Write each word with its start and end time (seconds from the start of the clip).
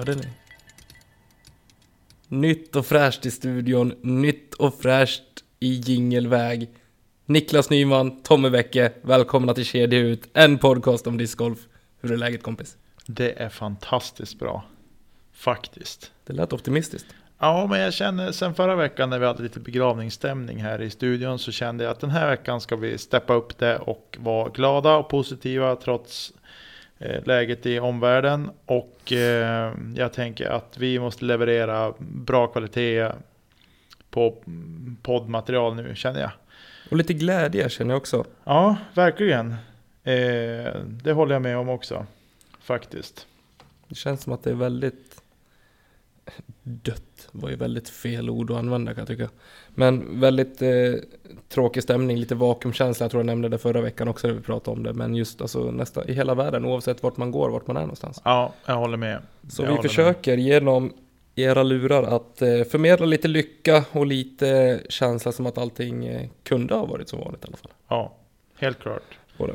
Hörde 0.00 0.14
ni? 0.14 0.28
Nytt 2.28 2.76
och 2.76 2.86
fräscht 2.86 3.26
i 3.26 3.30
studion, 3.30 3.94
nytt 4.00 4.54
och 4.54 4.74
fräscht 4.74 5.22
i 5.58 5.68
jingelväg. 5.68 6.68
Niklas 7.26 7.70
Nyman, 7.70 8.22
Tommy 8.22 8.50
Bäcke, 8.50 8.92
välkomna 9.02 9.54
till 9.54 9.64
Kedja 9.64 9.98
Ut, 9.98 10.28
en 10.32 10.58
podcast 10.58 11.06
om 11.06 11.18
discgolf. 11.18 11.58
Hur 12.00 12.12
är 12.12 12.16
läget 12.16 12.42
kompis? 12.42 12.76
Det 13.06 13.42
är 13.42 13.48
fantastiskt 13.48 14.38
bra. 14.38 14.64
Faktiskt. 15.32 16.12
Det 16.26 16.32
lät 16.32 16.52
optimistiskt. 16.52 17.06
Ja, 17.38 17.66
men 17.70 17.80
jag 17.80 17.94
känner 17.94 18.32
sen 18.32 18.54
förra 18.54 18.76
veckan 18.76 19.10
när 19.10 19.18
vi 19.18 19.26
hade 19.26 19.42
lite 19.42 19.60
begravningsstämning 19.60 20.62
här 20.62 20.82
i 20.82 20.90
studion 20.90 21.38
så 21.38 21.52
kände 21.52 21.84
jag 21.84 21.90
att 21.90 22.00
den 22.00 22.10
här 22.10 22.30
veckan 22.30 22.60
ska 22.60 22.76
vi 22.76 22.98
steppa 22.98 23.34
upp 23.34 23.58
det 23.58 23.78
och 23.78 24.16
vara 24.20 24.48
glada 24.48 24.96
och 24.96 25.08
positiva 25.08 25.76
trots 25.76 26.32
läget 27.24 27.66
i 27.66 27.78
omvärlden. 27.78 28.50
Och 28.66 29.12
eh, 29.12 29.74
jag 29.94 30.12
tänker 30.12 30.50
att 30.50 30.78
vi 30.78 30.98
måste 30.98 31.24
leverera 31.24 31.94
bra 31.98 32.46
kvalitet 32.46 33.08
på 34.10 34.42
poddmaterial 35.02 35.74
nu 35.74 35.94
känner 35.94 36.20
jag. 36.20 36.30
Och 36.90 36.96
lite 36.96 37.14
glädje 37.14 37.68
känner 37.68 37.90
jag 37.90 37.98
också. 37.98 38.24
Ja, 38.44 38.76
verkligen. 38.94 39.50
Eh, 40.04 40.74
det 41.02 41.12
håller 41.12 41.34
jag 41.34 41.42
med 41.42 41.58
om 41.58 41.68
också. 41.68 42.06
Faktiskt. 42.60 43.26
Det 43.88 43.94
känns 43.94 44.22
som 44.22 44.32
att 44.32 44.42
det 44.42 44.50
är 44.50 44.54
väldigt 44.54 45.22
dött 46.62 47.09
var 47.32 47.50
ju 47.50 47.56
väldigt 47.56 47.88
fel 47.88 48.30
ord 48.30 48.50
att 48.50 48.56
använda 48.56 48.94
kan 48.94 49.00
jag 49.00 49.08
tycka. 49.08 49.28
Men 49.74 50.20
väldigt 50.20 50.62
eh, 50.62 50.70
tråkig 51.48 51.82
stämning, 51.82 52.16
lite 52.16 52.34
vakuumkänsla. 52.34 53.04
Jag 53.04 53.10
tror 53.10 53.20
jag 53.20 53.26
nämnde 53.26 53.48
det 53.48 53.58
förra 53.58 53.80
veckan 53.80 54.08
också 54.08 54.26
när 54.26 54.34
vi 54.34 54.40
pratade 54.40 54.76
om 54.76 54.82
det. 54.82 54.92
Men 54.92 55.14
just 55.14 55.40
alltså 55.40 55.70
nästa, 55.70 56.04
i 56.04 56.12
hela 56.12 56.34
världen 56.34 56.64
oavsett 56.64 57.02
vart 57.02 57.16
man 57.16 57.30
går, 57.30 57.50
vart 57.50 57.66
man 57.66 57.76
är 57.76 57.80
någonstans. 57.80 58.22
Ja, 58.24 58.52
jag 58.66 58.76
håller 58.76 58.96
med. 58.96 59.22
Så 59.48 59.62
jag 59.62 59.82
vi 59.82 59.88
försöker 59.88 60.36
med. 60.36 60.44
genom 60.44 60.92
era 61.34 61.62
lurar 61.62 62.02
att 62.02 62.42
eh, 62.42 62.62
förmedla 62.64 63.06
lite 63.06 63.28
lycka 63.28 63.84
och 63.92 64.06
lite 64.06 64.80
känsla 64.88 65.32
som 65.32 65.46
att 65.46 65.58
allting 65.58 66.06
eh, 66.06 66.28
kunde 66.42 66.74
ha 66.74 66.86
varit 66.86 67.08
som 67.08 67.20
vanligt 67.20 67.44
i 67.44 67.46
alla 67.46 67.56
fall. 67.56 67.72
Ja, 67.88 68.12
helt 68.58 68.78
klart. 68.78 69.02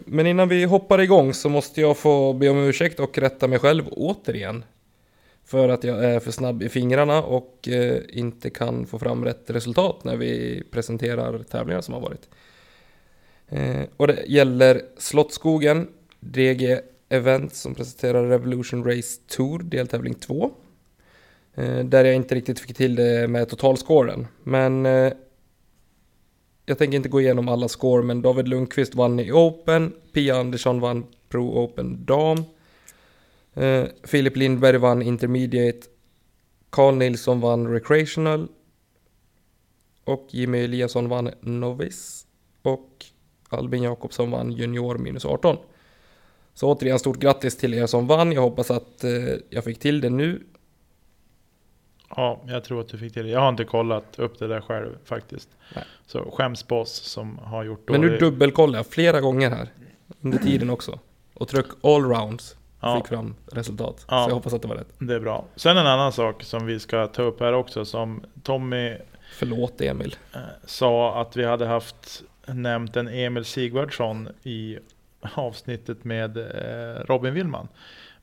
Men 0.06 0.28
innan 0.28 0.50
vi 0.50 0.64
hoppar 0.64 1.02
igång 1.02 1.34
så 1.34 1.50
måste 1.50 1.82
jag 1.82 1.98
få 1.98 2.34
be 2.34 2.50
om 2.50 2.58
ursäkt 2.58 3.00
och 3.00 3.18
rätta 3.18 3.48
mig 3.48 3.60
själv 3.60 3.84
återigen. 3.92 4.64
För 5.46 5.70
att 5.70 5.84
jag 5.84 6.06
är 6.06 6.20
för 6.20 6.32
snabb 6.32 6.64
i 6.64 6.70
fingrarna 6.70 7.24
och 7.24 7.68
eh, 7.68 8.02
inte 8.10 8.50
kan 8.50 8.86
få 8.86 9.00
fram 9.00 9.26
rätt 9.26 9.50
resultat 9.50 10.04
när 10.04 10.16
vi 10.16 10.64
presenterar 10.72 11.44
tävlingar 11.44 11.82
som 11.82 11.94
har 11.94 12.02
varit. 12.02 12.30
Eh, 13.50 13.84
och 13.98 14.08
det 14.08 14.24
gäller 14.28 14.82
Slottskogen, 14.98 15.88
DG 16.20 16.80
Event 17.10 17.56
som 17.56 17.76
presenterar 17.76 18.28
Revolution 18.28 18.84
Race 18.84 19.22
Tour, 19.28 19.60
deltävling 19.60 20.14
2. 20.14 20.52
Eh, 21.56 21.80
där 21.80 22.06
jag 22.06 22.16
inte 22.16 22.36
riktigt 22.36 22.60
fick 22.60 22.78
till 22.78 22.96
det 22.96 23.28
med 23.28 23.50
totalscoren. 23.50 24.28
Men 24.44 24.86
eh, 24.86 25.14
jag 26.66 26.78
tänker 26.78 26.96
inte 26.96 27.10
gå 27.10 27.22
igenom 27.22 27.50
alla 27.50 27.68
score, 27.68 28.04
men 28.04 28.22
David 28.22 28.48
Lundqvist 28.48 28.96
vann 28.96 29.20
i 29.20 29.32
Open, 29.32 29.94
Pia 30.14 30.38
Andersson 30.38 30.80
vann 30.80 31.06
Pro 31.30 31.64
Open 31.64 32.06
Dam. 32.06 32.44
Uh, 33.58 33.86
Filip 34.04 34.36
Lindberg 34.36 34.78
vann 34.78 35.02
Intermediate. 35.02 35.80
Carl 36.70 36.96
Nilsson 36.96 37.42
vann 37.42 37.68
Recreational. 37.68 38.48
Och 40.04 40.28
Jimmy 40.30 40.64
Eliasson 40.64 41.10
vann 41.10 41.32
Novice. 41.42 42.28
Och 42.62 43.06
Albin 43.50 43.84
Jakobsson 43.84 44.32
vann 44.32 44.52
Junior 44.52 44.98
minus 44.98 45.26
18. 45.26 45.58
Så 46.54 46.72
återigen 46.72 47.00
stort 47.00 47.18
grattis 47.18 47.58
till 47.58 47.74
er 47.74 47.86
som 47.86 48.08
vann. 48.08 48.32
Jag 48.32 48.42
hoppas 48.42 48.72
att 48.72 49.04
uh, 49.04 49.36
jag 49.50 49.64
fick 49.64 49.80
till 49.80 50.02
det 50.02 50.10
nu. 50.10 50.44
Ja, 52.16 52.42
jag 52.48 52.64
tror 52.64 52.82
att 52.82 52.88
du 52.88 52.98
fick 52.98 53.14
till 53.14 53.24
det. 53.24 53.30
Jag 53.30 53.40
har 53.40 53.50
inte 53.50 53.64
kollat 53.64 54.20
upp 54.20 54.40
det 54.40 54.48
där 54.48 54.62
själv 54.62 54.98
faktiskt. 55.06 55.50
Nej. 55.76 55.84
Så 56.06 56.32
skäms 56.32 56.64
på 56.64 56.80
oss 56.80 56.94
som 56.94 57.38
har 57.38 57.64
gjort 57.64 57.90
Men 57.90 58.02
nu 58.02 58.18
dubbelkollar 58.18 58.80
jag 58.80 58.88
flera 58.88 59.22
gånger 59.22 59.50
här. 59.50 59.70
Under 60.22 60.38
tiden 60.38 60.70
också. 60.70 61.00
Och 61.34 61.48
tryck 61.48 61.66
all 61.82 62.04
rounds 62.04 62.56
ja. 62.86 62.98
fick 62.98 63.08
fram 63.08 63.36
resultat. 63.52 64.06
Ja. 64.08 64.24
Så 64.24 64.30
jag 64.30 64.36
hoppas 64.36 64.54
att 64.54 64.62
det 64.62 64.68
var 64.68 64.76
rätt. 64.76 64.94
Det 64.98 65.16
är 65.16 65.20
bra. 65.20 65.46
Sen 65.56 65.78
en 65.78 65.88
annan 65.88 66.12
sak 66.12 66.44
som 66.44 66.66
vi 66.66 66.80
ska 66.80 67.08
ta 67.08 67.22
upp 67.22 67.40
här 67.40 67.54
också 67.54 67.86
som 67.86 68.24
Tommy 68.44 68.98
Förlåt 69.32 69.82
Emil. 69.82 70.16
Eh, 70.34 70.40
sa 70.66 71.22
att 71.22 71.36
vi 71.36 71.46
hade 71.46 71.66
haft 71.66 72.24
nämnt 72.46 72.96
en 72.96 73.08
Emil 73.08 73.46
Sigvardsson 73.46 74.30
i 74.44 74.78
avsnittet 75.34 76.04
med 76.04 76.38
eh, 76.38 77.04
Robin 77.06 77.34
Willman. 77.34 77.68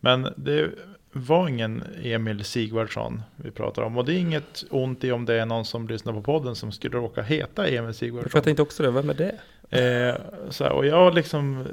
Men 0.00 0.28
det 0.36 0.70
var 1.12 1.48
ingen 1.48 1.84
Emil 2.02 2.44
Sigvardsson 2.44 3.22
vi 3.36 3.50
pratar 3.50 3.82
om. 3.82 3.98
Och 3.98 4.04
det 4.04 4.14
är 4.14 4.18
inget 4.18 4.64
ont 4.70 5.04
i 5.04 5.12
om 5.12 5.24
det 5.24 5.34
är 5.34 5.46
någon 5.46 5.64
som 5.64 5.88
lyssnar 5.88 6.12
på 6.12 6.22
podden 6.22 6.54
som 6.54 6.72
skulle 6.72 6.96
råka 6.96 7.22
heta 7.22 7.68
Emil 7.68 7.94
Sigvardsson. 7.94 8.30
Jag 8.34 8.44
tänkte 8.44 8.62
också 8.62 8.82
det, 8.82 8.90
vem 8.90 9.10
är 9.10 9.14
det? 9.14 9.38
Eh, 9.78 10.16
så 10.50 10.64
här, 10.64 10.72
och 10.72 10.86
jag 10.86 11.14
liksom, 11.14 11.68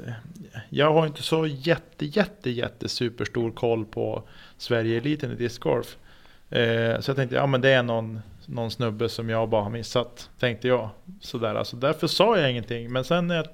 jag 0.68 0.92
har 0.92 1.06
inte 1.06 1.22
så 1.22 1.46
jätte, 1.46 2.06
jätte, 2.06 2.50
jätte 2.50 2.88
superstor 2.88 3.50
koll 3.50 3.84
på 3.84 4.22
Sverige-eliten 4.56 5.32
i 5.32 5.34
discgolf. 5.34 5.96
Eh, 6.50 7.00
så 7.00 7.10
jag 7.10 7.16
tänkte, 7.16 7.36
ja 7.36 7.46
men 7.46 7.60
det 7.60 7.70
är 7.70 7.82
någon, 7.82 8.20
någon 8.46 8.70
snubbe 8.70 9.08
som 9.08 9.28
jag 9.28 9.48
bara 9.48 9.62
har 9.62 9.70
missat, 9.70 10.30
tänkte 10.38 10.68
jag. 10.68 10.90
Sådär, 11.20 11.54
alltså, 11.54 11.76
därför 11.76 12.06
sa 12.06 12.38
jag 12.38 12.50
ingenting. 12.50 12.92
Men 12.92 13.04
sen 13.04 13.26
när 13.26 13.36
jag, 13.36 13.46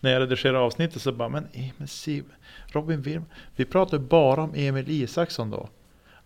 när 0.00 0.12
jag 0.12 0.22
redigerade 0.22 0.58
avsnittet 0.58 1.02
så 1.02 1.12
bara, 1.12 1.28
men 1.28 1.46
Emil 1.52 1.88
Siv, 1.88 2.24
Robin 2.66 3.02
Wirm, 3.02 3.24
vi 3.56 3.64
pratade 3.64 4.02
bara 4.02 4.42
om 4.42 4.52
Emil 4.56 4.84
Isaksson 4.88 5.50
då. 5.50 5.68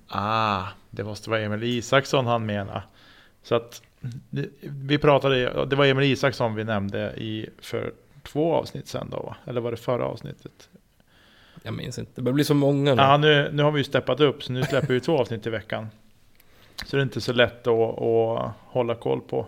Ah, 0.09 0.67
det 0.91 1.05
måste 1.05 1.31
vara 1.31 1.41
Emil 1.41 1.63
Isaksson 1.63 2.27
han 2.27 2.47
menar. 2.47 2.83
Så 3.43 3.55
att 3.55 3.83
vi 4.61 4.99
pratade, 4.99 5.67
det 5.67 5.77
var 5.77 5.87
Emil 5.87 6.13
Isaksson 6.13 6.55
vi 6.55 6.65
nämnde 6.65 7.13
i 7.17 7.49
för 7.59 7.93
två 8.23 8.55
avsnitt 8.55 8.89
sen 8.89 9.11
då 9.11 9.17
va? 9.17 9.37
Eller 9.45 9.61
var 9.61 9.71
det 9.71 9.77
förra 9.77 10.05
avsnittet? 10.05 10.69
Jag 11.63 11.75
minns 11.75 11.99
inte, 11.99 12.13
det 12.15 12.23
börjar 12.23 12.35
bli 12.35 12.45
så 12.45 12.55
många 12.55 12.95
nu. 12.95 13.03
Ja, 13.03 13.17
nu, 13.17 13.51
nu 13.53 13.63
har 13.63 13.71
vi 13.71 13.81
ju 13.81 13.85
steppat 13.85 14.21
upp 14.21 14.43
så 14.43 14.53
nu 14.53 14.63
släpper 14.63 14.95
vi 14.95 15.01
två 15.01 15.19
avsnitt 15.19 15.47
i 15.47 15.51
veckan. 15.51 15.87
Så 16.87 16.97
det 16.97 17.01
är 17.01 17.03
inte 17.03 17.21
så 17.21 17.33
lätt 17.33 17.67
att, 17.67 17.99
att 18.03 18.53
hålla 18.67 18.95
koll 18.95 19.21
på 19.21 19.47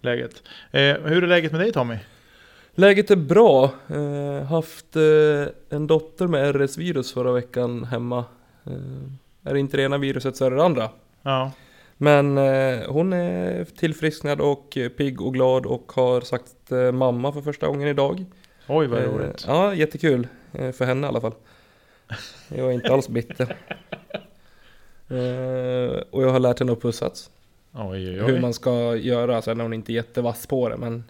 läget. 0.00 0.42
Eh, 0.70 0.80
hur 0.80 1.24
är 1.24 1.26
läget 1.26 1.52
med 1.52 1.60
dig 1.60 1.72
Tommy? 1.72 1.96
Läget 2.74 3.10
är 3.10 3.16
bra. 3.16 3.70
Eh, 3.88 4.46
haft 4.46 4.96
eh, 4.96 5.02
en 5.68 5.86
dotter 5.86 6.26
med 6.26 6.56
RS-virus 6.56 7.12
förra 7.12 7.32
veckan 7.32 7.84
hemma. 7.84 8.24
Eh, 8.66 9.50
är 9.50 9.54
det 9.54 9.60
inte 9.60 9.76
det 9.76 9.82
ena 9.82 9.98
viruset 9.98 10.36
så 10.36 10.44
är 10.44 10.50
det 10.50 10.56
det 10.56 10.64
andra. 10.64 10.90
Ja. 11.22 11.52
Men 12.02 12.38
eh, 12.38 12.88
hon 12.88 13.12
är 13.12 13.64
tillfrisknad 13.64 14.40
och 14.40 14.78
pigg 14.96 15.20
och 15.20 15.34
glad 15.34 15.66
och 15.66 15.92
har 15.92 16.20
sagt 16.20 16.72
eh, 16.72 16.92
mamma 16.92 17.32
för 17.32 17.40
första 17.40 17.66
gången 17.66 17.88
idag. 17.88 18.24
Oj 18.68 18.86
vad 18.86 18.98
eh, 19.02 19.04
roligt. 19.04 19.44
Ja, 19.46 19.74
jättekul. 19.74 20.28
För 20.52 20.84
henne 20.84 21.06
i 21.06 21.08
alla 21.08 21.20
fall. 21.20 21.34
Jag 22.48 22.66
är 22.66 22.72
inte 22.72 22.92
alls 22.92 23.08
bitter. 23.08 23.56
Och 26.10 26.22
jag 26.22 26.30
har 26.30 26.38
lärt 26.38 26.58
henne 26.58 26.72
att 26.72 26.82
pussats. 26.82 27.30
Oj, 27.72 28.08
oj, 28.08 28.22
oj. 28.22 28.32
Hur 28.32 28.40
man 28.40 28.54
ska 28.54 28.96
göra, 28.96 29.42
sen 29.42 29.60
är 29.60 29.64
hon 29.64 29.72
inte 29.72 29.92
jättevass 29.92 30.46
på 30.46 30.68
det 30.68 30.76
men 30.76 31.04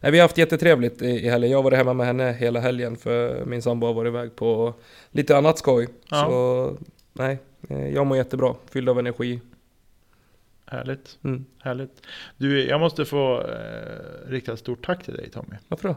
Nej, 0.00 0.12
vi 0.12 0.18
har 0.18 0.24
haft 0.24 0.38
jättetrevligt 0.38 1.02
i, 1.02 1.06
i 1.06 1.28
helgen. 1.28 1.50
Jag 1.50 1.58
har 1.58 1.62
varit 1.62 1.78
hemma 1.78 1.92
med 1.92 2.06
henne 2.06 2.32
hela 2.32 2.60
helgen 2.60 2.96
för 2.96 3.44
min 3.44 3.62
sambo 3.62 3.86
har 3.86 3.94
varit 3.94 4.08
iväg 4.08 4.36
på 4.36 4.74
lite 5.10 5.36
annat 5.36 5.58
skoj. 5.58 5.88
Ja. 6.10 6.26
Så 6.28 6.76
nej, 7.12 7.38
jag 7.94 8.06
mår 8.06 8.16
jättebra, 8.16 8.54
fylld 8.70 8.88
av 8.88 8.98
energi. 8.98 9.40
Härligt. 10.74 11.18
Mm. 11.24 11.44
Härligt. 11.58 12.06
Du, 12.36 12.66
jag 12.66 12.80
måste 12.80 13.04
få 13.04 13.40
eh, 13.40 14.28
rikta 14.30 14.52
ett 14.52 14.58
stort 14.58 14.86
tack 14.86 15.04
till 15.04 15.14
dig 15.14 15.30
Tommy. 15.30 15.56
Varför 15.68 15.88
då? 15.88 15.96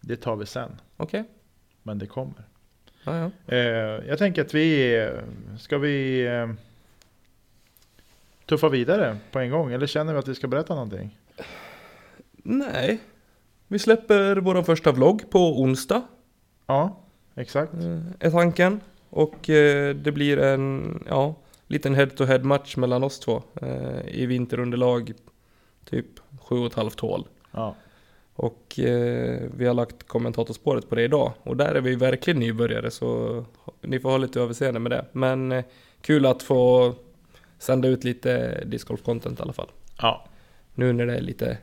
Det 0.00 0.16
tar 0.16 0.36
vi 0.36 0.46
sen. 0.46 0.70
Okej. 0.96 1.20
Okay. 1.20 1.32
Men 1.82 1.98
det 1.98 2.06
kommer. 2.06 2.44
Ja, 3.04 3.18
ja. 3.18 3.54
Eh, 3.54 4.08
jag 4.08 4.18
tänker 4.18 4.42
att 4.42 4.54
vi, 4.54 5.10
ska 5.58 5.78
vi 5.78 6.26
eh, 6.26 6.50
tuffa 8.46 8.68
vidare 8.68 9.16
på 9.30 9.38
en 9.38 9.50
gång? 9.50 9.72
Eller 9.72 9.86
känner 9.86 10.12
vi 10.12 10.18
att 10.18 10.28
vi 10.28 10.34
ska 10.34 10.48
berätta 10.48 10.74
någonting? 10.74 11.18
Nej. 12.36 13.00
Vi 13.68 13.78
släpper 13.78 14.36
vår 14.36 14.62
första 14.62 14.92
vlogg 14.92 15.30
på 15.30 15.60
onsdag. 15.62 16.02
Ja, 16.66 17.00
exakt. 17.34 17.74
Eh, 17.74 18.00
är 18.20 18.30
tanken. 18.30 18.80
Och 19.10 19.50
eh, 19.50 19.94
det 19.94 20.12
blir 20.12 20.38
en, 20.38 21.04
ja, 21.08 21.34
liten 21.66 21.94
head-to-head 21.94 22.38
match 22.44 22.76
mellan 22.76 23.04
oss 23.04 23.20
två 23.20 23.42
eh, 23.62 24.08
i 24.08 24.26
vinterunderlag, 24.26 25.12
typ 25.84 26.06
7,5 26.48 27.00
hål. 27.00 27.28
Ja. 27.50 27.74
Och 28.34 28.78
eh, 28.78 29.40
vi 29.56 29.66
har 29.66 29.74
lagt 29.74 30.02
kommentatorspåret 30.02 30.88
på 30.88 30.94
det 30.94 31.02
idag 31.02 31.32
och 31.42 31.56
där 31.56 31.74
är 31.74 31.80
vi 31.80 31.94
verkligen 31.94 32.40
nybörjare 32.40 32.90
så 32.90 33.44
ni 33.80 34.00
får 34.00 34.10
ha 34.10 34.18
lite 34.18 34.40
överseende 34.40 34.80
med 34.80 34.92
det. 34.92 35.04
Men 35.12 35.52
eh, 35.52 35.64
kul 36.00 36.26
att 36.26 36.42
få 36.42 36.94
sända 37.58 37.88
ut 37.88 38.04
lite 38.04 38.62
discgolf-content 38.66 39.38
i 39.38 39.42
alla 39.42 39.52
fall. 39.52 39.70
Ja. 39.98 40.26
Nu 40.74 40.92
när 40.92 41.06
det 41.06 41.16
är 41.16 41.20
lite 41.20 41.58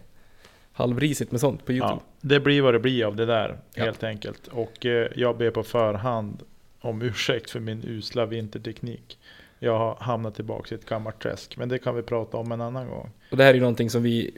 halvrisigt 0.72 1.32
med 1.32 1.42
sånt 1.42 1.66
på 1.66 1.72
Youtube. 1.72 2.02
Ja, 2.02 2.18
det 2.22 2.40
blir 2.40 2.62
vad 2.62 2.74
det 2.74 2.80
blir 2.80 3.06
av 3.06 3.16
det 3.16 3.26
där 3.26 3.58
helt 3.76 4.02
ja. 4.02 4.08
enkelt. 4.08 4.48
Och 4.48 4.86
eh, 4.86 5.08
jag 5.16 5.38
ber 5.38 5.52
på 5.52 5.64
förhand 5.64 6.44
om 6.80 7.02
ursäkt 7.02 7.52
för 7.52 7.60
min 7.60 7.84
usla 7.84 8.26
vinterteknik. 8.26 9.20
Jag 9.64 9.78
har 9.78 9.96
hamnat 9.96 10.36
tillbaka 10.36 10.76
i 10.76 10.78
ett 10.78 10.86
gammalt 10.86 11.20
träsk. 11.20 11.58
Men 11.58 11.70
det 11.70 11.80
kan 11.80 11.96
vi 11.96 12.02
prata 12.02 12.38
om 12.38 12.52
en 12.52 12.62
annan 12.62 12.88
gång. 12.90 13.10
Och 13.32 13.38
det 13.38 13.44
här 13.44 13.50
är 13.50 13.54
ju 13.54 13.60
någonting 13.60 13.90
som 13.90 14.04
vi 14.04 14.38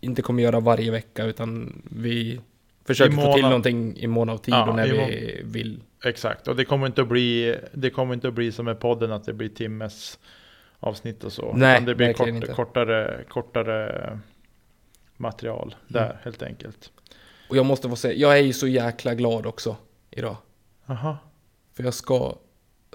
inte 0.00 0.22
kommer 0.22 0.42
göra 0.42 0.60
varje 0.60 0.90
vecka 0.90 1.24
utan 1.24 1.82
vi 1.90 2.40
försöker 2.84 3.12
I 3.12 3.16
få 3.16 3.32
till 3.32 3.42
mån 3.42 3.50
någonting 3.50 3.96
i 3.96 4.06
mån 4.06 4.28
av 4.28 4.38
tid 4.38 4.54
Ja, 4.54 4.68
och 4.68 4.76
när 4.76 4.86
i 4.86 4.90
vi 4.90 5.40
vill. 5.44 5.82
Exakt, 6.04 6.48
och 6.48 6.56
det 6.56 6.64
kommer 6.64 6.86
inte 6.86 7.02
att 7.02 7.08
bli, 7.08 7.56
det 7.72 7.90
kommer 7.90 8.14
inte 8.14 8.28
att 8.28 8.34
bli 8.34 8.52
som 8.52 8.64
med 8.64 8.80
podden 8.80 9.12
att 9.12 9.24
det 9.24 9.32
blir 9.32 9.48
timmes 9.48 10.18
avsnitt 10.80 11.24
och 11.24 11.32
så. 11.32 11.52
Nej, 11.56 11.74
Utan 11.74 11.84
det 11.84 11.94
blir 11.94 12.12
kort, 12.12 12.56
kortare, 12.56 13.24
kortare 13.28 14.18
material 15.16 15.74
där 15.88 16.04
Mm. 16.04 16.16
helt 16.22 16.42
enkelt. 16.42 16.92
Och 17.48 17.56
jag 17.56 17.66
måste 17.66 17.88
få 17.88 17.96
säga, 17.96 18.14
jag 18.14 18.38
är 18.38 18.42
ju 18.42 18.52
så 18.52 18.66
jäkla 18.66 19.14
glad 19.14 19.46
också 19.46 19.76
idag. 20.10 20.36
Aha. 20.86 21.18
För 21.74 21.84
jag 21.84 21.94
ska 21.94 22.34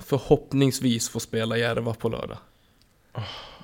förhoppningsvis 0.01 1.09
få 1.09 1.19
spela 1.19 1.57
Järva 1.57 1.93
på 1.93 2.09
lördag. 2.09 2.37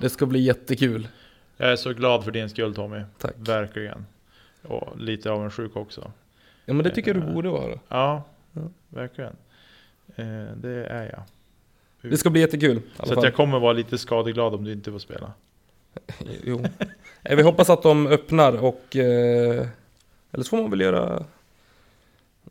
Det 0.00 0.10
ska 0.10 0.26
bli 0.26 0.40
jättekul. 0.40 1.08
Jag 1.56 1.72
är 1.72 1.76
så 1.76 1.92
glad 1.92 2.24
för 2.24 2.30
din 2.30 2.48
skull 2.50 2.74
Tommy. 2.74 3.02
Tack. 3.18 3.34
Verkligen. 3.36 4.06
Och 4.62 4.98
lite 5.00 5.30
avundsjuk 5.30 5.76
också. 5.76 6.12
Ja 6.64 6.74
men 6.74 6.84
det 6.84 6.90
tycker 6.90 7.14
jag 7.14 7.22
du 7.22 7.28
Eh, 7.28 7.34
borde 7.34 7.48
vara. 7.48 7.78
Ja, 7.88 8.22
verkligen. 8.88 9.36
Eh, 10.16 10.46
det 10.56 10.86
är 10.86 11.10
jag. 11.12 11.22
Det 12.10 12.16
ska 12.16 12.30
bli 12.30 12.40
jättekul. 12.40 12.80
Så 13.04 13.14
jag 13.14 13.34
kommer 13.34 13.58
vara 13.58 13.72
lite 13.72 13.98
skadeglad 13.98 14.54
om 14.54 14.64
du 14.64 14.72
inte 14.72 14.92
får 14.92 14.98
spela. 14.98 15.32
Jo. 16.44 16.64
Eh, 17.22 17.36
Vi 17.36 17.42
hoppas 17.42 17.70
att 17.70 17.82
de 17.82 18.06
öppnar 18.06 18.64
och... 18.64 18.96
Eller 18.96 20.42
så 20.42 20.44
får 20.44 20.56
man 20.62 20.70
väl 20.70 20.80
göra... 20.80 21.24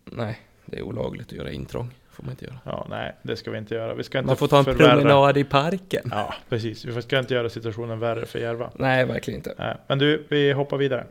Nej, 0.06 0.40
det 0.66 0.78
är 0.78 0.81
olagligt 0.81 1.28
att 1.28 1.31
göra 1.38 1.51
intrång. 1.51 1.92
Får 2.18 2.24
man 2.24 2.31
inte 2.31 2.46
göra. 2.46 2.60
Ja, 2.64 2.88
nej, 2.90 3.16
det 3.22 3.36
ska 3.36 3.52
vi 3.52 3.58
inte 3.58 3.75
göra. 3.75 3.94
Vi 3.94 4.04
ska 4.04 4.18
inte 4.18 4.25
Man 4.28 4.38
får 4.38 4.48
ta 4.48 4.58
en 4.60 4.66
förvärra- 4.66 4.92
promenad 4.96 5.38
i 5.38 5.44
parken. 5.44 6.08
Ja, 6.12 6.34
precis. 6.50 6.86
Vi 6.86 7.02
ska 7.02 7.19
inte 7.19 7.34
göra 7.34 7.50
situationen 7.50 8.00
värre 8.00 8.25
för 8.25 8.40
Järva. 8.40 8.72
Nej, 8.75 9.06
verkligen 9.06 9.40
inte. 9.40 9.54
Nej, 9.58 9.78
Men 9.88 10.00
du, 10.00 10.25
vi 10.30 10.52
hoppar 10.52 10.78
vidare. 10.78 11.06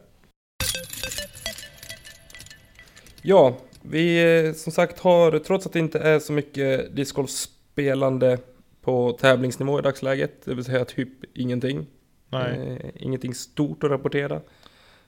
Ja, 3.23 3.57
vi 3.83 4.37
eh, 4.47 4.53
som 4.53 4.73
sagt 4.73 4.99
har, 5.01 5.39
trots 5.39 5.67
att 5.67 5.73
det 5.73 5.79
inte 5.79 5.99
är 5.99 6.19
så 6.19 6.33
mycket 6.33 6.97
discgolfspelande 6.97 8.39
på 8.83 9.13
tävlingsnivå 9.21 9.79
i 9.79 9.83
dagsläget, 9.83 10.33
det 10.45 10.55
vill 10.55 10.65
säga 10.65 10.85
typ 10.85 11.09
ingenting. 11.35 11.87
Nej, 12.29 12.79
Eh, 12.83 12.91
ingenting 13.07 13.35
stort 13.35 13.85
att 13.85 13.91
rapportera. 13.91 14.41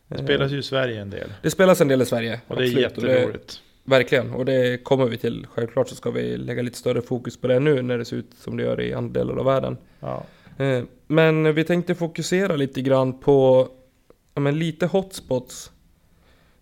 det 0.08 0.18
spelas 0.18 0.52
ju 0.52 0.58
i 0.58 0.62
Sverige 0.62 1.00
en 1.00 1.10
del. 1.10 1.32
Det 1.42 1.50
spelas 1.50 1.80
en 1.80 1.88
del 1.88 2.02
i 2.02 2.06
Sverige. 2.06 2.40
Och 2.46 2.56
det 2.56 2.62
är 2.62 2.66
absolut, 2.86 2.94
det- 2.96 3.10
jätteroligt. 3.12 3.60
Verkligen, 3.88 4.32
och 4.32 4.44
det 4.44 4.84
kommer 4.84 5.06
vi 5.06 5.16
till. 5.18 5.46
Självklart 5.46 5.88
så 5.88 5.94
ska 5.94 6.10
vi 6.10 6.36
lägga 6.36 6.62
lite 6.62 6.78
större 6.78 7.02
fokus 7.02 7.36
på 7.40 7.46
det 7.46 7.60
nu 7.60 7.82
när 7.82 7.98
det 7.98 8.04
ser 8.04 8.16
ut 8.16 8.34
som 8.38 8.56
det 8.56 8.62
gör 8.62 8.80
i 8.80 8.94
andra 8.94 9.20
delar 9.20 9.36
av 9.36 9.44
världen. 9.44 9.76
Ja. 10.00 10.24
Eh, 10.58 10.84
Men 11.06 11.54
vi 11.54 11.64
tänkte 11.64 11.94
fokusera 11.94 12.56
lite 12.56 12.82
grann 12.82 13.20
på 13.20 13.68
ja, 14.34 14.40
men 14.40 14.58
lite 14.58 14.86
hotspots 14.86 15.72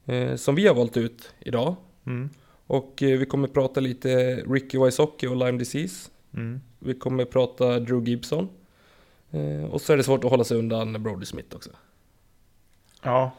eh, 0.05 0.35
som 0.37 0.55
vi 0.55 0.67
har 0.67 0.75
valt 0.75 0.97
ut 0.97 1.35
idag. 1.41 1.77
Mm. 2.07 2.31
Och 2.67 3.03
eh, 3.03 3.19
vi 3.19 3.27
kommer 3.27 3.49
prata 3.49 3.81
lite 3.81 4.37
Ricky 4.37 4.79
Wysocki 4.79 5.27
och 5.27 5.37
Lyme 5.37 5.59
Disease. 5.59 6.11
Mm. 6.35 6.61
Vi 6.79 6.95
kommer 6.95 7.25
prata 7.25 7.79
Drew 7.81 8.09
Gibson. 8.09 8.49
Eh, 9.31 9.65
Och 9.71 9.81
så 9.81 9.93
är 9.93 9.97
det 9.97 10.03
svårt 10.05 10.25
att 10.25 10.31
hålla 10.31 10.45
sig 10.45 10.59
undan 10.59 11.03
Brody 11.03 11.27
Smith 11.27 11.57
också. 11.57 11.71
Ja, 13.03 13.31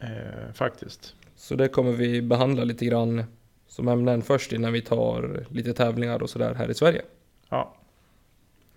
eh, 0.00 0.52
faktiskt. 0.54 1.14
Så 1.42 1.54
det 1.54 1.68
kommer 1.68 1.92
vi 1.92 2.22
behandla 2.22 2.64
lite 2.64 2.84
grann 2.84 3.24
som 3.66 3.88
ämnen 3.88 4.22
först 4.22 4.52
innan 4.52 4.72
vi 4.72 4.82
tar 4.82 5.46
lite 5.50 5.72
tävlingar 5.72 6.22
och 6.22 6.30
sådär 6.30 6.54
här 6.54 6.70
i 6.70 6.74
Sverige. 6.74 7.02
Ja, 7.48 7.74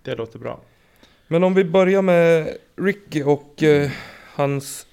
det 0.02 0.14
låter 0.14 0.38
bra. 0.38 0.60
Men 1.28 1.44
om 1.44 1.54
vi 1.54 1.64
börjar 1.64 2.02
med 2.02 2.56
Ricky 2.76 3.22
och 3.22 3.62
eh, 3.62 3.90
hans 4.34 4.86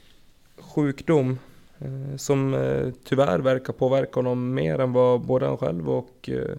sjukdom 0.58 1.40
eh, 1.80 2.18
som 2.18 2.54
eh, 2.54 2.94
tyvärr 3.04 3.40
verkar 3.40 3.74
påverka 3.74 4.20
honom 4.20 4.54
mer 4.54 4.80
än 4.80 4.94
vad 4.94 5.22
både 5.22 5.46
han 5.46 5.58
själv 5.58 5.90
och 5.90 6.30
eh, 6.30 6.56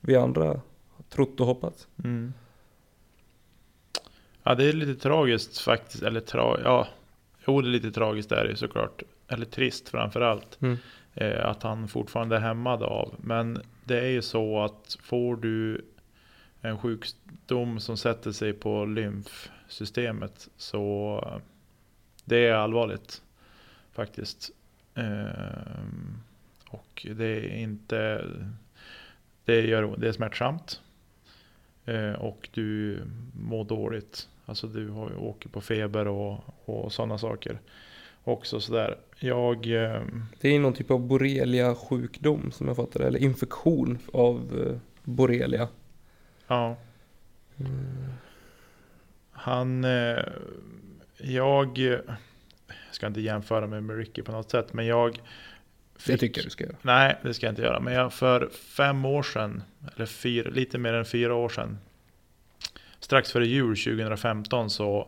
vi 0.00 0.16
andra 0.16 0.60
trott 1.08 1.40
och 1.40 1.46
hoppats. 1.46 1.88
Mm. 2.04 2.32
Ja, 4.42 4.54
det 4.54 4.64
är 4.64 4.72
lite 4.72 5.02
tragiskt 5.02 5.58
faktiskt. 5.58 6.02
Eller 6.02 6.20
tra 6.20 6.60
ja, 6.64 6.88
jo, 7.46 7.60
det 7.60 7.68
är 7.68 7.72
lite 7.72 7.90
tragiskt 7.90 8.32
är 8.32 8.44
det 8.44 8.50
ju 8.50 8.56
såklart. 8.56 9.02
Eller 9.30 9.46
trist 9.46 9.88
framför 9.88 10.20
allt. 10.20 10.58
eh, 11.14 11.46
att 11.46 11.62
han 11.62 11.88
fortfarande 11.88 12.36
är 12.36 12.40
hämmad 12.40 12.82
av. 12.82 13.14
Men 13.18 13.62
det 13.84 14.00
är 14.00 14.08
ju 14.10 14.22
så 14.22 14.64
att 14.64 14.96
får 15.02 15.36
du 15.36 15.84
en 16.60 16.78
sjukdom 16.78 17.80
som 17.80 17.96
sätter 17.96 18.32
sig 18.32 18.52
på 18.52 18.84
lymfsystemet 18.84 20.48
så 20.56 21.16
eh, 21.26 21.42
det 22.24 22.46
är 22.46 22.54
allvarligt 22.54 23.22
faktiskt. 23.92 24.50
Ehm, 24.94 26.18
och 26.68 27.06
det 27.16 27.24
är 27.26 27.56
inte 27.56 28.24
det, 29.44 29.60
gör, 29.60 29.96
det 29.96 30.08
är 30.08 30.12
smärtsamt. 30.12 30.80
Eh, 31.84 32.12
och 32.12 32.48
du 32.52 33.00
mår 33.34 33.64
dåligt. 33.64 34.28
Alltså 34.46 34.66
du 34.66 34.88
har, 34.88 35.16
åker 35.16 35.48
på 35.48 35.60
feber 35.60 36.08
och, 36.08 36.40
och 36.64 36.92
sådana 36.92 37.18
saker. 37.18 37.58
Också 38.24 38.60
sådär. 38.60 38.98
Jag... 39.22 39.66
ehm, 39.66 40.24
Det 40.40 40.48
är 40.48 40.58
någon 40.58 40.72
typ 40.72 40.90
av 40.90 41.00
borrelia 41.00 41.74
sjukdom 41.74 42.52
som 42.52 42.66
jag 42.68 42.76
fattar 42.76 43.00
eller 43.00 43.18
infektion 43.18 43.98
av 44.12 44.66
eh, 44.66 44.76
borrelia. 45.04 45.68
Ja. 46.46 46.76
Han... 49.32 49.84
Eh, 49.84 50.18
jag... 51.18 51.92
eh, 51.92 51.98
ska 52.90 53.06
inte 53.06 53.20
jämföra 53.20 53.66
mig 53.66 53.80
med 53.80 53.96
Ricky 53.96 54.22
på 54.22 54.32
något 54.32 54.50
sätt, 54.50 54.72
men 54.72 54.86
jag... 54.86 55.20
Det 56.06 56.16
tycker 56.16 56.40
jag 56.40 56.46
du 56.46 56.50
ska 56.50 56.64
göra. 56.64 56.76
Nej, 56.82 57.16
det 57.22 57.34
ska 57.34 57.46
jag 57.46 57.52
inte 57.52 57.62
göra. 57.62 57.80
Men 57.80 57.94
jag, 57.94 58.12
för 58.12 58.48
fem 58.52 59.04
år 59.04 59.22
sedan, 59.22 59.62
eller 59.96 60.06
fyra, 60.06 60.50
lite 60.50 60.78
mer 60.78 60.92
än 60.94 61.04
fyra 61.04 61.34
år 61.34 61.48
sedan, 61.48 61.78
strax 63.00 63.32
före 63.32 63.46
jul 63.46 63.76
2015 63.76 64.70
så 64.70 64.98
eh, 65.00 65.06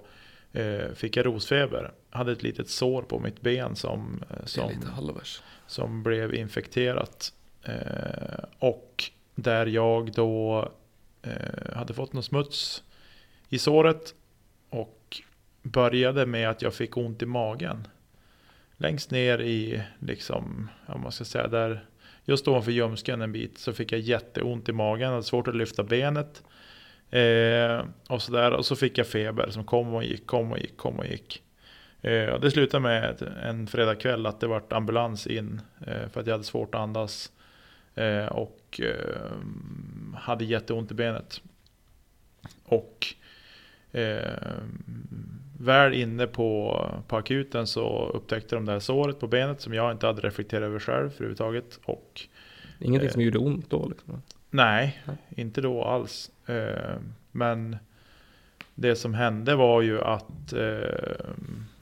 fick 0.94 1.16
jag 1.16 1.26
rosfeber. 1.26 1.92
Hade 2.10 2.32
ett 2.32 2.42
litet 2.42 2.68
sår 2.68 3.02
på 3.02 3.18
mitt 3.18 3.40
ben 3.40 3.76
som, 3.76 4.22
eh, 4.30 4.44
som, 4.44 4.70
som 5.66 6.02
blev 6.02 6.34
infekterat. 6.34 7.32
Eh, 7.62 8.44
och 8.58 9.04
där 9.34 9.66
jag 9.66 10.12
då 10.12 10.68
eh, 11.22 11.74
hade 11.76 11.94
fått 11.94 12.12
någon 12.12 12.22
smuts 12.22 12.82
i 13.48 13.58
såret 13.58 14.14
och 14.70 15.22
började 15.62 16.26
med 16.26 16.50
att 16.50 16.62
jag 16.62 16.74
fick 16.74 16.96
ont 16.96 17.22
i 17.22 17.26
magen. 17.26 17.88
Längst 18.76 19.10
ner 19.10 19.38
i, 19.38 19.82
liksom, 19.98 20.68
ja, 20.86 20.96
man 20.96 21.12
ska 21.12 21.24
säga 21.24 21.48
där, 21.48 21.86
just 22.24 22.48
ovanför 22.48 22.72
ljumsken 22.72 23.22
en 23.22 23.32
bit 23.32 23.58
så 23.58 23.72
fick 23.72 23.92
jag 23.92 24.00
jätteont 24.00 24.68
i 24.68 24.72
magen, 24.72 25.10
hade 25.10 25.22
svårt 25.22 25.48
att 25.48 25.56
lyfta 25.56 25.82
benet. 25.84 26.42
Eh, 27.12 27.84
och 28.08 28.22
sådär, 28.22 28.52
och 28.52 28.66
så 28.66 28.76
fick 28.76 28.98
jag 28.98 29.06
feber 29.06 29.50
som 29.50 29.64
kom 29.64 29.94
och 29.94 30.04
gick, 30.04 30.26
kom 30.26 30.52
och 30.52 30.58
gick, 30.58 30.76
kom 30.76 30.98
och 30.98 31.06
gick. 31.06 31.42
Eh, 32.02 32.26
och 32.26 32.40
det 32.40 32.50
slutade 32.50 32.82
med 32.82 33.22
en 33.42 33.66
fredagkväll 33.66 34.26
att 34.26 34.40
det 34.40 34.46
vart 34.46 34.72
ambulans 34.72 35.26
in 35.26 35.60
eh, 35.86 36.08
för 36.12 36.20
att 36.20 36.26
jag 36.26 36.34
hade 36.34 36.44
svårt 36.44 36.74
att 36.74 36.80
andas. 36.80 37.32
Eh, 37.94 38.26
och 38.26 38.80
eh, 38.80 39.32
hade 40.14 40.44
jätteont 40.44 40.90
i 40.90 40.94
benet. 40.94 41.40
Och 42.64 43.06
eh, 43.92 44.30
väl 45.58 45.94
inne 45.94 46.26
på, 46.26 46.80
på 47.08 47.16
akuten 47.16 47.66
så 47.66 48.10
upptäckte 48.14 48.54
de 48.54 48.64
det 48.64 48.72
här 48.72 48.78
såret 48.78 49.20
på 49.20 49.26
benet 49.26 49.60
som 49.60 49.74
jag 49.74 49.92
inte 49.92 50.06
hade 50.06 50.20
reflekterat 50.20 50.62
över 50.62 50.78
själv 50.78 51.06
överhuvudtaget. 51.06 51.80
Och 51.84 52.20
Ingenting 52.78 53.10
som 53.10 53.22
gjorde 53.22 53.38
ont 53.38 53.70
då 53.70 53.88
liksom. 53.88 54.22
Nej, 54.54 55.02
inte 55.28 55.60
då 55.60 55.84
alls. 55.84 56.30
Eh, 56.46 56.96
men 57.30 57.76
det 58.74 58.96
som 58.96 59.14
hände 59.14 59.54
var 59.54 59.82
ju 59.82 60.00
att 60.00 60.52
eh, 60.52 61.24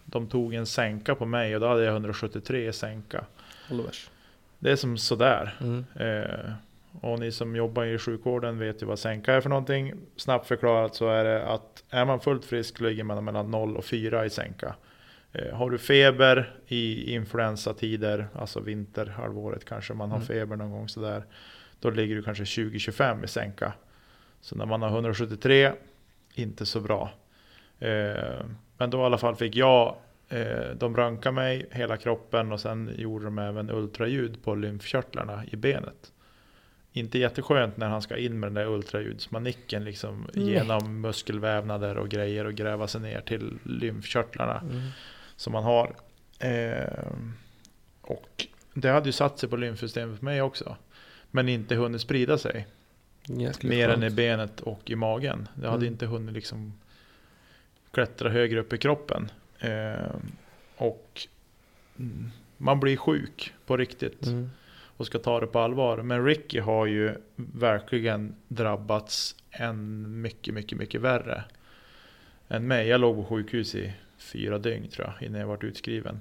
de 0.05 0.27
tog 0.29 0.55
en 0.55 0.67
sänka 0.67 1.15
på 1.15 1.27
mig 1.27 1.55
och 1.55 1.61
då 1.61 1.69
hade 1.69 1.85
jag 1.85 1.93
173 1.93 2.69
i 2.69 2.73
sänka. 2.73 3.25
Halvers. 3.69 4.11
Det 4.59 4.71
är 4.71 4.77
som 4.77 4.99
sådär. 4.99 5.55
Mm. 5.61 5.85
Eh, 5.95 6.53
och 7.01 7.19
ni 7.19 7.33
som 7.33 7.57
jobbar 7.57 7.85
i 7.85 7.99
sjukvården 7.99 8.59
vet 8.59 8.83
ju 8.83 8.87
vad 8.87 8.99
sänka 8.99 9.35
är 9.35 9.41
för 9.41 9.49
någonting. 9.49 9.93
Snabbt 10.17 10.47
förklarat 10.47 10.95
så 10.95 11.09
är 11.09 11.25
det 11.25 11.47
att 11.47 11.85
är 11.91 12.05
man 12.05 12.21
fullt 12.21 12.45
frisk 12.45 12.81
ligger 12.81 13.05
man 13.05 13.25
mellan 13.25 13.51
0 13.51 13.77
och 13.77 13.85
4 13.85 14.25
i 14.25 14.31
sänka. 14.31 14.75
Har 15.53 15.71
du 15.71 15.79
feber 15.79 16.55
i 16.67 17.15
influensatider, 17.15 18.29
alltså 18.35 18.61
vinterhalvåret 18.61 19.65
kanske 19.65 19.95
man 19.95 20.11
har 20.11 20.17
Mm. 20.17 20.27
feber 20.27 20.57
någon 20.57 20.71
gång 20.71 20.89
sådär. 20.89 21.25
Då 21.81 21.91
ligger 21.91 22.17
du 22.17 22.23
kanske 22.23 22.45
20-25 22.45 23.25
i 23.25 23.29
sänka. 23.29 23.73
Så 24.41 24.57
när 24.57 24.67
man 24.67 24.83
har 24.83 24.89
173, 24.89 25.73
inte 26.35 26.67
så 26.67 26.81
bra. 26.81 27.11
Eh, 27.79 28.45
men 28.79 28.91
då 28.91 28.99
i 28.99 29.03
alla 29.03 29.19
fall 29.19 29.37
fick 29.37 29.57
jag, 29.57 29.97
eh, 30.29 30.71
de 30.75 30.97
röntgade 30.97 31.35
mig 31.35 31.67
hela 31.71 31.97
kroppen 31.97 32.53
och 32.53 32.61
sen 32.61 32.91
gjorde 32.97 33.25
de 33.25 33.39
även 33.39 33.71
ultraljud 33.71 34.43
på 34.45 34.55
lymfkörtlarna 34.55 35.45
i 35.51 35.57
benet. 35.57 36.13
inte 36.93 37.19
jätteskönt 37.19 37.77
när 37.77 37.89
han 37.89 38.03
ska 38.03 38.17
in 38.17 38.41
med 38.41 38.47
den 38.47 38.55
där 38.55 38.67
ultraljudsmanicken 38.67 39.85
liksom 39.85 40.29
Nej. 40.35 40.51
genom 40.51 41.01
muskelvävnader 41.01 41.99
och 41.99 42.09
grejer 42.09 42.45
och 42.45 42.55
gräva 42.55 42.89
sig 42.89 43.01
ner 43.01 43.21
till 43.21 43.59
lymfkörtlarna 43.63 44.63
som 45.37 45.53
man 45.53 45.65
har. 45.65 45.95
Eh, 46.39 47.13
och 48.01 48.47
det 48.75 48.89
hade 48.89 49.07
ju 49.07 49.13
satt 49.13 49.39
sig 49.39 49.49
på 49.49 49.57
lymfsystemet 49.57 50.19
för 50.19 50.25
mig 50.25 50.43
också. 50.43 50.77
Men 51.31 51.49
inte 51.49 51.75
hunnit 51.75 52.01
sprida 52.01 52.39
sig. 52.39 52.67
Mer 53.69 53.89
än 53.89 54.03
i 54.03 54.11
benet 54.11 54.61
och 54.61 54.91
i 54.91 54.95
magen. 54.97 55.49
Det 55.55 55.67
hade 55.67 55.83
Mm. 55.87 55.93
inte 55.93 56.07
hunnit 56.07 56.35
liksom 56.35 56.73
klättra 57.91 58.29
högre 58.31 58.61
upp 58.61 58.73
i 58.73 58.79
kroppen. 58.79 59.31
Eh, 59.59 60.15
och 60.77 61.21
man 62.57 62.81
blir 62.81 62.97
sjuk 62.97 63.55
på 63.67 63.77
riktigt 63.77 64.27
Mm. 64.27 64.51
och 64.97 65.07
ska 65.07 65.19
ta 65.19 65.41
det 65.41 65.47
på 65.47 65.59
allvar. 65.59 66.03
Men 66.03 66.25
Ricky 66.25 66.61
har 66.61 66.87
ju 66.87 67.15
verkligen 67.37 68.35
drabbats 68.49 69.37
än 69.51 70.21
mycket, 70.21 70.55
mycket, 70.55 70.79
mycket 70.79 71.01
värre 71.01 71.45
än 72.49 72.67
mig. 72.67 72.89
Jag 72.89 73.01
låg 73.01 73.17
på 73.17 73.25
sjukhus 73.25 73.75
i 73.75 73.93
fyra 74.19 74.59
dygn 74.59 74.89
tror 74.89 75.07
jag 75.19 75.27
innan 75.27 75.41
jag 75.41 75.49
vart 75.49 75.65
utskriven. 75.65 76.21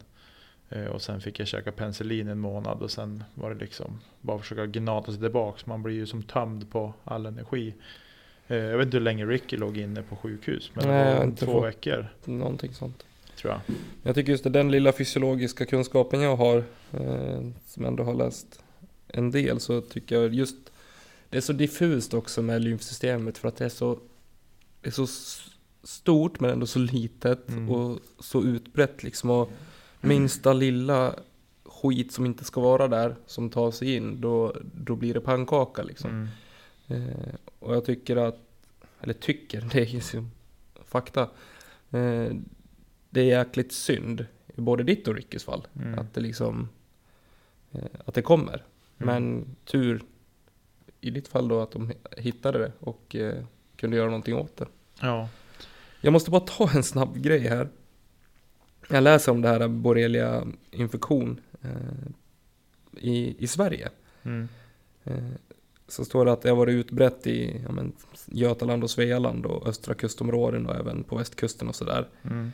Eh, 0.69 0.85
Och 0.85 1.01
sen 1.01 1.21
fick 1.21 1.39
jag 1.39 1.47
käka 1.47 1.71
penicillin 1.71 2.27
en 2.27 2.39
månad 2.39 2.81
och 2.81 2.91
sen 2.91 3.23
var 3.33 3.53
det 3.53 3.59
liksom 3.59 3.99
bara 4.21 4.39
försöka 4.39 4.65
gnata 4.65 5.11
sig 5.11 5.21
tillbaks. 5.21 5.65
Man 5.65 5.83
blir 5.83 5.95
ju 5.95 6.05
som 6.05 6.23
tömd 6.23 6.71
på 6.71 6.93
all 7.03 7.25
energi. 7.25 7.73
Eh, 8.47 8.57
Jag 8.57 8.77
vet 8.77 8.85
inte 8.85 8.97
hur 8.97 9.03
länge 9.03 9.25
Ricky 9.25 9.57
låg 9.57 9.77
inne 9.77 10.01
på 10.01 10.15
sjukhus. 10.15 10.71
Men 10.73 10.87
Nej, 10.87 11.13
det 11.13 11.45
var 11.45 11.53
två 11.53 11.59
veckor 11.61 12.07
Någonting 12.25 12.73
sånt. 12.73 13.03
tror 13.37 13.53
jag. 13.53 13.75
Jag 14.03 14.15
tycker 14.15 14.31
just 14.31 14.43
det, 14.43 14.49
den 14.49 14.71
lilla 14.71 14.91
fysiologiska 14.91 15.65
kunskapen 15.65 16.21
jag 16.21 16.35
har, 16.35 16.57
eh, 16.93 17.41
som 17.67 17.85
ändå 17.85 18.03
har 18.03 18.13
läst 18.13 18.61
en 19.07 19.31
del, 19.31 19.59
så 19.59 19.81
tycker 19.81 20.15
jag 20.21 20.33
just 20.33 20.55
det 21.29 21.37
är 21.37 21.41
så 21.41 21.53
diffust 21.53 22.13
också 22.13 22.41
med 22.41 22.61
lymfsystemet 22.61 23.37
för 23.37 23.47
att 23.47 23.55
det 23.55 23.65
är 23.65 23.69
så, 23.69 23.99
det 24.81 24.87
är 24.87 24.91
så 24.91 25.07
stort 25.83 26.39
men 26.39 26.49
ändå 26.51 26.65
så 26.65 26.79
litet 26.79 27.49
Mm. 27.49 27.69
och 27.69 27.99
så 28.19 28.43
utbrett 28.43 29.03
liksom. 29.03 29.29
Och 29.29 29.51
minsta 30.01 30.53
lilla 30.53 31.15
skit 31.65 32.11
som 32.11 32.25
inte 32.25 32.43
ska 32.43 32.61
vara 32.61 32.87
där, 32.87 33.15
som 33.25 33.49
tar 33.49 33.71
sig 33.71 33.95
in, 33.95 34.21
då, 34.21 34.55
då 34.73 34.95
blir 34.95 35.13
det 35.13 35.21
pannkaka 35.21 35.83
liksom. 35.83 36.27
Mm. 36.87 37.09
Eh, 37.09 37.35
och 37.59 37.75
jag 37.75 37.85
tycker 37.85 38.15
att, 38.15 38.39
eller 39.01 39.13
tycker, 39.13 39.61
det 39.73 39.81
är 39.81 39.85
ju 39.85 40.23
fakta. 40.85 41.21
Eh, 41.91 42.31
det 43.09 43.21
är 43.21 43.25
jäkligt 43.39 43.71
synd, 43.73 44.25
i 44.55 44.61
både 44.61 44.83
ditt 44.83 45.07
och 45.07 45.15
Rickys 45.15 45.43
fall, 45.43 45.67
Mm. 45.75 45.99
att 45.99 46.13
det 46.13 46.21
liksom, 46.21 46.69
eh, 47.71 47.83
att 48.05 48.13
det 48.13 48.21
kommer. 48.21 48.63
Men 48.97 49.55
tur 49.65 50.01
i 51.01 51.09
ditt 51.09 51.27
fall 51.27 51.47
då 51.47 51.61
att 51.61 51.71
de 51.71 51.91
hittade 52.17 52.59
det 52.59 52.71
och 52.79 53.15
eh, 53.15 53.43
kunde 53.75 53.97
göra 53.97 54.05
någonting 54.05 54.35
åt 54.35 54.57
det. 54.57 54.65
Ja. 55.01 55.29
Jag 56.01 56.13
måste 56.13 56.31
bara 56.31 56.41
ta 56.41 56.69
en 56.71 56.83
snabb 56.83 57.17
grej 57.17 57.39
här. 57.39 57.69
Jag 58.89 59.03
läser 59.03 59.31
om 59.31 59.41
det 59.41 59.47
här 59.47 59.67
borrelia 59.67 60.47
infektion 60.71 61.41
eh, 61.61 62.11
i, 63.01 63.35
i 63.39 63.47
Sverige. 63.47 63.89
Mm. 64.23 64.47
Eh, 65.03 65.13
så 65.87 66.05
står 66.05 66.25
det 66.25 66.31
att 66.31 66.41
det 66.41 66.49
har 66.49 66.55
varit 66.55 66.73
utbrett 66.73 67.27
i 67.27 67.61
ja, 67.65 67.71
men, 67.71 67.93
Götaland 68.25 68.83
och 68.83 68.89
Svealand 68.89 69.45
och 69.45 69.67
östra 69.67 69.93
kustområden 69.93 70.65
och 70.65 70.75
även 70.75 71.03
på 71.03 71.15
västkusten 71.15 71.67
och 71.67 71.75
sådär. 71.75 72.07
Mm. 72.23 72.51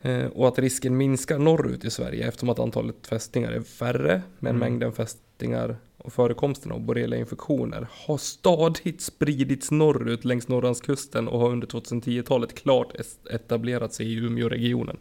Eh, 0.00 0.26
och 0.26 0.48
att 0.48 0.58
risken 0.58 0.96
minskar 0.96 1.38
norrut 1.38 1.84
i 1.84 1.90
Sverige 1.90 2.28
eftersom 2.28 2.48
att 2.48 2.58
antalet 2.58 3.06
fästingar 3.06 3.52
är 3.52 3.60
färre. 3.60 4.22
Men 4.38 4.56
Mm. 4.56 4.60
mängden 4.60 4.92
fästingar 4.92 5.76
och 5.96 6.12
förekomsten 6.12 6.72
av 6.72 6.80
borreliainfektioner 6.80 7.86
har 7.90 8.18
stadigt 8.18 9.00
spridits 9.00 9.70
norrut 9.70 10.24
längs 10.24 10.48
Norrlandskusten 10.48 11.28
och 11.28 11.40
har 11.40 11.50
under 11.50 11.66
2010-talet 11.66 12.54
klart 12.54 12.92
etablerat 13.30 13.94
sig 13.94 14.12
i 14.12 14.14
Umeåregionen. 14.14 14.96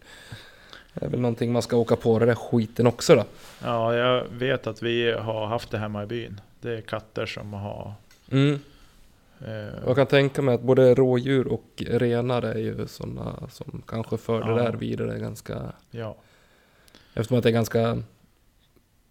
Det 0.99 1.05
är 1.05 1.09
väl 1.09 1.19
någonting 1.19 1.51
man 1.51 1.61
ska 1.61 1.77
åka 1.77 1.95
på 1.95 2.19
den 2.19 2.27
där 2.27 2.35
skiten 2.35 2.87
också 2.87 3.15
då. 3.15 3.23
Ja, 3.63 3.95
jag 3.95 4.23
vet 4.31 4.67
att 4.67 4.81
vi 4.81 5.11
har 5.11 5.45
haft 5.45 5.71
det 5.71 5.77
hemma 5.77 6.03
i 6.03 6.05
byn. 6.05 6.41
Det 6.61 6.77
är 6.77 6.81
katter 6.81 7.25
som 7.25 7.53
har... 7.53 7.93
Mm. 8.31 8.59
Eh, 9.45 9.73
Jag 9.85 9.95
kan 9.95 10.07
tänka 10.07 10.41
mig 10.41 10.55
att 10.55 10.61
både 10.61 10.93
rådjur 10.95 11.47
och 11.47 11.65
renar 11.87 12.41
är 12.41 12.57
ju 12.57 12.87
sådana 12.87 13.49
som 13.49 13.81
kanske 13.87 14.17
för 14.17 14.41
det 14.41 14.49
Ja. 14.49 14.55
där 14.55 14.73
vidare 14.73 15.19
ganska 15.19 15.61
ja, 15.91 16.15
Eftersom 17.13 17.37
att 17.37 17.43
det 17.43 17.49
är 17.49 17.53
ganska 17.53 18.03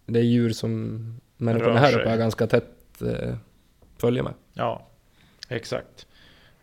Det 0.05 0.19
är 0.19 0.23
djur 0.23 0.49
som 0.49 0.99
människorna 1.37 1.79
här 1.79 1.99
uppe 1.99 2.09
är 2.09 2.17
ganska 2.17 2.47
tätt 2.47 3.01
eh, 3.01 3.35
följer 3.97 4.23
med. 4.23 4.33
ja, 4.53 4.87
exakt. 5.49 6.05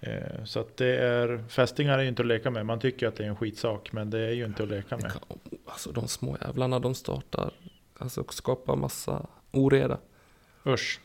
Eh, 0.01 0.45
så 0.45 0.61
att 0.61 0.77
det 0.77 0.97
är... 0.97 1.45
Fästingar 1.49 1.99
är 1.99 2.03
ju 2.03 2.09
inte 2.09 2.23
att 2.23 2.29
leka 2.29 2.51
med. 2.51 2.67
Man 2.67 2.81
tycker 2.81 3.09
att 3.09 3.17
det 3.17 3.25
är 3.25 3.29
en 3.29 3.37
skitsak, 3.37 3.93
men 3.93 4.11
det 4.11 4.19
är 4.19 4.33
ju 4.33 4.45
inte 4.45 4.63
att 4.63 4.69
leka 4.69 4.97
med. 4.97 5.13
alltså 5.67 5.93
de 5.93 6.09
små 6.09 6.37
jävlarna 6.41 6.79
de 6.79 6.95
startar 6.95 7.51
Alltså 7.99 8.21
och 8.21 8.35
skapar 8.35 8.77
massa 8.77 9.27
oreda. 9.53 9.99
Usch. 10.67 11.01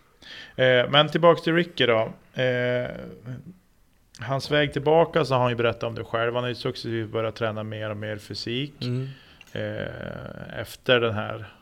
Eh, 0.55 0.89
men 0.89 1.09
tillbaks 1.09 1.41
till 1.41 1.55
Ricky 1.55 1.85
då. 1.85 2.13
Eh, 2.41 2.89
hans 4.19 4.51
väg 4.51 4.73
tillbaka 4.73 5.25
så 5.25 5.33
har 5.33 5.41
han 5.41 5.49
ju 5.49 5.55
berättat 5.55 5.83
om 5.83 5.95
det 5.95 6.03
själv. 6.03 6.33
Han 6.33 6.43
har 6.43 6.49
ju 6.49 6.55
successivt 6.55 7.09
börjat 7.09 7.35
träna 7.35 7.63
mer 7.63 7.89
och 7.89 7.97
mer 7.97 8.17
fysik. 8.17 8.73
Mm. 8.81 9.07
Efter 10.55 10.99
den 10.99 11.13
här 11.13 11.53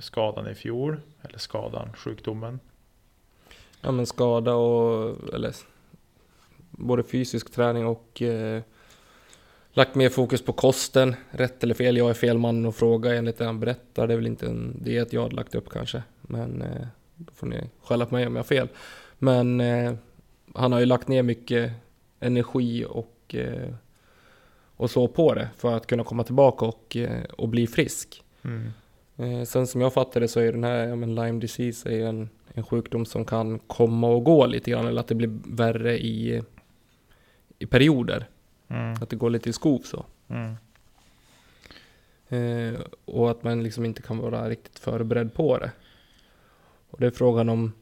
skadan 0.00 0.48
i 0.48 0.54
fjol. 0.54 1.00
Eller 1.22 1.38
skadan, 1.38 1.92
sjukdomen. 1.92 2.60
Ja 3.80 3.92
men 3.92 4.06
skada 4.06 4.54
och 4.54 5.34
eller 5.34 5.52
både 6.70 7.02
fysisk 7.02 7.52
träning 7.52 7.86
och 7.86 8.22
eh, 8.22 8.62
lagt 9.72 9.94
mer 9.94 10.08
fokus 10.08 10.42
på 10.42 10.52
kosten. 10.52 11.14
Rätt 11.30 11.64
eller 11.64 11.74
fel, 11.74 11.96
jag 11.96 12.10
är 12.10 12.14
fel 12.14 12.38
man 12.38 12.66
att 12.66 12.76
fråga 12.76 13.14
enligt 13.14 13.38
det 13.38 13.44
han 13.44 13.60
berättar. 13.60 14.06
Det 14.06 14.14
är 14.14 14.16
väl 14.16 14.26
inte 14.26 14.46
en 14.46 14.82
diet 14.82 15.12
jag 15.12 15.22
hade 15.22 15.36
lagt 15.36 15.54
upp 15.54 15.70
kanske. 15.70 16.02
Men 16.20 16.62
eh, 16.62 16.86
då 17.16 17.32
får 17.34 17.46
ni 17.46 17.70
skälla 17.82 18.06
på 18.06 18.14
mig 18.14 18.26
om 18.26 18.36
jag 18.36 18.42
har 18.42 18.46
fel. 18.46 18.68
Men 19.18 19.60
eh, 19.60 19.92
han 20.54 20.72
har 20.72 20.80
ju 20.80 20.86
lagt 20.86 21.08
ner 21.08 21.22
mycket 21.22 21.72
energi 22.20 22.84
och, 22.88 23.34
eh, 23.34 23.74
och 24.76 24.90
så 24.90 25.08
på 25.08 25.34
det 25.34 25.48
för 25.56 25.76
att 25.76 25.86
kunna 25.86 26.04
komma 26.04 26.24
tillbaka 26.24 26.64
och, 26.64 26.96
eh, 26.96 27.24
och 27.24 27.48
bli 27.48 27.66
frisk. 27.66 28.24
Mm. 28.42 28.70
Eh, 29.16 29.44
sen 29.44 29.66
som 29.66 29.80
jag 29.80 29.92
fattar 29.92 30.20
det 30.20 30.28
så 30.28 30.40
är 30.40 30.52
den 30.52 30.64
här 30.64 30.88
ja, 30.88 30.96
men 30.96 31.14
Lyme 31.14 31.40
disease 31.40 31.90
är 31.90 32.06
en, 32.06 32.28
en 32.54 32.64
sjukdom 32.64 33.06
som 33.06 33.24
kan 33.24 33.58
komma 33.58 34.08
och 34.08 34.24
gå 34.24 34.46
lite 34.46 34.70
grann 34.70 34.86
eller 34.86 35.00
att 35.00 35.08
det 35.08 35.14
blir 35.14 35.38
värre 35.44 35.98
i, 35.98 36.42
i 37.60 37.66
perioder. 37.66 38.28
Mm. 38.68 38.92
Att 38.92 39.10
det 39.10 39.16
går 39.16 39.30
lite 39.30 39.50
i 39.50 39.52
skov 39.52 39.78
så. 39.78 40.04
Mm. 40.28 40.54
Eh, 42.28 42.80
och 43.04 43.30
att 43.30 43.42
man 43.42 43.62
liksom 43.62 43.84
inte 43.84 44.02
kan 44.02 44.18
vara 44.18 44.48
riktigt 44.48 44.78
förberedd 44.78 45.34
på 45.34 45.58
det. 45.58 45.70
Och 46.90 47.00
det 47.00 47.06
är 47.06 47.10
frågan 47.10 47.48
om 47.48 47.72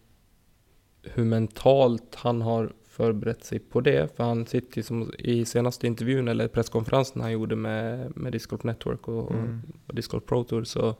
hur 1.03 1.25
mentalt 1.25 2.15
han 2.15 2.43
har 2.43 2.73
förberett 2.89 3.45
sig 3.45 3.59
på 3.59 3.81
det. 3.81 4.17
För 4.17 4.25
han 4.25 4.47
sitter 4.47 4.77
ju 4.77 4.83
som 4.83 5.13
i 5.19 5.45
senaste 5.45 5.87
intervjun 5.87 6.29
eller 6.29 6.49
presskonferensen 6.49 7.23
han 7.23 7.33
gjorde 7.33 7.57
med, 7.57 8.17
med 8.17 8.33
Disc 8.33 8.47
Golf 8.47 8.65
Network 8.65 9.09
och, 9.09 9.31
Mm. 9.31 9.63
och 9.87 9.95
Disc 9.95 10.09
Golf 10.09 10.25
Pro 10.27 10.45
Tour 10.45 10.65
så 10.65 10.95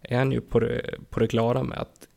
är 0.00 0.18
han 0.18 0.32
ju 0.32 0.40
på 0.40 0.60
det, 0.60 0.94
på 1.10 1.20
det 1.20 1.26
klara 1.26 1.62
med 1.62 1.78
att 1.78 2.08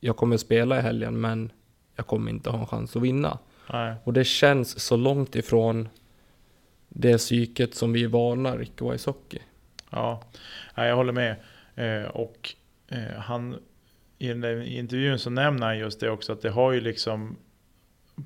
jag 0.00 0.16
kommer 0.16 0.36
spela 0.36 0.78
i 0.78 0.82
helgen 0.82 1.20
men 1.20 1.52
jag 1.96 2.06
kommer 2.06 2.30
inte 2.30 2.50
ha 2.50 2.60
en 2.60 2.66
chans 2.66 2.96
att 2.96 3.02
vinna. 3.02 3.38
Nej. 3.72 3.94
Och 4.04 4.12
det 4.12 4.24
känns 4.24 4.80
så 4.80 4.96
långt 4.96 5.36
ifrån 5.36 5.88
det 6.88 7.18
psyket 7.18 7.74
som 7.74 7.92
vi 7.92 8.04
är 8.04 8.08
vana 8.08 8.56
Ricky 8.56 8.84
och 8.84 8.94
ishockey. 8.94 9.38
Ja, 9.90 10.22
ja, 10.74 10.86
jag 10.86 10.96
håller 10.96 11.12
med. 11.12 11.36
Eh, 11.74 12.08
och 12.08 12.54
eh, 12.88 13.18
han, 13.18 13.58
i 14.18 14.28
den 14.28 14.40
där 14.40 14.62
intervjun 14.62 15.18
så 15.18 15.30
nämner 15.30 15.66
han 15.66 15.78
just 15.78 16.00
det 16.00 16.10
också 16.10 16.32
att 16.32 16.42
det 16.42 16.50
har 16.50 16.72
ju 16.72 16.80
liksom 16.80 17.36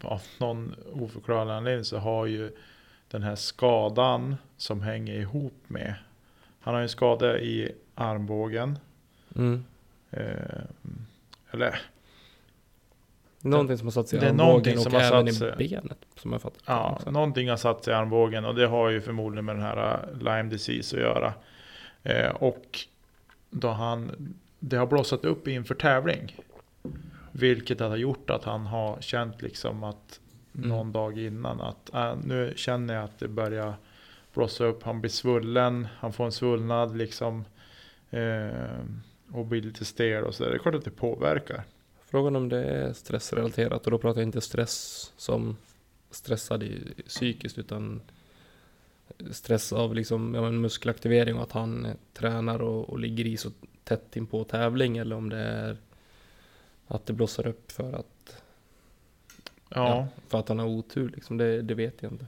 av 0.03 0.23
någon 0.39 0.75
oförklarlig 0.93 1.53
anledning 1.53 1.85
så 1.85 1.99
har 1.99 2.27
ju 2.27 2.51
den 3.09 3.23
här 3.23 3.37
skadan 3.37 4.37
som 4.57 4.83
hänger 4.83 5.15
ihop 5.15 5.63
med 5.67 5.95
han 6.63 6.75
har 6.75 6.81
ju 6.81 6.83
en 6.83 6.89
skada 6.89 7.41
i 7.41 7.73
armbågen. 7.95 8.79
Mm. 9.37 9.65
Eh, 10.11 10.63
eller 11.51 11.81
Någonting 13.45 13.79
som 13.79 13.87
har 13.87 13.93
satt 13.93 14.09
sig 14.09 14.17
i 14.17 14.21
Det 14.21 14.27
är 14.27 14.31
armbågen 14.31 14.77
och 14.77 14.83
som 14.83 14.93
har 14.95 15.01
även 15.01 15.29
i 15.29 15.33
satt 15.33 15.59
sig- 15.59 15.69
benet. 15.69 15.99
Som 16.17 16.33
jag 16.33 16.43
fattar 16.43 16.61
Ja, 16.67 16.93
också. 16.97 17.11
någonting 17.11 17.49
har 17.51 17.57
satt 17.57 17.85
sig 17.85 17.93
i 17.93 17.97
armbågen 17.97 18.45
och 18.45 18.55
det 18.55 18.67
har 18.67 18.91
ju 18.91 19.01
förmodligen 19.01 19.45
med 19.45 19.57
den 19.57 19.63
här 19.63 20.07
uh, 20.13 20.19
Lyme 20.19 20.43
disease 20.51 20.97
att 20.97 21.03
göra. 21.03 21.35
Eh, 22.03 22.31
och 22.31 22.79
då 23.51 23.69
han, 23.69 24.35
det 24.59 24.77
har 24.77 24.87
blossat 24.87 25.25
upp 25.25 25.49
inför 25.49 25.75
tävling. 25.75 26.37
Vilket 27.33 27.81
har 27.81 27.97
gjort 27.97 28.31
att 28.31 28.45
han 28.45 28.67
har 28.67 28.97
känt 29.01 29.43
liksom 29.43 29.85
att 29.85 30.19
Mm. 30.57 30.69
någon 30.69 30.93
dag 30.93 31.19
innan 31.19 31.61
att 31.61 31.95
äh, 31.95 32.15
nu 32.25 32.53
känner 32.57 32.95
jag 32.95 33.05
att 33.05 33.19
det 33.19 33.29
börjar 33.29 33.75
blossa 34.35 34.65
upp. 34.65 34.83
Han 34.83 35.01
blir 35.01 35.11
svullen, 35.11 35.89
han 35.99 36.13
får 36.13 36.25
en 36.25 36.33
svullnad 36.33 36.97
liksom. 36.97 37.45
Eh, 38.11 38.49
och 39.33 39.47
blir 39.47 39.63
lite 39.63 39.85
stel 39.85 40.25
och 40.25 40.35
så 40.35 40.43
där. 40.45 40.51
Det 40.51 40.57
är 40.57 40.59
klart 40.59 40.75
att 40.75 40.85
det 40.85 40.91
påverkar. 40.91 41.63
Frågan 42.13 42.37
om 42.37 42.49
det 42.49 42.65
är 42.65 42.93
stressrelaterat 42.93 43.85
och 43.85 43.91
då 43.91 43.99
pratar 43.99 44.21
jag 44.21 44.29
inte 44.29 44.41
stress 44.41 45.13
som 45.17 45.57
stressad 46.11 46.63
i, 46.63 46.95
psykiskt 47.07 47.59
utan 47.59 48.01
stress 49.31 49.73
av 49.73 49.95
liksom, 49.95 50.35
ja, 50.35 50.51
muskelaktivering 50.51 51.37
och 51.37 51.43
att 51.43 51.53
han 51.53 51.87
tränar 52.13 52.63
och, 52.63 52.91
och 52.91 52.99
ligger 52.99 53.27
i 53.27 53.37
så 53.37 53.51
tätt 53.85 54.17
in 54.17 54.27
på 54.27 54.45
tävling 54.45 54.97
eller 54.97 55.17
om 55.17 55.29
det 55.29 55.39
är 55.39 55.77
att 56.87 57.07
det 57.07 57.13
blossar 57.13 57.47
upp 57.47 57.73
för 57.73 57.93
att 57.93 58.43
ja. 59.69 59.89
ja 59.89 60.09
för 60.29 60.39
att 60.39 60.49
han 60.49 60.59
har 60.59 60.67
otur 60.67 61.09
liksom, 61.15 61.37
det, 61.37 61.63
det 61.63 61.75
vet 61.75 62.03
jag 62.03 62.13
inte. 62.13 62.27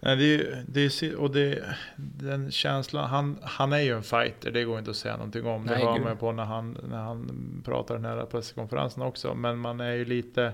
Nej, 0.00 0.16
det 0.16 0.34
är, 0.34 0.64
det 0.68 1.02
är, 1.02 1.16
och 1.16 1.30
det, 1.30 1.76
den 1.96 2.50
känslan, 2.50 3.10
han, 3.10 3.38
han 3.42 3.72
är 3.72 3.80
ju 3.80 3.96
en 3.96 4.02
fighter, 4.02 4.50
det 4.50 4.64
går 4.64 4.78
inte 4.78 4.90
att 4.90 4.96
säga 4.96 5.16
någonting 5.16 5.46
om. 5.46 5.64
Nej, 5.64 5.78
det 5.78 5.90
hör 5.90 5.98
man 5.98 6.16
på 6.16 6.32
när 6.32 6.44
han, 6.44 6.78
när 6.90 6.98
han 6.98 7.62
pratar 7.64 7.94
den 7.94 8.04
här 8.04 8.26
presskonferensen 8.26 9.02
också. 9.02 9.34
Men 9.34 9.58
man 9.58 9.80
är 9.80 9.92
ju 9.92 10.04
lite, 10.04 10.52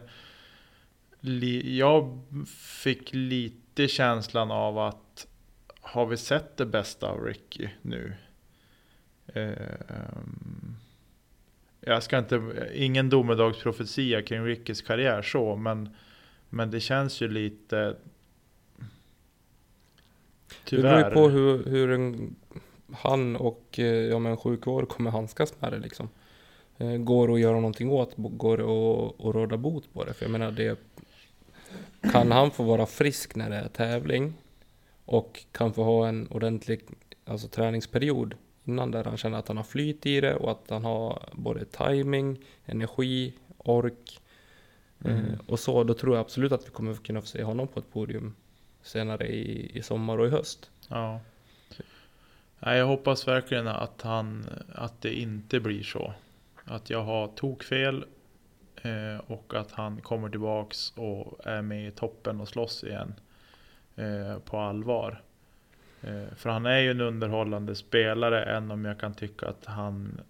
li, 1.21 1.79
jag 1.79 2.21
fick 2.83 3.11
lite 3.13 3.89
känslan 3.89 4.51
av 4.51 4.79
att 4.79 5.27
har 5.81 6.07
vi 6.07 6.17
sett 6.17 6.57
det 6.57 6.67
bästa 6.67 7.09
av 7.09 7.25
Ricky 7.25 7.69
nu? 7.83 8.13
Um, 9.35 10.77
jag 11.81 12.03
ska 12.03 12.19
inte, 12.19 12.69
ingen 12.75 13.11
domedagsprofetia 13.11 14.23
kring 14.23 14.45
Rickys 14.45 14.83
karriär 14.83 15.23
så, 15.23 15.57
men, 15.57 15.89
men 16.49 16.71
det 16.71 16.81
känns 16.81 17.21
ju 17.21 17.29
lite 17.29 17.97
Tyvärr. 20.65 21.05
Det 21.05 21.11
beror 21.11 21.11
ju 21.11 21.15
på 21.15 21.29
hur, 21.29 21.65
hur 21.71 21.91
en, 21.91 22.37
han 22.93 23.37
och 23.37 23.79
eh, 23.79 23.85
ja, 23.85 24.19
men 24.19 24.37
sjukvård 24.37 24.89
kommer 24.89 25.11
handskas 25.11 25.55
med 25.61 25.73
det 25.73 25.79
liksom. 25.79 26.09
Eh, 26.79 26.97
går 26.97 27.35
att 27.35 27.41
göra 27.41 27.55
någonting 27.55 27.91
åt, 27.91 28.13
går 28.17 28.55
att, 28.55 29.27
att 29.27 29.35
råda 29.35 29.57
bot 29.57 29.93
på 29.93 30.05
det. 30.05 30.15
För 30.15 30.25
jag 30.25 30.33
menar, 30.33 30.51
det, 30.51 30.79
kan 32.13 32.33
han 32.33 32.51
få 32.51 32.63
vara 32.63 32.87
frisk 32.87 33.37
när 33.37 33.51
det 33.51 33.57
är 33.57 33.69
tävling 33.69 34.35
och 35.05 35.45
kan 35.53 35.73
få 35.73 35.85
ha 35.85 36.09
en 36.09 36.29
ordentlig 36.29 36.81
alltså, 37.25 37.49
träningsperiod 37.49 38.35
innan 38.65 38.91
där 38.91 39.05
han 39.05 39.17
känner 39.17 39.39
att 39.39 39.49
han 39.49 39.57
har 39.57 39.65
flyt 39.65 40.07
i 40.07 40.21
det 40.21 40.35
och 40.35 40.51
att 40.51 40.71
han 40.71 40.85
har 40.85 41.29
både 41.33 41.65
timing, 41.65 42.39
energi, 42.65 43.33
ork 43.59 44.21
mm. 45.05 45.17
eh, 45.17 45.39
och 45.47 45.61
så. 45.61 45.85
Då 45.85 45.95
tror 45.95 46.15
jag 46.15 46.21
absolut 46.21 46.53
att 46.53 46.67
vi 46.67 46.71
kommer 46.71 46.95
kunna 46.95 47.21
få 47.21 47.27
se 47.27 47.43
honom 47.43 47.69
på 47.69 47.81
ett 47.81 47.93
podium 47.93 48.35
senare 48.85 49.27
i, 49.27 49.79
i 49.79 49.83
sommar 49.83 50.19
och 50.19 50.27
i 50.27 50.31
höst. 50.31 50.71
Ja. 50.89 51.21
Nej, 52.59 52.79
jag 52.79 52.87
hoppas 52.87 53.29
verkligen 53.29 53.69
att, 53.69 54.03
han, 54.03 54.47
att 54.75 55.03
det 55.03 55.15
inte 55.15 55.61
blir 55.61 55.83
så. 55.83 56.15
Att 56.65 56.91
jag 56.91 57.05
har 57.05 57.29
tokfel 57.29 58.05
eh, 58.83 59.19
och 59.27 59.55
att 59.55 59.73
han 59.73 60.01
kommer 60.01 60.29
tillbaks 60.29 60.93
och 60.97 61.47
är 61.47 61.63
med 61.63 61.89
i 61.89 61.91
toppen 61.91 62.41
och 62.41 62.49
slåss 62.49 62.85
igen. 62.85 63.15
Eh, 63.97 64.39
på 64.39 64.59
allvar. 64.59 65.23
Eh, 66.01 66.35
för 66.37 66.51
han 66.51 66.67
är 66.67 66.79
ju 66.79 66.91
en 66.91 67.01
underhållande 67.01 67.75
spelare, 67.75 68.45
än 68.57 68.71
om 68.71 68.85
jag 68.85 69.01
kan 69.01 69.15
tycka 69.15 69.47
att 69.47 69.65
han 69.65 70.21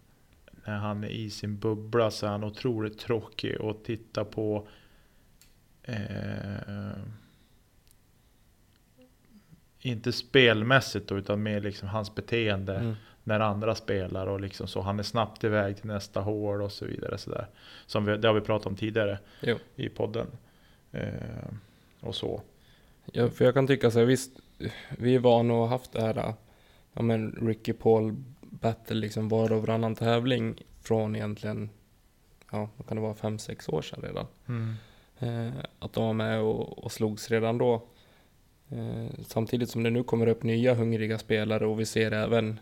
när 0.67 0.77
han 0.77 1.05
är 1.05 1.09
i 1.09 1.31
sin 1.31 1.59
bubbla 1.59 2.11
så 2.11 2.27
är 2.27 2.31
han 2.31 2.45
otroligt 2.45 2.99
tråkig 2.99 3.57
att 3.63 3.85
titta 3.85 4.25
på. 4.25 4.69
Eh, 5.83 6.91
inte 9.85 10.13
spelmässigt 10.13 11.09
då, 11.09 11.19
utan 11.19 11.43
mer 11.43 11.61
liksom 11.61 11.89
hans 11.89 12.15
beteende 12.15 12.77
mm. 12.77 12.95
när 13.25 13.41
andra 13.41 13.75
spelar 13.75 14.27
och 14.27 14.41
liksom 14.41 14.67
så. 14.67 14.81
Han 14.81 14.99
är 14.99 15.03
snabbt 15.03 15.45
iväg 15.45 15.77
till 15.77 15.87
nästa 15.87 16.21
hål 16.21 16.63
och 16.63 16.73
så 16.73 16.85
vidare. 16.85 17.19
Så 17.19 17.31
där. 17.31 17.47
Som 17.87 18.05
vi, 18.05 18.17
det 18.17 18.29
har 18.29 18.35
vi 18.35 18.41
pratat 18.41 18.67
om 18.67 18.77
tidigare 18.77 19.19
jo. 19.41 19.59
i 19.77 19.89
podden. 19.89 20.27
Eh, 20.93 21.09
och 22.01 22.15
så. 22.15 22.43
Ja, 23.13 23.29
för 23.29 23.45
jag 23.45 23.55
kan 23.55 23.67
tycka 23.67 23.91
så 23.91 23.99
här, 23.99 24.07
visst, 24.07 24.31
vi 24.99 25.15
är 25.15 25.19
vana 25.19 25.55
och 25.55 25.61
har 25.61 25.69
haft 25.69 25.93
det 25.93 26.03
här, 26.03 26.35
ja 26.93 27.03
men 27.03 27.33
Ricky 27.47 27.73
Paul 27.73 28.15
battle 28.41 28.97
liksom 28.97 29.29
var 29.29 29.53
och 29.53 29.61
varannan 29.61 29.95
tävling 29.95 30.63
från 30.83 31.17
egentligen, 31.17 31.71
ja 32.53 32.69
vad 32.77 32.87
kan 32.89 32.97
det 32.97 33.03
vara, 33.03 33.15
fem 33.15 33.39
sex 33.39 33.69
år 33.69 33.83
sedan 33.83 34.03
redan. 34.03 34.27
Mm. 34.49 34.75
Eh, 35.19 35.55
att 35.79 35.93
de 35.93 36.05
var 36.05 36.13
med 36.13 36.41
och, 36.41 36.85
och 36.85 36.93
slogs 36.93 37.31
redan 37.31 37.59
då. 37.59 37.83
Eh, 38.69 39.07
samtidigt 39.27 39.71
som 39.71 39.83
det 39.83 39.91
nu 39.91 40.03
kommer 40.03 40.27
upp 40.27 40.43
nya 40.43 40.75
hungriga 40.75 41.19
spelare 41.19 41.67
och 41.67 41.81
vi 41.81 41.87
ser 41.87 42.13
även 42.13 42.61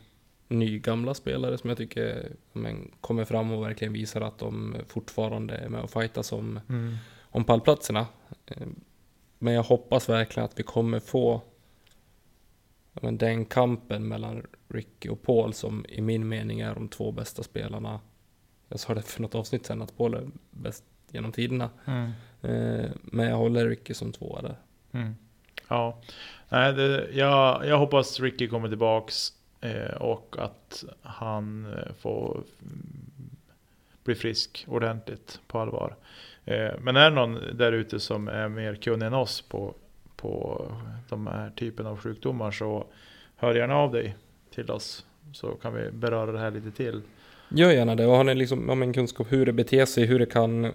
nygamla 0.49 1.15
spelare 1.15 1.59
som 1.59 1.71
jag 1.71 1.77
tycker 1.77 2.33
men, 2.53 2.91
kommer 3.01 3.25
fram 3.25 3.53
och 3.53 3.65
verkligen 3.65 3.93
visar 3.93 4.21
att 4.21 4.39
de 4.39 4.77
fortfarande 4.89 5.55
är 5.55 5.69
med 5.69 5.83
och 5.83 5.91
fightas 5.91 6.33
om, 6.33 6.61
mm. 6.69 6.97
om 7.23 7.45
pallplatserna. 7.45 8.07
Eh, 8.47 8.67
men 9.39 9.55
jag 9.55 9.63
hoppas 9.63 10.09
verkligen 10.09 10.45
att 10.45 10.59
vi 10.59 10.63
kommer 10.63 11.01
få 11.01 11.43
men, 12.93 13.19
den 13.19 13.45
kampen 13.45 14.09
mellan 14.09 14.47
Ricky 14.69 15.09
och 15.09 15.23
Paul 15.23 15.55
som 15.55 15.87
i 15.89 16.01
min 16.01 16.29
mening 16.29 16.61
är 16.61 16.75
de 16.75 16.89
två 16.89 17.13
bästa 17.13 17.43
spelarna. 17.43 18.01
Jag 18.69 18.81
sa 18.81 18.95
det 18.95 19.03
för 19.03 19.23
något 19.23 19.35
avsnitt 19.35 19.67
sen 19.67 19.83
att 19.83 19.97
Paul 19.97 20.15
är 20.15 20.31
bäst 20.51 20.85
genom 21.11 21.33
tiderna. 21.33 21.71
Mm. 21.85 22.11
Eh, 22.43 22.91
men 23.03 23.27
jag 23.27 23.37
håller 23.37 23.69
Ricky 23.69 23.95
som 23.95 24.13
tvåa 24.13 24.43
där. 24.43 24.57
Mm. 24.93 25.15
Ja, 25.73 25.99
Nej, 26.49 26.73
det, 26.73 27.09
jag, 27.13 27.67
jag 27.67 27.79
hoppas 27.79 28.21
Ricky 28.21 28.49
kommer 28.49 28.69
tillbaks 28.69 29.33
eh, 29.61 29.97
och 29.97 30.37
att 30.39 30.85
han 31.03 31.67
eh, 31.67 31.93
får 32.01 32.43
mm, 32.63 33.31
bli 34.05 34.15
frisk 34.15 34.65
ordentligt 34.69 35.41
på 35.47 35.59
allvar. 35.59 35.97
Eh, 36.45 36.71
men 36.81 36.97
är 36.97 37.11
det 37.11 37.17
någon 37.17 37.39
där 37.55 37.73
ute 37.73 38.01
som 38.01 38.29
är 38.29 38.49
mer 38.49 38.75
kunnig 38.75 39.07
än 39.07 39.15
oss 39.15 39.43
på, 39.43 39.75
på 40.17 40.67
de 41.09 41.27
här 41.27 41.51
typen 41.51 41.87
av 41.87 41.99
sjukdomar 41.99 42.51
så 42.51 42.87
hör 43.37 43.55
gärna 43.55 43.77
av 43.77 43.93
dig 43.93 44.17
till 44.55 44.71
oss 44.71 45.07
så 45.33 45.49
kan 45.49 45.75
vi 45.75 45.91
beröra 45.91 46.33
det 46.33 46.39
här 46.39 46.51
lite 46.51 46.71
till. 46.71 47.03
Gör 47.49 47.71
gärna 47.71 47.95
det 47.95 48.07
och 48.07 48.17
har 48.17 48.25
ni 48.25 48.35
liksom, 48.35 48.71
om 48.71 48.83
en 48.83 48.93
kunskap 48.93 49.33
hur 49.33 49.47
det 49.47 49.53
beter 49.53 49.85
sig, 49.85 50.07
hur 50.07 50.19
det 50.19 50.27
kan 50.27 50.73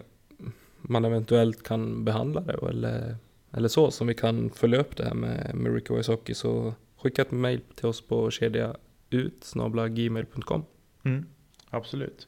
man 0.81 1.05
eventuellt 1.05 1.63
kan 1.63 2.05
behandla 2.05 2.41
det 2.41 2.67
eller 2.69 3.15
eller 3.51 3.67
så, 3.67 3.91
som 3.91 4.07
vi 4.07 4.13
kan 4.13 4.49
följa 4.49 4.79
upp 4.79 4.97
det 4.97 5.03
här 5.03 5.13
med, 5.13 5.55
med 5.55 5.73
Ricky 5.73 5.93
Hockey 5.93 6.33
så 6.33 6.73
skicka 6.97 7.21
ett 7.21 7.31
mail 7.31 7.61
till 7.75 7.85
oss 7.85 8.01
på 8.01 8.31
kedja 8.31 8.75
ut 9.09 9.53
gmail.com. 9.89 10.65
Mm, 11.03 11.25
absolut. 11.69 12.27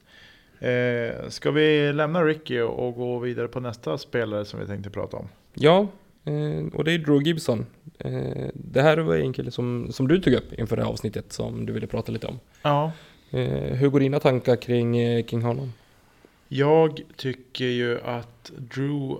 Eh, 0.58 1.28
ska 1.28 1.50
vi 1.50 1.92
lämna 1.92 2.24
Ricky 2.24 2.60
och 2.60 2.94
gå 2.94 3.18
vidare 3.18 3.48
på 3.48 3.60
nästa 3.60 3.98
spelare 3.98 4.44
som 4.44 4.60
vi 4.60 4.66
tänkte 4.66 4.90
prata 4.90 5.16
om? 5.16 5.28
Ja, 5.54 5.88
eh, 6.24 6.74
och 6.74 6.84
det 6.84 6.92
är 6.92 6.98
Drew 6.98 7.22
Gibson. 7.22 7.66
Eh, 7.98 8.48
det 8.54 8.82
här 8.82 8.98
var 8.98 9.16
en 9.16 9.32
kille 9.32 9.50
som, 9.50 9.92
som 9.92 10.08
du 10.08 10.20
tog 10.20 10.34
upp 10.34 10.52
inför 10.52 10.76
det 10.76 10.82
här 10.82 10.90
avsnittet 10.90 11.32
som 11.32 11.66
du 11.66 11.72
ville 11.72 11.86
prata 11.86 12.12
lite 12.12 12.26
om. 12.26 12.38
Ja. 12.62 12.92
Eh, 13.30 13.76
hur 13.76 13.88
går 13.88 14.00
dina 14.00 14.20
tankar 14.20 14.56
kring, 14.56 14.98
eh, 14.98 15.24
kring 15.24 15.42
honom? 15.42 15.72
Jag 16.48 17.00
tycker 17.16 17.64
ju 17.64 18.00
att 18.00 18.52
Drew 18.56 19.16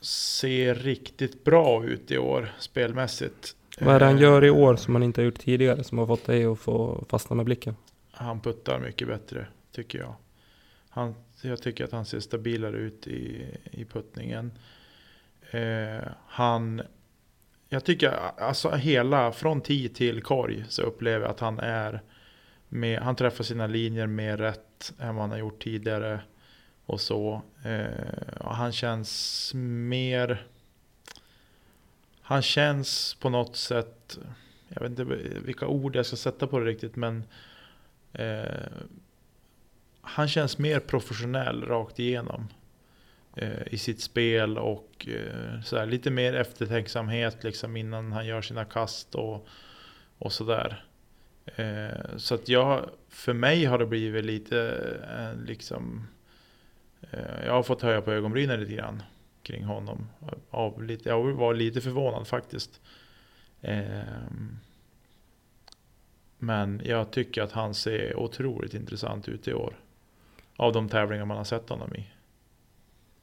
ser 0.00 0.74
riktigt 0.74 1.44
bra 1.44 1.84
ut 1.84 2.10
i 2.10 2.18
år 2.18 2.52
spelmässigt. 2.58 3.56
Vad 3.80 3.94
är 3.94 4.00
det 4.00 4.06
han 4.06 4.18
gör 4.18 4.44
i 4.44 4.50
år 4.50 4.76
som 4.76 4.94
han 4.94 5.02
inte 5.02 5.20
har 5.20 5.24
gjort 5.24 5.38
tidigare 5.38 5.84
som 5.84 5.98
har 5.98 6.06
fått 6.06 6.24
dig 6.24 6.44
att 6.44 6.58
få 6.58 7.04
fastna 7.08 7.36
med 7.36 7.44
blicken? 7.44 7.76
Han 8.10 8.40
puttar 8.40 8.78
mycket 8.78 9.08
bättre 9.08 9.46
tycker 9.72 9.98
jag. 9.98 10.14
Han, 10.88 11.14
jag 11.42 11.62
tycker 11.62 11.84
att 11.84 11.92
han 11.92 12.04
ser 12.04 12.20
stabilare 12.20 12.76
ut 12.76 13.06
i, 13.06 13.46
i 13.70 13.84
puttningen. 13.84 14.52
Eh, 15.50 16.08
han, 16.26 16.82
jag 17.68 17.84
tycker 17.84 18.12
alltså 18.38 18.70
hela 18.70 19.32
från 19.32 19.60
tee 19.60 19.88
till 19.88 20.22
korg 20.22 20.64
så 20.68 20.82
upplever 20.82 21.20
jag 21.20 21.30
att 21.30 21.40
han 21.40 21.58
är 21.58 22.00
med, 22.68 23.00
han 23.00 23.16
träffar 23.16 23.44
sina 23.44 23.66
linjer 23.66 24.06
mer 24.06 24.36
rätt 24.36 24.92
än 24.98 25.14
vad 25.14 25.22
han 25.22 25.30
har 25.30 25.38
gjort 25.38 25.62
tidigare 25.62 26.20
och 26.90 27.00
så. 27.00 27.42
Eh, 27.64 28.44
han 28.44 28.72
känns 28.72 29.52
mer... 29.54 30.46
Han 32.20 32.42
känns 32.42 33.14
på 33.14 33.30
något 33.30 33.56
sätt, 33.56 34.18
jag 34.68 34.80
vet 34.80 34.90
inte 34.90 35.04
vilka 35.44 35.66
ord 35.66 35.96
jag 35.96 36.06
ska 36.06 36.16
sätta 36.16 36.46
på 36.46 36.58
det 36.58 36.66
riktigt, 36.66 36.96
men 36.96 37.24
eh, 38.12 38.72
han 40.00 40.28
känns 40.28 40.58
mer 40.58 40.80
professionell 40.80 41.64
rakt 41.64 41.98
igenom 41.98 42.48
eh, 43.36 43.66
i 43.66 43.78
sitt 43.78 44.00
spel 44.00 44.58
och 44.58 45.08
eh, 45.08 45.62
så 45.62 45.78
här, 45.78 45.86
lite 45.86 46.10
mer 46.10 46.34
eftertänksamhet 46.34 47.44
liksom 47.44 47.76
innan 47.76 48.12
han 48.12 48.26
gör 48.26 48.42
sina 48.42 48.64
kast 48.64 49.14
och, 49.14 49.46
och 50.18 50.32
sådär. 50.32 50.84
Eh, 51.56 52.16
så 52.16 52.34
att 52.34 52.48
jag, 52.48 52.90
för 53.08 53.32
mig 53.32 53.64
har 53.64 53.78
det 53.78 53.86
blivit 53.86 54.24
lite 54.24 54.60
eh, 55.18 55.44
liksom 55.46 56.06
Eh, 56.06 56.19
Eh, 57.10 57.44
jag 57.46 57.52
har 57.52 57.62
fått 57.62 57.82
höja 57.82 58.00
på 58.00 58.12
ögonbrynen 58.12 58.60
lite 58.60 58.74
grann 58.74 59.02
kring 59.42 59.64
honom. 59.64 60.08
Av 60.50 60.82
lite, 60.82 61.08
jag 61.08 61.32
var 61.32 61.54
lite 61.54 61.80
förvånad 61.80 62.26
faktiskt. 62.26 62.80
Eh, 63.60 64.00
men 66.38 66.82
jag 66.84 67.10
tycker 67.10 67.42
att 67.42 67.52
han 67.52 67.74
ser 67.74 68.16
otroligt 68.16 68.74
intressant 68.74 69.28
ut 69.28 69.48
i 69.48 69.54
år. 69.54 69.74
Av 70.56 70.72
de 70.72 70.88
tävlingar 70.88 71.24
man 71.24 71.36
har 71.36 71.44
sett 71.44 71.68
honom 71.68 71.94
i. 71.94 72.06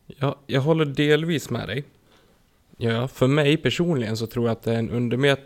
Ja, 0.06 0.40
jag 0.46 0.62
håller 0.62 0.86
delvis 0.86 1.50
med 1.50 1.68
dig. 1.68 1.84
Ja, 2.78 3.08
för 3.08 3.28
mig 3.28 3.58
personligen 3.58 4.18
så 4.18 4.28
tror 4.28 4.46
jag 4.46 4.52
att 4.52 4.64
det 4.64 4.74
är 4.74 4.80
en 4.80 4.90
undermed 4.90 5.38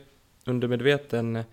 undermedveten 0.46 1.44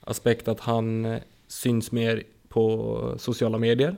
aspekt 0.00 0.48
att 0.48 0.60
han 0.60 1.04
eh, 1.04 1.22
syns 1.46 1.92
mer 1.92 2.22
på 2.48 3.14
sociala 3.18 3.58
medier. 3.58 3.96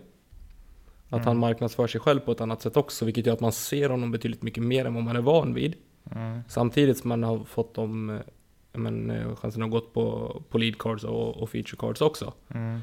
Att 1.07 1.13
Mm. 1.13 1.27
han 1.27 1.39
marknadsför 1.39 1.87
sig 1.87 2.01
själv 2.01 2.21
på 2.21 2.33
ett 2.33 2.41
annat 2.41 2.63
sätt 2.63 2.77
också, 2.77 3.05
vilket 3.05 3.27
gör 3.27 3.33
att 3.35 3.41
man 3.41 3.53
ser 3.53 3.89
honom 3.91 4.11
betydligt 4.11 4.43
mycket 4.43 4.63
mer 4.63 4.85
än 4.85 4.95
vad 4.95 5.03
man 5.03 5.17
är 5.17 5.21
van 5.21 5.55
vid. 5.55 5.75
Mm. 6.15 6.41
Samtidigt 6.49 6.99
som 6.99 7.09
man 7.09 7.23
har 7.23 7.45
fått 7.45 7.75
de, 7.75 8.19
men, 8.73 9.11
eh, 9.11 9.37
chansen 9.37 9.63
har 9.63 9.69
gått 9.69 9.93
på, 9.95 10.37
på 10.51 10.59
lead 10.59 10.79
cards 10.79 11.05
och, 11.05 11.37
och 11.37 11.51
feature 11.51 11.77
cards 11.79 12.01
också. 12.01 12.33
Mm. 12.49 12.81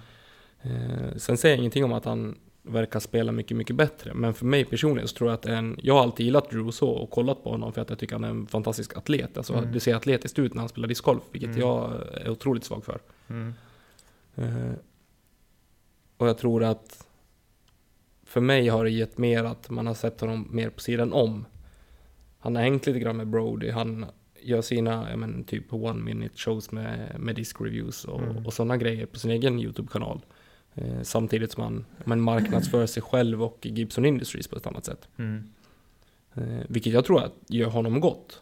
Eh, 0.61 1.15
sen 1.17 1.37
säger 1.37 1.55
jag 1.55 1.59
ingenting 1.59 1.83
om 1.83 1.93
att 1.93 2.05
han 2.05 2.35
verkar 2.61 2.99
spela 2.99 3.31
mycket, 3.31 3.57
mycket 3.57 3.75
bättre. 3.75 4.13
Men 4.13 4.33
för 4.33 4.45
mig 4.45 4.65
personligen 4.65 5.07
så 5.07 5.15
tror 5.15 5.29
jag 5.29 5.33
att 5.35 5.45
en, 5.45 5.79
jag 5.81 5.93
har 5.93 6.01
alltid 6.01 6.25
gillat 6.25 6.49
Drew 6.49 6.71
så 6.71 6.89
och 6.89 7.09
kollat 7.09 7.43
på 7.43 7.49
honom 7.51 7.73
för 7.73 7.81
att 7.81 7.89
jag 7.89 7.99
tycker 7.99 8.15
han 8.15 8.23
är 8.23 8.29
en 8.29 8.47
fantastisk 8.47 8.97
atlet. 8.97 9.37
Alltså 9.37 9.53
Mm. 9.53 9.71
det 9.71 9.79
ser 9.79 9.95
atletiskt 9.95 10.39
ut 10.39 10.53
när 10.53 10.59
han 10.59 10.69
spelar 10.69 10.87
discgolf, 10.87 11.23
vilket 11.31 11.49
Mm. 11.49 11.59
jag 11.61 11.91
är 12.13 12.29
otroligt 12.29 12.63
svag 12.63 12.85
för. 12.85 12.99
Mm. 13.29 13.53
Eh, 14.35 14.71
och 16.17 16.27
jag 16.27 16.37
tror 16.37 16.63
att 16.63 17.07
för 18.33 18.41
mig 18.41 18.67
har 18.67 18.83
det 18.83 18.89
gett 18.91 19.17
mer 19.17 19.43
att 19.43 19.69
man 19.69 19.87
har 19.87 19.93
sett 19.93 20.21
honom 20.21 20.47
mer 20.51 20.69
på 20.69 20.79
sidan 20.79 21.13
om. 21.13 21.45
Han 22.39 22.55
har 22.55 22.63
hängt 22.63 22.85
lite 22.87 22.99
grann 22.99 23.17
med 23.17 23.27
Brody, 23.27 23.69
han 23.71 24.05
gör 24.41 24.61
sina, 24.61 25.07
ja 25.09 25.17
men 25.17 25.43
typ 25.43 25.73
one 25.73 26.03
minute 26.03 26.37
shows 26.37 26.71
med, 26.71 27.19
med 27.19 27.35
disc 27.35 27.55
reviews 27.61 28.05
och, 28.05 28.21
Mm. 28.21 28.45
och 28.45 28.53
sådana 28.53 28.77
grejer 28.77 29.05
på 29.05 29.19
sin 29.19 29.31
egen 29.31 29.59
YouTube-kanal. 29.59 30.21
Eh, 30.75 31.01
samtidigt 31.01 31.51
som 31.51 31.63
han 31.63 31.85
men 32.05 32.21
marknadsför 32.21 32.85
sig 32.85 33.03
själv 33.03 33.43
och 33.43 33.59
Gibson 33.65 34.05
Industries 34.05 34.47
på 34.47 34.55
ett 34.55 34.67
annat 34.67 34.85
sätt. 34.85 35.07
Mm. 35.17 35.53
Eh, 36.33 36.43
vilket 36.67 36.93
jag 36.93 37.05
tror 37.05 37.23
att 37.23 37.33
gör 37.47 37.69
honom 37.69 37.99
gott. 37.99 38.41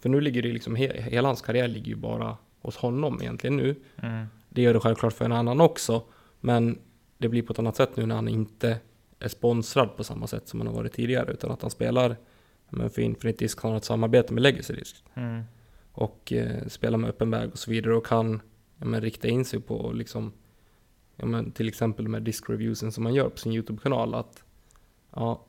För 0.00 0.08
nu 0.08 0.20
ligger 0.20 0.42
det 0.42 0.52
liksom, 0.52 0.76
he, 0.76 1.02
hela 1.02 1.28
hans 1.28 1.42
karriär 1.42 1.68
ligger 1.68 1.86
ju 1.88 1.96
bara 1.96 2.36
hos 2.60 2.76
honom 2.76 3.22
egentligen 3.22 3.56
nu. 3.56 3.74
Mm. 4.02 4.26
Det 4.48 4.62
gör 4.62 4.74
det 4.74 4.80
självklart 4.80 5.12
för 5.12 5.24
en 5.24 5.32
annan 5.32 5.60
också, 5.60 6.02
men 6.40 6.78
det 7.18 7.28
blir 7.28 7.42
på 7.42 7.52
ett 7.52 7.58
annat 7.58 7.76
sätt 7.76 7.96
nu 7.96 8.06
när 8.06 8.14
han 8.14 8.28
inte 8.28 8.78
är 9.18 9.28
sponsrad 9.28 9.96
på 9.96 10.04
samma 10.04 10.26
sätt 10.26 10.48
som 10.48 10.60
han 10.60 10.66
har 10.66 10.74
varit 10.74 10.92
tidigare, 10.92 11.32
utan 11.32 11.50
att 11.50 11.62
han 11.62 11.70
spelar 11.70 12.16
men 12.74 12.90
för 12.90 13.02
Infinite 13.02 13.44
Disc 13.44 13.58
har 13.58 13.70
han 13.70 13.76
ett 13.76 13.84
samarbete 13.84 14.32
med 14.32 14.42
Legacy 14.42 14.74
Disc 14.74 15.02
Mm. 15.14 15.42
och 15.92 16.32
eh, 16.32 16.66
spelar 16.66 16.98
med 16.98 17.10
öppen 17.10 17.30
väg 17.30 17.50
och 17.52 17.58
så 17.58 17.70
vidare 17.70 17.94
och 17.94 18.06
kan 18.06 18.42
ja, 18.78 18.84
men, 18.86 19.00
rikta 19.00 19.28
in 19.28 19.44
sig 19.44 19.60
på 19.60 19.92
liksom, 19.92 20.32
ja, 21.16 21.26
men, 21.26 21.52
till 21.52 21.68
exempel 21.68 22.08
med 22.08 22.22
disk-reviewsen 22.22 22.92
som 22.92 23.04
man 23.04 23.14
gör 23.14 23.28
på 23.28 23.38
sin 23.38 23.52
YouTube-kanal 23.52 24.14
att 24.14 24.44
ja, 25.16 25.44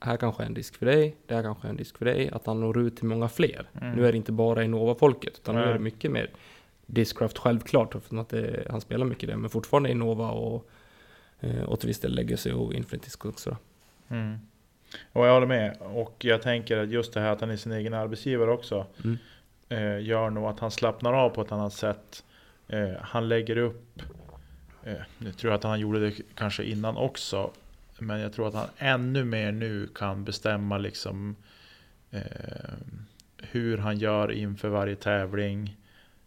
här 0.00 0.16
kanske 0.16 0.42
är 0.42 0.46
en 0.46 0.54
disk 0.54 0.76
för 0.76 0.86
dig, 0.86 1.16
det 1.26 1.34
här 1.34 1.42
kanske 1.42 1.66
är 1.66 1.70
en 1.70 1.76
disk 1.76 1.98
för 1.98 2.04
dig, 2.04 2.30
att 2.30 2.46
han 2.46 2.60
når 2.60 2.78
ut 2.78 2.96
till 2.96 3.06
många 3.06 3.28
fler. 3.28 3.70
Mm. 3.80 3.96
Nu 3.96 4.06
är 4.06 4.12
det 4.12 4.16
inte 4.16 4.32
bara 4.32 4.64
Innova-folket, 4.64 5.38
utan 5.38 5.54
nu 5.54 5.60
Nej. 5.60 5.70
är 5.70 5.74
det 5.74 5.80
mycket 5.80 6.10
mer 6.10 6.30
Discraft 6.86 7.38
självklart, 7.38 7.94
eftersom 7.94 8.18
att 8.18 8.28
det, 8.28 8.66
han 8.70 8.80
spelar 8.80 9.06
mycket 9.06 9.28
det, 9.28 9.36
men 9.36 9.50
fortfarande 9.50 9.90
Innova 9.90 10.30
och, 10.30 10.70
eh, 11.40 11.62
och 11.62 11.80
till 11.80 11.86
viss 11.86 12.00
del 12.00 12.14
Legacy 12.14 12.52
och 12.52 12.74
Infinite 12.74 13.06
Disc 13.06 13.24
också. 13.24 13.56
Mm. 14.08 14.38
Och 15.12 15.26
jag 15.26 15.32
håller 15.32 15.46
med. 15.46 15.76
Och 15.80 16.16
jag 16.18 16.42
tänker 16.42 16.76
att 16.76 16.90
just 16.90 17.12
det 17.12 17.20
här 17.20 17.32
att 17.32 17.40
han 17.40 17.50
är 17.50 17.56
sin 17.56 17.72
egen 17.72 17.94
arbetsgivare 17.94 18.50
också. 18.50 18.86
Mm. 19.04 19.18
Eh, 19.68 20.06
gör 20.06 20.30
nog 20.30 20.44
att 20.44 20.60
han 20.60 20.70
slappnar 20.70 21.12
av 21.12 21.30
på 21.30 21.42
ett 21.42 21.52
annat 21.52 21.72
sätt. 21.72 22.24
Eh, 22.68 22.92
han 23.00 23.28
lägger 23.28 23.56
upp. 23.56 24.02
Eh, 24.84 25.00
nu 25.18 25.32
tror 25.32 25.50
jag 25.52 25.58
att 25.58 25.64
han 25.64 25.80
gjorde 25.80 26.00
det 26.00 26.14
kanske 26.34 26.64
innan 26.64 26.96
också. 26.96 27.50
Men 27.98 28.20
jag 28.20 28.32
tror 28.32 28.48
att 28.48 28.54
han 28.54 28.68
ännu 28.78 29.24
mer 29.24 29.52
nu 29.52 29.86
kan 29.94 30.24
bestämma 30.24 30.78
liksom. 30.78 31.36
Eh, 32.10 32.20
hur 33.38 33.78
han 33.78 33.98
gör 33.98 34.32
inför 34.32 34.68
varje 34.68 34.96
tävling. 34.96 35.76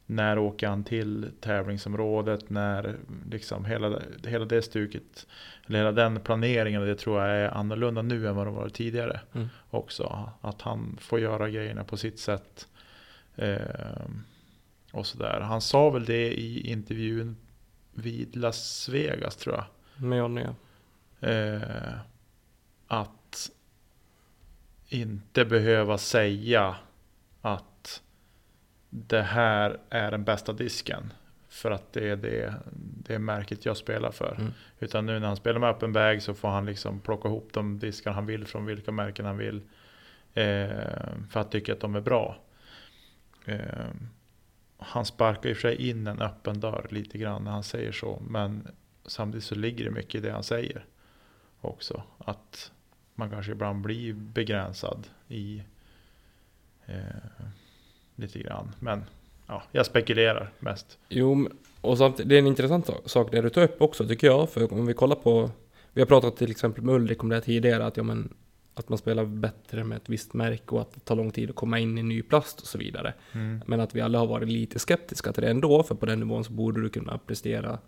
När 0.10 0.38
åker 0.38 0.68
han 0.68 0.84
till 0.84 1.32
tävlingsområdet? 1.40 2.50
När 2.50 2.96
liksom 3.32 3.66
hela, 3.66 4.00
hela 4.28 4.46
det 4.46 4.62
stuket. 4.62 5.28
Eller 5.68 5.80
hela 5.80 5.92
den 5.92 6.20
planeringen. 6.20 6.82
Det 6.82 6.96
tror 6.96 7.22
jag 7.22 7.38
är 7.38 7.50
annorlunda 7.50 8.02
nu 8.02 8.28
än 8.28 8.36
vad 8.36 8.48
det 8.48 8.52
var 8.52 8.70
tidigare. 8.70 9.20
Mm. 9.34 9.48
Också. 9.70 10.32
Att 10.42 10.62
han 10.62 10.98
får 11.02 11.20
göra 11.20 11.50
grejerna 11.50 11.84
på 11.84 11.98
sitt 11.98 12.20
sätt. 12.20 12.68
Eh, 13.36 14.06
och 14.92 15.06
sådär. 15.06 15.40
Han 15.40 15.62
sa 15.62 15.90
väl 15.90 16.06
det 16.06 16.34
i 16.34 16.72
intervjun 16.72 17.38
vid 17.94 18.36
Las 18.36 18.90
Vegas 18.90 19.36
tror 19.36 19.56
jag. 19.56 19.66
Med 20.06 20.20
Johnny, 20.20 20.42
ja. 20.42 21.28
Eh, 21.28 21.98
att 22.88 23.52
inte 24.90 25.46
behöva 25.46 25.98
säga 25.98 26.76
att 27.42 27.64
det 28.90 29.22
här 29.22 29.78
är 29.90 30.12
den 30.12 30.24
bästa 30.24 30.54
disken. 30.54 31.14
För 31.50 31.72
att 31.72 31.94
det 31.94 32.10
är 32.10 32.16
det, 32.16 32.54
det 32.76 33.16
är 33.16 33.20
märket 33.20 33.66
jag 33.66 33.78
spelar 33.78 34.12
för. 34.12 34.36
Mm. 34.40 34.54
Utan 34.80 35.06
nu 35.06 35.20
när 35.20 35.28
han 35.28 35.38
spelar 35.38 35.60
med 35.60 35.70
öppen 35.70 35.94
bag 35.94 36.22
så 36.22 36.34
får 36.34 36.50
han 36.50 36.66
liksom 36.66 37.00
plocka 37.00 37.28
ihop 37.28 37.50
de 37.54 37.80
diskar 37.80 38.12
han 38.12 38.26
vill 38.26 38.46
från 38.46 38.66
vilka 38.66 38.92
märken 38.92 39.26
han 39.26 39.38
vill. 39.38 39.62
Eh, 40.34 40.70
för 41.30 41.40
att 41.40 41.52
tycka 41.52 41.74
att 41.74 41.80
de 41.80 41.96
är 41.96 42.02
bra. 42.02 42.38
Eh, 43.46 43.60
han 44.78 45.06
sparkar 45.06 45.50
i 45.50 45.54
och 45.54 45.58
för 45.58 45.62
sig 45.62 45.90
in 45.90 46.08
en 46.08 46.22
öppen 46.22 46.60
dörr 46.60 46.88
lite 46.90 47.18
grann 47.18 47.44
när 47.44 47.52
han 47.52 47.64
säger 47.64 47.92
så. 47.92 48.22
Men 48.30 48.68
samtidigt 49.06 49.44
så 49.44 49.56
ligger 49.56 49.86
det 49.86 49.92
mycket 49.92 50.16
i 50.16 50.20
det 50.20 50.32
han 50.32 50.44
säger. 50.44 50.86
Också. 51.62 52.04
Att 52.18 52.72
man 53.16 53.30
kanske 53.30 53.52
ibland 53.52 53.82
blir 53.82 54.14
begränsad 54.14 55.08
i 55.28 55.64
lite 58.18 58.40
grann. 58.40 58.72
Men 58.80 59.04
ja, 59.48 59.64
jag 59.72 59.86
spekulerar 59.86 60.50
mest. 60.60 60.98
Jo, 61.10 61.50
och 61.82 61.98
samtidigt, 61.98 62.30
det 62.30 62.36
är 62.36 62.40
en 62.40 62.48
intressant 62.48 62.90
sak- 63.06 63.32
det 63.32 63.42
du 63.42 63.50
tar 63.50 63.62
upp 63.64 63.82
också 63.82 64.08
tycker 64.08 64.28
jag. 64.28 64.50
För 64.50 64.74
om 64.74 64.86
vi 64.86 64.94
kollar 64.94 65.16
på, 65.16 65.52
vi 65.94 66.02
har 66.02 66.06
pratat 66.06 66.38
till 66.38 66.52
exempel 66.52 66.84
med 66.84 66.96
Ulrik 66.96 67.24
om 67.24 67.30
det 67.30 67.36
här 67.36 67.42
tidigare, 67.42 67.86
att, 67.86 67.98
ja, 67.98 68.04
men, 68.04 68.34
att 68.74 68.90
man 68.90 68.98
spelar 68.98 69.26
bättre 69.26 69.84
med 69.84 69.96
ett 69.96 70.10
visst 70.10 70.34
märke 70.34 70.76
och 70.76 70.82
att 70.82 70.94
det 70.94 71.00
tar 71.00 71.16
lång 71.16 71.32
tid 71.32 71.50
att 71.50 71.56
komma 71.56 71.80
in 71.80 71.98
i 71.98 72.04
ny 72.04 72.22
plast 72.22 72.62
och 72.62 72.68
så 72.68 72.78
vidare. 72.78 73.14
Mm. 73.34 73.62
Men 73.66 73.80
att 73.80 73.96
vi 73.96 74.02
alla 74.02 74.20
har 74.20 74.28
varit 74.28 74.48
lite 74.50 74.80
skeptiska 74.80 75.34
till 75.34 75.44
det 75.44 75.50
ändå, 75.50 75.84
för 75.84 75.96
på 75.96 76.06
den 76.06 76.20
nivån 76.20 76.44
så 76.44 76.52
borde 76.54 76.82
du 76.82 76.90
kunna 76.90 77.18
prestera 77.18 77.80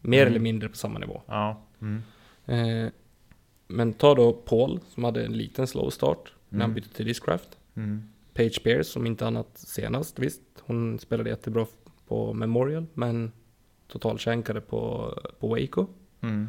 mer 0.00 0.20
Mm. 0.22 0.28
eller 0.32 0.40
mindre 0.40 0.68
på 0.68 0.76
samma 0.76 0.98
nivå. 0.98 1.22
Ja. 1.26 1.62
Mm. 1.80 2.02
Eh, 2.46 2.90
men 3.66 3.92
ta 3.92 4.14
då 4.14 4.32
Paul, 4.32 4.80
som 4.88 5.04
hade 5.04 5.24
en 5.24 5.32
liten 5.32 5.66
slow 5.66 5.90
start 5.90 6.32
när 6.48 6.60
han 6.60 6.70
Mm. 6.70 6.74
bytte 6.74 6.94
till 6.96 7.06
Discraft. 7.06 7.58
Page 8.40 8.62
Pierce, 8.62 8.84
som 8.84 9.06
inte 9.06 9.26
annat 9.26 9.58
senast, 9.58 10.18
visst. 10.18 10.42
Hon 10.60 10.98
spelade 10.98 11.30
jättebra 11.30 11.66
på 12.06 12.32
Memorial, 12.32 12.86
men 12.94 13.32
totalkänkade 13.88 14.60
på, 14.60 15.14
på 15.40 15.48
Waco. 15.48 15.86
Mm. 16.20 16.48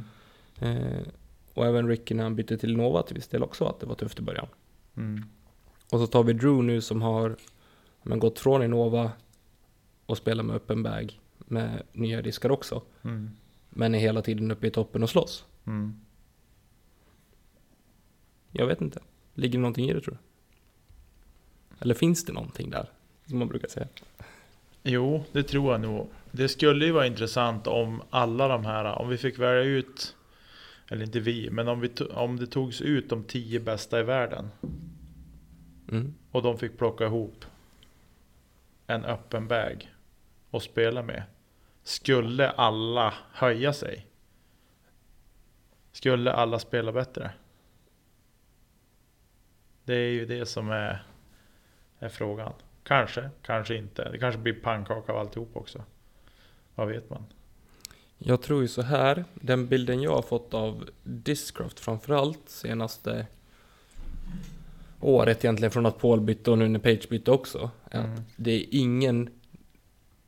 Eh, 0.60 1.08
och 1.54 1.66
även 1.66 1.88
Ricky 1.88 2.16
när 2.16 2.24
han 2.24 2.36
bytte 2.36 2.58
till 2.58 2.78
Nova 2.78 3.04
till 3.04 3.16
viss 3.16 3.28
del 3.28 3.44
också, 3.44 3.66
att 3.66 3.80
det 3.80 3.86
var 3.86 3.96
tufft 3.96 4.20
i 4.20 4.22
början. 4.22 4.48
Mm. 4.98 5.24
Och 5.92 6.00
så 6.00 6.08
tar 6.08 6.24
vi 6.24 6.34
Drew 6.34 6.64
nu 6.64 6.82
som 6.82 7.02
har 7.02 7.36
men, 8.04 8.20
gått 8.20 8.40
från 8.40 8.64
Innova 8.64 9.12
och 10.06 10.18
spelar 10.18 10.44
med 10.44 10.56
öppen 10.56 10.84
bag 10.84 11.20
med 11.38 11.84
nya 11.92 12.22
diskar 12.22 12.52
också. 12.52 12.82
Mm. 13.02 13.30
Men 13.70 13.96
är 13.96 14.00
hela 14.00 14.22
tiden 14.22 14.52
uppe 14.52 14.68
i 14.68 14.72
toppen 14.72 15.04
och 15.04 15.10
slåss. 15.10 15.46
Mm. 15.66 16.00
Jag 18.52 18.68
vet 18.68 18.82
inte. 18.82 19.00
Ligger 19.34 19.60
någonting 19.60 19.90
i 19.90 19.94
det 19.94 20.02
tror 20.02 20.14
du? 20.14 20.31
Eller 21.82 21.94
finns 21.94 22.26
det 22.26 22.34
någonting 22.34 22.70
där? 22.70 22.90
Som 23.26 23.40
man 23.40 23.48
brukar 23.48 23.68
säga. 23.68 23.88
Jo, 24.84 25.24
det 25.32 25.44
tror 25.44 25.72
jag 25.72 25.82
nog. 25.82 26.10
Det 26.32 26.50
skulle 26.50 26.86
ju 26.86 26.92
vara 26.92 27.08
intressant 27.08 27.68
om 27.68 28.02
alla 28.10 28.48
de 28.48 28.66
här, 28.66 28.86
om 28.86 29.10
vi 29.10 29.18
fick 29.18 29.40
välja 29.40 29.64
ut, 29.64 30.16
eller 30.90 31.06
inte 31.06 31.20
vi, 31.20 31.50
men 31.50 31.68
om, 31.68 31.80
vi 31.80 31.88
to- 31.88 32.14
om 32.14 32.38
det 32.38 32.48
togs 32.48 32.82
ut 32.82 33.10
de 33.10 33.24
tio 33.24 33.60
bästa 33.60 34.00
i 34.00 34.04
världen 34.04 34.50
Mm. 35.92 36.14
och 36.32 36.42
de 36.42 36.58
fick 36.58 36.78
plocka 36.78 37.06
ihop 37.06 37.46
en 38.88 39.06
öppen 39.06 39.48
bag 39.48 39.94
och 40.50 40.64
spela 40.64 41.04
med. 41.04 41.24
Skulle 41.84 42.50
alla 42.50 43.14
höja 43.34 43.74
sig? 43.74 44.06
Skulle 45.92 46.32
alla 46.34 46.60
spela 46.60 46.92
bättre? 46.92 47.32
Det 49.84 49.94
är 49.94 50.10
ju 50.12 50.26
det 50.26 50.46
som 50.46 50.70
är, 50.72 51.04
är 52.02 52.10
frågan. 52.10 52.54
Kanske, 52.84 53.30
kanske 53.42 53.76
inte. 53.76 54.12
Det 54.12 54.18
kanske 54.18 54.42
blir 54.42 54.54
pannkaka 54.54 55.12
av 55.14 55.18
alltihop 55.20 55.50
också. 55.54 55.84
Vad 56.76 56.88
vet 56.88 57.10
man? 57.10 57.26
Jag 58.18 58.42
tror 58.42 58.62
ju 58.62 58.68
så 58.68 58.82
här, 58.82 59.26
den 59.34 59.68
bilden 59.68 60.02
jag 60.02 60.16
har 60.16 60.22
fått 60.22 60.54
av 60.54 60.90
Discraft 61.04 61.80
framförallt 61.80 62.50
senaste 62.50 63.28
året 65.00 65.46
egentligen 65.46 65.72
från 65.72 65.86
att 65.86 66.00
Paul 66.00 66.22
bytte 66.22 66.52
och 66.52 66.58
nu 66.58 66.68
när 66.68 66.80
Page 66.80 67.10
bytte 67.10 67.32
också. 67.32 67.72
Mm. 67.92 68.14
att 68.14 68.20
det 68.36 68.52
är 68.52 68.66
ingen 68.70 69.30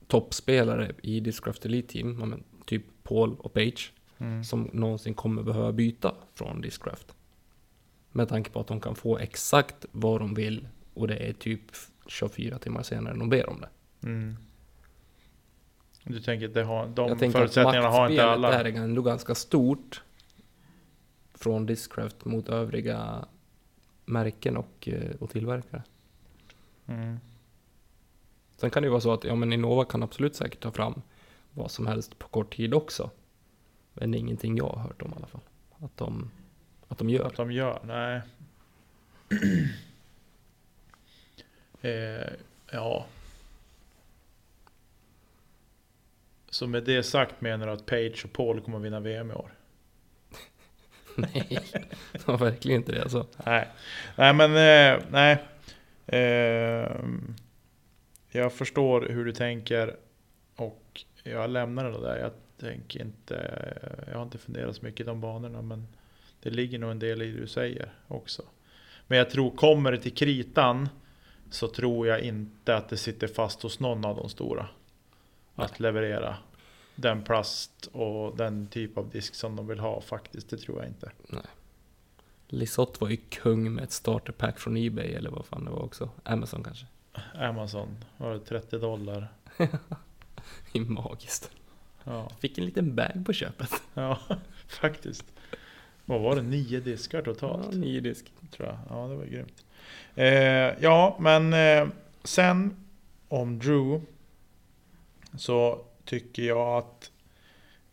toppspelare 0.07 0.91
i 1.01 1.19
Discraft 1.19 1.65
Elite 1.65 1.93
Team, 1.93 2.43
typ 2.65 2.83
Paul 3.03 3.35
och 3.39 3.53
Page, 3.53 3.93
Mm. 4.17 4.43
som 4.43 4.69
någonsin 4.73 5.13
kommer 5.13 5.43
behöva 5.43 5.71
byta 5.71 6.15
från 6.33 6.61
Discraft. 6.61 7.15
Med 8.11 8.29
tanke 8.29 8.49
på 8.51 8.59
att 8.59 8.67
de 8.67 8.81
kan 8.81 8.95
få 8.95 9.17
exakt 9.17 9.85
vad 9.91 10.21
de 10.21 10.33
vill 10.33 10.67
och 10.93 11.07
det 11.07 11.15
är 11.15 11.33
typ 11.33 11.61
24 12.07 12.57
timmar 12.57 12.83
senare 12.83 13.17
de 13.17 13.29
ber 13.29 13.49
om 13.49 13.61
det. 13.61 13.69
Mm. 14.07 14.37
Du 16.03 16.19
tänker 16.19 16.47
att 16.47 16.53
det 16.53 16.63
har, 16.63 16.87
de 16.87 17.09
Jag 17.09 17.19
tänker 17.19 17.25
att 17.27 17.41
förutsättningarna 17.41 17.89
har 17.89 18.09
inte 18.09 18.25
alla? 18.25 18.49
där 18.49 18.65
är 18.65 18.73
ändå 18.73 19.01
ganska 19.01 19.35
stort. 19.35 20.03
Från 21.33 21.65
Discraft 21.65 22.25
mot 22.25 22.49
övriga 22.49 23.25
märken 24.05 24.57
och, 24.57 24.89
eh, 24.89 25.15
och 25.19 25.29
tillverkare. 25.29 25.83
Mm. 26.85 27.19
Sen 28.57 28.69
kan 28.69 28.83
det 28.83 28.87
ju 28.87 28.91
vara 28.91 29.01
så 29.01 29.13
att 29.13 29.23
ja, 29.23 29.35
men 29.35 29.53
Innova 29.53 29.85
kan 29.85 30.03
absolut 30.03 30.35
säkert 30.35 30.59
ta 30.59 30.71
fram 30.71 31.01
vad 31.51 31.71
som 31.71 31.87
helst 31.87 32.19
på 32.19 32.27
kort 32.27 32.55
tid 32.55 32.73
också. 32.73 33.09
Men 33.93 34.11
det 34.11 34.17
är 34.17 34.19
ingenting 34.19 34.57
jag 34.57 34.67
har 34.67 34.81
hört 34.81 35.01
om 35.01 35.11
i 35.11 35.13
alla 35.15 35.27
fall. 35.27 35.41
Att 35.79 35.97
de, 35.97 36.31
att 36.87 36.97
de 36.97 37.09
gör. 37.09 37.25
Att 37.25 37.35
de 37.35 37.51
gör? 37.51 37.79
Nej. 37.83 38.21
Eh, 41.83 42.33
ja. 42.71 43.05
Så 46.49 46.67
med 46.67 46.83
det 46.83 47.03
sagt 47.03 47.41
menar 47.41 47.67
du 47.67 47.73
att 47.73 47.85
Page 47.85 48.25
och 48.25 48.33
Paul 48.33 48.61
kommer 48.61 48.79
vinna 48.79 48.99
VM 48.99 49.31
i 49.31 49.33
år? 49.33 49.53
Nej, 51.15 51.59
det 52.11 52.27
var 52.27 52.37
verkligen 52.37 52.81
inte 52.81 52.91
det 52.91 53.01
alltså. 53.01 53.27
Nej, 53.45 53.67
nej 54.15 54.33
men 54.33 54.51
eh, 54.51 55.03
nej. 55.09 55.37
Eh, 56.05 56.91
jag 58.31 58.53
förstår 58.53 59.07
hur 59.09 59.25
du 59.25 59.31
tänker 59.31 59.95
och 60.55 61.03
jag 61.23 61.49
lämnar 61.49 61.91
det 61.91 62.01
där. 62.01 62.17
Jag 62.17 62.31
tänker 62.57 63.01
inte, 63.01 63.63
jag 64.07 64.15
har 64.15 64.23
inte 64.23 64.37
funderat 64.37 64.75
så 64.75 64.85
mycket 64.85 64.99
i 64.99 65.03
de 65.03 65.21
banorna 65.21 65.61
men 65.61 65.87
det 66.43 66.49
ligger 66.49 66.79
nog 66.79 66.91
en 66.91 66.99
del 66.99 67.21
i 67.21 67.31
det 67.31 67.39
du 67.39 67.47
säger 67.47 67.89
också. 68.07 68.43
Men 69.07 69.17
jag 69.17 69.29
tror, 69.29 69.51
kommer 69.51 69.91
det 69.91 69.97
till 69.97 70.15
kritan 70.15 70.89
så 71.53 71.67
tror 71.67 72.07
jag 72.07 72.19
inte 72.21 72.75
att 72.75 72.89
det 72.89 72.97
sitter 72.97 73.27
fast 73.27 73.61
hos 73.63 73.79
någon 73.79 74.05
av 74.05 74.15
de 74.15 74.29
stora. 74.29 74.67
Att 75.55 75.79
leverera 75.79 76.37
den 76.95 77.23
plast 77.23 77.89
och 77.91 78.37
den 78.37 78.67
typ 78.67 78.97
av 78.97 79.09
disk 79.09 79.35
som 79.35 79.55
de 79.55 79.67
vill 79.67 79.79
ha 79.79 80.01
faktiskt. 80.01 80.49
Det 80.49 80.57
tror 80.57 80.79
jag 80.79 80.87
inte. 80.87 81.11
Lisott 82.47 83.01
var 83.01 83.09
ju 83.09 83.17
kung 83.17 83.73
med 83.73 83.83
ett 83.83 83.91
starterpack 83.91 84.59
från 84.59 84.77
Ebay 84.77 85.13
eller 85.13 85.29
vad 85.29 85.45
fan 85.45 85.65
det 85.65 85.71
var 85.71 85.83
också. 85.83 86.09
Amazon 86.23 86.63
kanske. 86.63 86.85
Amazon, 87.35 87.95
var 88.17 88.33
det 88.33 88.39
30 88.39 88.77
dollar? 88.77 89.27
Det 90.73 90.79
är 90.79 90.81
magiskt. 90.85 91.51
Ja, 92.03 92.29
Fick 92.39 92.57
en 92.57 92.65
liten 92.65 92.95
bag 92.95 93.23
på 93.25 93.33
köpet. 93.33 93.71
ja 93.93 94.19
faktiskt. 94.67 95.25
Vad 96.05 96.21
var 96.21 96.35
det? 96.35 96.41
Nio 96.41 96.79
diskar 96.79 97.17
Ja, 97.17 97.23
totalt? 97.23 97.73
nio 97.75 97.99
disk. 97.99 98.31
Tror 98.51 98.67
jag. 98.67 98.77
Ja, 98.89 99.07
det 99.07 99.15
var 99.15 99.25
grymt. 99.25 99.62
Eh, 100.15 100.73
ja, 100.79 101.17
men 101.19 101.53
eh, 101.53 101.87
sen 102.23 102.75
om 103.27 103.59
Drew. 103.59 104.01
Så 105.37 105.85
tycker 106.05 106.43
jag 106.43 106.77
att 106.77 107.11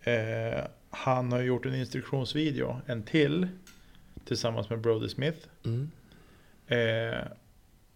eh, 0.00 0.64
han 0.90 1.32
har 1.32 1.42
gjort 1.42 1.66
en 1.66 1.74
instruktionsvideo, 1.74 2.80
en 2.86 3.02
till. 3.02 3.48
Tillsammans 4.24 4.70
med 4.70 4.80
Brody 4.80 5.08
Smith. 5.08 5.38
Mm. 5.64 5.90
Eh, 6.66 7.18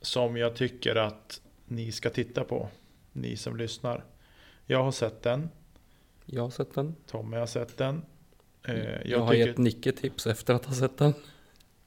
som 0.00 0.36
jag 0.36 0.56
tycker 0.56 0.96
att 0.96 1.40
ni 1.66 1.92
ska 1.92 2.10
titta 2.10 2.44
på. 2.44 2.68
Ni 3.12 3.36
som 3.36 3.56
lyssnar. 3.56 4.04
Jag 4.66 4.84
har 4.84 4.92
sett 4.92 5.22
den. 5.22 5.50
Jag 6.24 6.42
har 6.42 6.50
sett 6.50 6.74
den. 6.74 6.94
Tommy 7.06 7.36
har 7.36 7.46
sett 7.46 7.76
den. 7.76 8.02
Eh, 8.62 8.74
jag, 8.74 9.06
jag, 9.06 9.20
har 9.20 9.32
tycker, 9.32 9.46
gett 9.46 9.58
Nicke 9.58 9.92
tips 9.92 10.26
efter 10.26 10.54
att 10.54 10.64
ha 10.64 10.74
sett 10.74 10.98
den. 10.98 11.14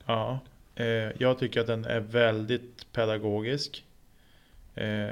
ja, 0.06 0.40
jag 1.18 1.40
tycker 1.40 1.62
att 1.62 1.68
den 1.68 1.86
är 1.86 2.00
väldigt 2.00 2.92
pedagogisk. 2.94 3.86
Eh, 4.76 5.08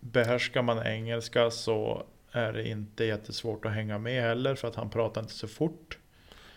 behärskar 0.00 0.62
man 0.62 0.86
engelska 0.86 1.50
så 1.50 2.02
är 2.32 2.52
det 2.52 2.68
inte 2.68 3.04
jättesvårt 3.04 3.64
att 3.64 3.72
hänga 3.72 3.98
med 3.98 4.22
heller 4.22 4.54
för 4.54 4.68
att 4.68 4.74
han 4.76 4.90
pratar 4.90 5.20
inte 5.20 5.32
så 5.34 5.48
fort. 5.48 5.98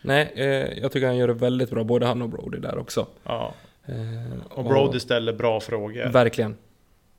Nej, 0.02 0.32
eh, 0.36 0.80
jag 0.80 0.92
tycker 0.92 1.08
han 1.08 1.18
gör 1.18 1.28
det 1.28 1.34
väldigt 1.34 1.70
bra, 1.70 1.84
både 1.84 2.06
han 2.06 2.22
och 2.22 2.30
Brody 2.30 2.60
där 2.60 2.78
också. 2.78 3.08
Ja, 3.24 3.54
Eh, 3.86 4.46
och 4.50 4.64
Brody 4.64 5.00
ställer 5.00 5.34
bra 5.34 5.60
frågor. 5.60 6.06
Verkligen. 6.10 6.56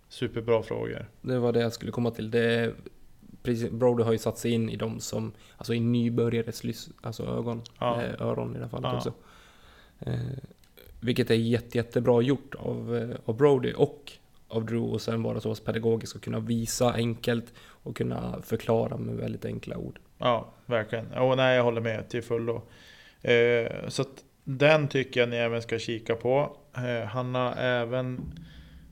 Superbra 0.08 0.62
frågor. 0.62 1.06
Det 1.20 1.38
var 1.38 1.52
det 1.52 1.60
jag 1.60 1.72
skulle 1.72 1.92
komma 1.92 2.10
till. 2.10 2.30
Det 2.30 2.72
precis, 3.42 3.70
Brody 3.70 4.02
har 4.02 4.12
ju 4.12 4.18
satt 4.18 4.38
sig 4.38 4.50
in 4.50 4.70
i 4.70 4.76
dem 4.76 5.00
som, 5.00 5.32
alltså 5.56 5.74
i 5.74 5.80
nybörjares 5.80 6.64
lys, 6.64 6.88
alltså 7.02 7.22
ögon, 7.38 7.62
Ja. 7.78 8.02
eh, 8.02 8.26
öron 8.26 8.50
i 8.50 8.58
det 8.58 8.64
här 8.64 8.70
fallet 8.70 8.90
Ja. 8.92 8.96
också. 8.96 9.12
Vilket 11.04 11.30
är 11.30 11.34
jätte, 11.34 11.78
jättebra 11.78 12.22
gjort 12.22 12.54
av, 12.54 12.96
eh, 12.96 13.16
av 13.24 13.36
Brody 13.36 13.72
och 13.72 14.12
av 14.48 14.66
Drew 14.66 14.92
och 14.92 15.00
sen 15.00 15.22
vara 15.22 15.40
så 15.40 15.48
pass 15.48 15.60
pedagogisk 15.60 16.16
och 16.16 16.22
kunna 16.22 16.40
visa 16.40 16.92
enkelt 16.92 17.52
och 17.58 17.96
kunna 17.96 18.42
förklara 18.42 18.96
med 18.96 19.16
väldigt 19.16 19.44
enkla 19.44 19.76
ord. 19.76 19.98
Ja, 20.18 20.52
verkligen. 20.66 21.12
Och 21.12 21.36
nej, 21.36 21.56
jag 21.56 21.64
håller 21.64 21.80
med 21.80 22.08
till 22.08 22.22
fullo. 22.22 22.62
Eh, 23.22 23.88
så 23.88 24.02
att 24.02 24.24
den 24.44 24.88
tycker 24.88 25.20
jag 25.20 25.28
ni 25.28 25.36
även 25.36 25.62
ska 25.62 25.78
kika 25.78 26.16
på. 26.16 26.56
Eh, 26.76 27.06
han 27.06 27.34
har 27.34 27.56
även 27.56 28.20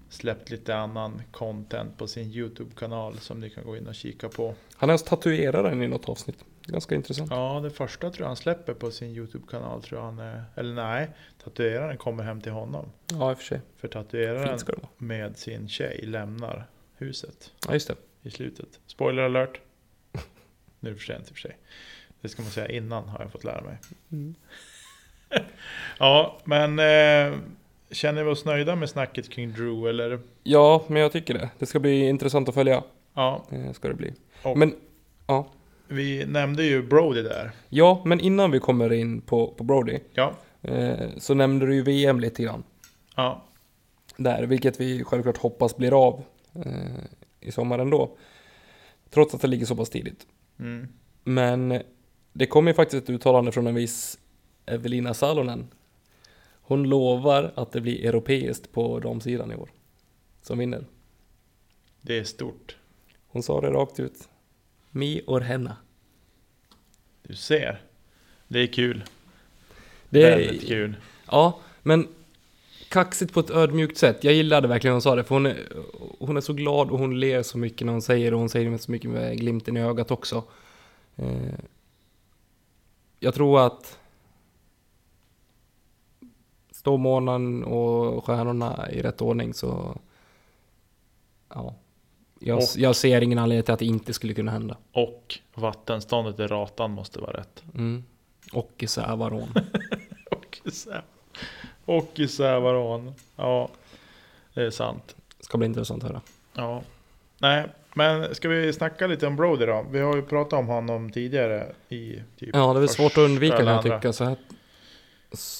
släppt 0.09 0.51
lite 0.51 0.77
annan 0.77 1.23
content 1.31 1.99
på 1.99 2.07
sin 2.07 2.33
YouTube-kanal 2.33 3.19
som 3.19 3.41
ni 3.41 3.51
kan 3.51 3.65
gå 3.65 3.77
in 3.77 3.87
och 3.87 3.95
kika 3.95 4.29
på. 4.29 4.55
Han 4.77 4.89
är 4.89 4.93
ens 4.93 5.03
tatueraren 5.03 5.83
i 5.83 5.89
något 5.89 6.09
avsnitt. 6.09 6.45
Ganska 6.67 6.95
intressant. 6.95 7.31
Ja, 7.31 7.61
det 7.63 7.71
första 7.71 8.11
tror 8.11 8.21
jag 8.25 8.27
han 8.29 8.37
släpper 8.37 8.75
på 8.75 8.91
sin 8.91 9.09
YouTube-kanal 9.17 9.83
tror 9.83 10.01
jag 10.01 10.05
han 10.07 10.19
är, 10.19 10.45
eller 10.55 10.75
nej, 10.75 11.09
tatueraren 11.45 11.97
kommer 11.97 12.25
hem 12.25 12.41
till 12.41 12.53
honom. 12.53 12.87
Ja, 13.13 13.31
i 13.31 13.35
och 13.35 13.39
för 13.39 13.45
sig. 13.45 13.61
För 13.77 13.89
tatueraren 13.89 14.59
med 14.99 15.37
sin 15.37 15.69
tjej 15.69 16.01
lämnar 16.07 16.67
huset 16.97 17.53
Ja, 17.67 17.73
just 17.75 17.89
det. 17.89 17.95
i 18.23 18.31
slutet. 18.31 18.81
Spoiler 18.87 19.23
alert! 19.23 19.61
Nu 20.81 20.91
är 20.91 20.95
det 20.95 20.99
för 21.01 21.07
sent 21.07 21.21
i 21.29 21.33
och 21.33 21.35
för 21.37 21.41
sig. 21.41 21.57
Det 22.21 22.29
ska 22.29 22.43
man 22.43 22.51
säga 22.51 22.69
innan 22.69 23.09
har 23.09 23.21
jag 23.21 23.33
fått 23.33 23.45
lära 23.45 23.61
mig. 23.61 23.77
Mm. 24.13 24.35
Ja, 25.99 26.39
men 26.45 26.79
eh, 26.79 27.39
känner 27.91 28.25
vi 28.25 28.31
oss 28.31 28.45
nöjda 28.45 28.77
med 28.77 28.91
snacket 28.91 29.31
kring 29.31 29.53
Drew 29.53 29.89
eller? 29.89 30.21
Ja, 30.43 30.85
men 30.89 31.03
jag 31.03 31.13
tycker 31.13 31.35
det. 31.35 31.51
Det 31.59 31.67
ska 31.67 31.79
bli 31.81 32.09
intressant 32.09 32.49
att 32.49 32.55
följa. 32.55 32.83
Ja, 33.15 33.45
Eh, 33.51 33.73
ska 33.73 33.89
det 33.89 33.95
bli. 33.95 34.13
och 34.43 34.59
Men, 34.59 34.75
ja. 35.27 35.49
Vi 35.93 36.27
nämnde 36.27 36.65
ju 36.65 36.83
Brody 36.83 37.23
där. 37.23 37.51
Ja, 37.69 38.03
men 38.05 38.21
innan 38.21 38.51
vi 38.51 38.59
kommer 38.61 38.93
in 38.93 39.21
på, 39.21 39.55
på 39.55 39.65
Brody. 39.65 39.99
Ja, 40.13 40.35
Eh, 40.65 41.09
så 41.19 41.35
nämnde 41.35 41.67
du 41.67 41.75
ju 41.75 41.83
VM 41.83 42.21
lite 42.21 42.43
grann. 42.43 42.63
ja, 43.17 43.45
Där, 44.17 44.43
vilket 44.47 44.81
vi 44.81 45.05
självklart 45.05 45.37
hoppas 45.39 45.77
blir 45.77 46.07
av 46.07 46.25
eh, 46.55 46.73
i 47.41 47.53
sommar 47.53 47.79
ändå. 47.79 48.17
Trots 49.11 49.35
att 49.35 49.41
det 49.41 49.49
ligger 49.49 49.67
så 49.67 49.77
pass 49.77 49.91
tidigt. 49.91 50.27
mm. 50.59 50.89
Men 51.25 51.83
det 52.33 52.47
kommer 52.47 52.71
ju 52.71 52.75
faktiskt 52.75 53.03
ett 53.05 53.11
uttalande 53.11 53.53
från 53.53 53.67
en 53.67 53.75
viss 53.75 54.19
Evelina 54.67 55.15
Salonen. 55.15 55.67
Hon 56.63 56.83
lovar 56.83 57.53
att 57.57 57.73
det 57.73 57.81
blir 57.81 58.07
europeiskt 58.07 58.73
på 58.73 58.99
damsidan 59.01 59.53
i 59.53 59.55
år. 59.55 59.71
Som 60.43 60.59
vinner. 60.59 60.85
det 62.01 62.19
är 62.19 62.25
stort. 62.25 62.77
Hon 63.27 63.43
sa 63.43 63.61
det 63.61 63.71
rakt 63.71 64.01
ut. 64.01 64.29
Mi 64.93 65.23
or 65.27 65.41
henna. 65.41 65.77
Du 67.23 67.35
ser. 67.35 67.83
Det 68.49 68.59
är 68.59 68.67
kul. 68.67 69.05
Det 70.09 70.31
Väldigt 70.31 70.63
är, 70.63 70.67
kul. 70.67 70.97
Ja, 71.27 71.61
men 71.83 72.09
kaxigt 72.89 73.33
på 73.33 73.41
ett 73.41 73.51
ödmjukt 73.51 73.99
sätt. 73.99 74.25
Jag 74.25 74.35
gillade 74.35 74.69
verkligen 74.69 74.95
hon 74.95 75.03
sa 75.03 75.15
det, 75.15 75.25
för 75.25 75.35
hon 75.35 75.47
är, 75.47 75.57
hon 76.19 76.37
är 76.37 76.41
så 76.41 76.53
glad 76.53 76.91
och 76.91 76.99
hon 76.99 77.21
ler 77.21 77.43
så 77.43 77.59
mycket 77.59 77.87
när 77.87 77.93
hon 77.93 78.03
säger 78.03 78.31
det 78.31 78.35
och 78.35 78.41
hon 78.41 78.49
säger 78.49 78.65
det 78.65 78.71
med 78.71 78.81
så 78.81 78.91
mycket 78.91 79.11
med 79.11 79.39
glimten 79.39 79.77
i 79.77 79.81
ögat 79.81 80.11
också. 80.11 80.45
Eh, 81.17 81.55
jag 83.21 83.35
tror 83.35 83.67
att 83.67 83.99
står 86.71 86.99
månen 86.99 87.65
och 87.65 88.25
stjärnorna 88.25 88.91
i 88.91 89.03
rätt 89.03 89.23
ordning 89.23 89.55
så 89.55 90.01
ja, 91.49 91.75
jag, 92.45 92.59
Och- 92.59 92.65
jag 92.77 92.97
ser 92.97 93.21
ingen 93.21 93.39
anledning 93.39 93.65
till 93.65 93.73
att 93.75 93.79
det 93.79 93.85
inte 93.87 94.13
skulle 94.13 94.35
kunna 94.35 94.51
hända. 94.53 94.77
Och 94.93 95.39
vattenståndet 95.55 96.41
i 96.41 96.47
ratan 96.47 96.91
måste 96.91 97.19
vara 97.21 97.33
rätt. 97.41 97.63
Mm. 97.75 98.05
Och 98.53 98.73
i 98.79 98.87
Sävaron. 98.87 99.49
Och 100.31 100.59
i 100.65 100.69
Sä- 100.69 101.03
Och 101.85 102.11
i 102.15 102.29
Sävaron. 102.29 103.15
Ja, 103.37 103.69
det 104.55 104.63
är 104.63 104.71
sant. 104.71 105.17
Ska 105.41 105.59
bli 105.59 105.67
intressant 105.67 106.05
att 106.05 106.11
höra. 106.11 106.21
Ja. 106.55 106.83
Nej, 107.39 107.67
men 107.95 108.35
ska 108.35 108.49
vi 108.49 108.73
snacka 108.73 109.07
lite 109.07 109.27
om 109.27 109.37
Brody 109.37 109.67
då? 109.67 109.87
Vi 109.91 110.01
har 110.01 110.17
ju 110.17 110.23
pratat 110.23 110.53
om 110.59 110.67
honom 110.67 111.11
tidigare 111.13 111.73
i 111.89 112.23
typ 112.39 112.51
Ja, 112.53 112.73
det 112.75 112.83
är 112.83 112.87
svårt 112.87 113.13
att 113.13 113.19
undvika 113.19 113.57
kan 113.57 113.67
jag 113.67 113.83
tycka 113.83 114.13
så 114.13 114.25
här, 114.25 114.37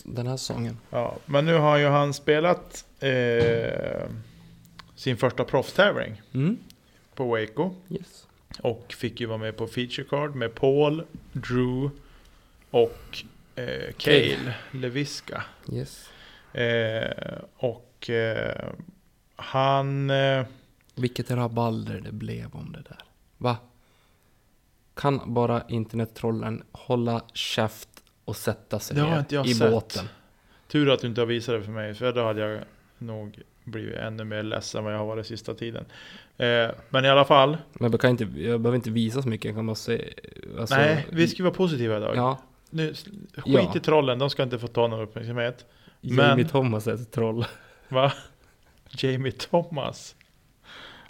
den 0.05 0.27
här 0.27 0.37
säsongen. 0.37 0.79
Ja, 0.91 1.17
men 1.27 1.45
nu 1.45 1.55
har 1.55 1.77
ju 1.77 1.87
han 1.87 2.15
spelat 2.15 2.85
eh, 3.01 4.09
sin 4.95 5.17
första 5.17 5.45
proffstävling 5.45 6.23
Mm. 6.35 6.59
På 7.15 7.25
Waco. 7.25 7.75
Yes. 7.89 8.27
Och 8.61 8.95
fick 8.99 9.21
ju 9.21 9.27
vara 9.27 9.39
med 9.39 9.57
på 9.57 9.67
feature 9.67 10.05
card 10.05 10.35
med 10.35 10.55
Paul, 10.55 11.05
Drew 11.33 11.91
och 12.71 13.25
eh, 13.55 13.93
Cale 13.97 14.55
Leviska. 14.71 15.45
Yes. 15.73 16.11
Eh, 16.53 17.39
och 17.57 18.11
eh, 18.11 18.69
han... 19.37 20.11
Eh, 20.11 20.47
Vilket 20.95 21.31
rabalder 21.31 22.01
det 22.01 22.13
blev 22.13 22.55
om 22.55 22.73
det 22.73 22.83
där. 22.89 23.03
Va? 23.39 23.57
Kan 24.95 25.35
bara 25.35 25.63
internettrollen 25.69 26.63
hålla 26.73 27.23
käft 27.35 27.89
och 28.25 28.37
sätta 28.37 28.79
sig 28.79 28.97
ner 28.97 29.45
i 29.47 29.55
sett. 29.55 29.71
båten? 29.71 30.09
tur 30.73 30.91
att 30.91 31.01
du 31.01 31.07
inte 31.07 31.21
har 31.21 31.27
visat 31.27 31.55
det 31.55 31.63
för 31.63 31.73
mig, 31.73 31.95
för 31.95 32.13
då 32.13 32.25
hade 32.25 32.41
jag 32.41 32.61
nog 32.99 33.43
blivit 33.65 33.97
ännu 33.97 34.25
mer 34.25 34.43
ledsen 34.43 34.79
än 34.79 34.85
vad 34.85 34.95
jag 34.95 34.99
har 34.99 35.07
varit 35.07 35.27
sista 35.27 35.55
tiden. 35.55 35.85
Eh, 36.39 36.69
men 36.89 37.05
i 37.05 37.09
alla 37.09 37.25
fall, 37.25 37.57
Men 37.73 37.91
jag, 37.91 38.01
kan 38.01 38.11
inte, 38.11 38.25
jag 38.25 38.61
behöver 38.61 38.75
inte 38.77 38.91
visa 38.91 39.23
så 39.23 39.29
mycket, 39.29 39.45
jag 39.45 39.55
kan 39.55 39.67
bara 39.67 39.75
se... 39.75 40.13
Alltså, 40.59 40.77
nej, 40.77 41.07
vi 41.11 41.29
ska 41.29 41.43
vara 41.43 41.55
positiva 41.55 41.97
idag. 41.97 42.17
Ja, 42.17 42.39
Nu, 42.71 42.95
skit 43.35 43.45
Ja. 43.45 43.73
i 43.77 43.81
trollen, 43.81 44.19
de 44.19 44.31
ska 44.31 44.43
inte 44.43 44.59
få 44.59 44.67
ta 44.67 44.87
någon 44.87 45.01
uppmärksamhet. 45.01 45.65
Jamie 46.01 46.37
Men- 46.37 46.49
Thomas 46.49 46.87
är 46.87 46.95
ett 46.95 47.13
troll. 47.13 47.45
Va? 47.89 48.13
Jamie 48.99 49.33
Thomas? 49.33 50.15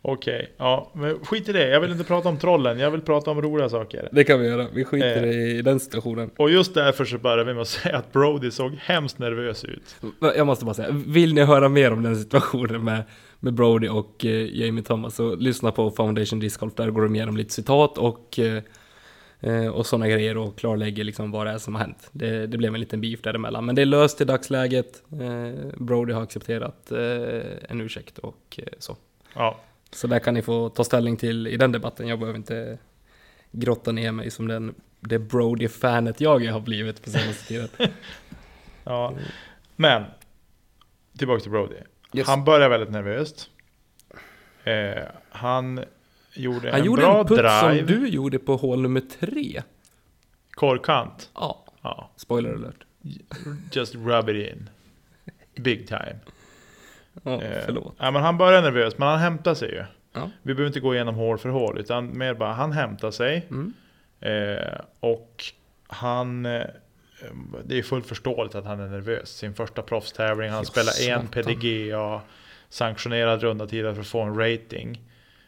Okej, 0.05 0.53
ja, 0.57 0.91
men 0.95 1.19
skit 1.25 1.49
i 1.49 1.53
det. 1.53 1.69
Jag 1.69 1.81
vill 1.81 1.93
inte 1.93 2.05
prata 2.05 2.29
om 2.29 2.39
trollen, 2.39 2.79
jag 2.79 2.91
vill 2.91 3.01
prata 3.01 3.31
om 3.31 3.43
roliga 3.43 3.69
saker. 3.69 4.09
Det 4.13 4.25
kan 4.25 4.41
vi 4.41 4.47
göra, 4.47 4.67
vi 4.75 4.85
skiter 4.85 5.23
Eh. 5.23 5.31
i 5.31 5.63
den 5.63 5.81
situationen. 5.81 6.31
Och 6.37 6.51
just 6.51 6.75
därför 6.75 7.05
så 7.05 7.19
börjar 7.19 7.45
vi 7.45 7.55
med 7.55 7.61
att 7.63 7.69
säga 7.69 7.97
att 7.97 8.13
Brody 8.13 8.51
såg 8.51 8.73
hemskt 8.75 9.19
nervös 9.19 9.65
ut. 9.65 9.97
Jag 10.21 10.47
måste 10.47 10.65
bara 10.65 10.75
säga, 10.75 10.89
vill 11.07 11.35
ni 11.35 11.43
höra 11.45 11.69
mer 11.69 11.93
om 11.93 12.03
den 12.03 12.17
situationen 12.17 12.85
med, 12.85 13.03
med 13.41 13.55
Brody 13.55 13.89
och 13.89 14.25
eh, 14.25 14.47
Jamie 14.61 14.85
Thomas 14.85 15.15
så 15.15 15.35
lyssna 15.35 15.73
på 15.73 15.91
Foundation 15.91 16.41
Disc 16.41 16.57
Golf, 16.57 16.75
där 16.75 16.91
går 16.91 17.03
de 17.03 17.15
igenom 17.17 17.37
lite 17.37 17.53
citat 17.53 17.99
och, 17.99 18.39
eh, 18.39 18.63
eh, 19.41 19.67
och 19.67 19.87
sådana 19.87 20.09
grejer 20.09 20.37
och 20.37 20.59
klarlägger 20.59 21.05
liksom 21.05 21.31
vad 21.31 21.47
det 21.47 21.51
är 21.53 21.59
som 21.59 21.75
har 21.75 21.83
hänt. 21.83 22.09
Det, 22.13 22.47
det 22.47 22.59
blev 22.59 22.75
en 22.75 22.81
liten 22.81 23.01
beef 23.01 23.21
däremellan, 23.23 23.65
men 23.67 23.75
det 23.75 23.83
är 23.83 23.87
löst 23.87 24.21
i 24.21 24.25
dagsläget. 24.25 25.03
Eh, 25.13 25.69
Brody 25.77 26.13
har 26.13 26.23
accepterat 26.23 26.93
eh, 26.93 26.99
en 27.69 27.81
ursäkt 27.81 28.19
och 28.19 28.59
eh, 28.59 28.65
så. 28.79 28.97
Ja, 29.35 29.59
Så 29.93 30.07
där 30.07 30.19
kan 30.19 30.35
ni 30.35 30.43
få 30.43 30.69
ta 30.69 30.85
ställning 30.85 31.17
till 31.17 31.47
i 31.47 31.57
den 31.57 31.73
debatten, 31.73 32.09
jag 32.09 32.19
behöver 32.19 32.39
inte 32.39 32.79
grotta 33.51 33.93
ner 33.93 34.13
mig 34.13 34.31
som 34.31 34.49
den, 34.49 34.75
det 35.01 35.19
Brody-fanet 35.19 36.21
jag 36.21 36.53
har 36.53 36.61
blivit 36.61 37.03
på 37.05 37.11
senaste 37.11 37.45
tiden. 37.49 37.69
ja. 38.85 39.15
Men, 39.77 40.05
tillbaka 41.19 41.41
till 41.41 41.51
Brody. 41.51 41.75
Yes. 42.15 42.27
Han 42.29 42.45
började 42.45 42.69
väldigt 42.69 42.91
nervöst. 42.91 43.51
Eh, 44.65 45.03
han 45.31 45.85
gjorde 46.35 46.71
Han 46.71 46.81
en 46.81 46.87
gjorde 46.87 47.03
bra 47.03 47.21
en 47.21 47.27
putt 47.27 47.39
drive. 47.39 47.79
som 47.79 47.87
du 47.87 48.09
gjorde 48.09 48.39
på 48.39 48.57
hål 48.57 48.83
nummer 48.83 49.03
tre. 49.21 49.63
Korkant. 50.51 51.31
Ja, 51.35 51.65
Ja, 51.83 52.11
spoiler 52.17 52.55
alert. 52.55 52.85
just 53.73 53.95
rub 53.95 54.29
it 54.29 54.53
in. 54.53 54.69
Big 55.63 55.89
time. 55.89 56.17
Ja, 57.23 57.43
Eh, 57.43 57.63
förlåt. 57.65 57.95
Ja, 57.99 58.11
men 58.11 58.23
han 58.23 58.39
började 58.39 58.71
nervös, 58.71 58.99
men 58.99 59.09
han 59.09 59.19
hämtade 59.19 59.57
sig 59.57 59.71
ju. 59.71 59.85
Ja. 60.13 60.31
Vi 60.43 60.55
behöver 60.55 60.67
inte 60.67 60.81
gå 60.81 60.95
igenom 60.95 61.15
hål 61.15 61.39
för 61.39 61.49
hål, 61.49 61.79
utan 61.79 62.19
mer 62.19 62.35
bara 62.35 62.53
han 62.53 62.73
hämtar 62.73 63.11
sig. 63.11 63.47
Mm. 63.51 63.73
Eh, 64.21 64.81
och 65.01 65.45
han... 65.87 66.47
Eh, 66.47 66.63
det 67.65 67.79
är 67.79 67.83
fullt 67.83 68.07
förståeligt 68.07 68.55
att 68.55 68.65
han 68.65 68.81
är 68.81 68.89
nervös. 68.89 69.29
Sin 69.29 69.55
första 69.55 69.83
proffstävling, 69.83 70.51
han 70.51 70.59
Ja, 70.59 70.65
spelar 70.65 71.19
en. 71.21 71.27
PDGA 71.29 72.21
sanktionerad 72.69 73.43
runda 73.43 73.67
tider 73.67 73.93
för 73.95 74.01
att 74.01 74.07
få 74.07 74.21
en 74.21 74.39
rating. 74.39 75.01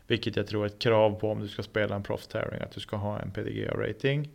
Vilket 0.07 0.37
jag 0.37 0.47
tror 0.47 0.63
är 0.63 0.67
ett 0.67 0.79
krav 0.79 1.21
på 1.21 1.31
om 1.31 1.41
du 1.41 1.49
ska 1.49 1.63
spela 1.63 1.95
en 1.95 2.03
proffstävling, 2.03 2.61
att 2.61 2.71
du 2.71 2.81
ska 2.81 2.97
ha 2.97 3.19
en 3.21 3.31
PDGA 3.31 3.75
rating. 3.75 4.29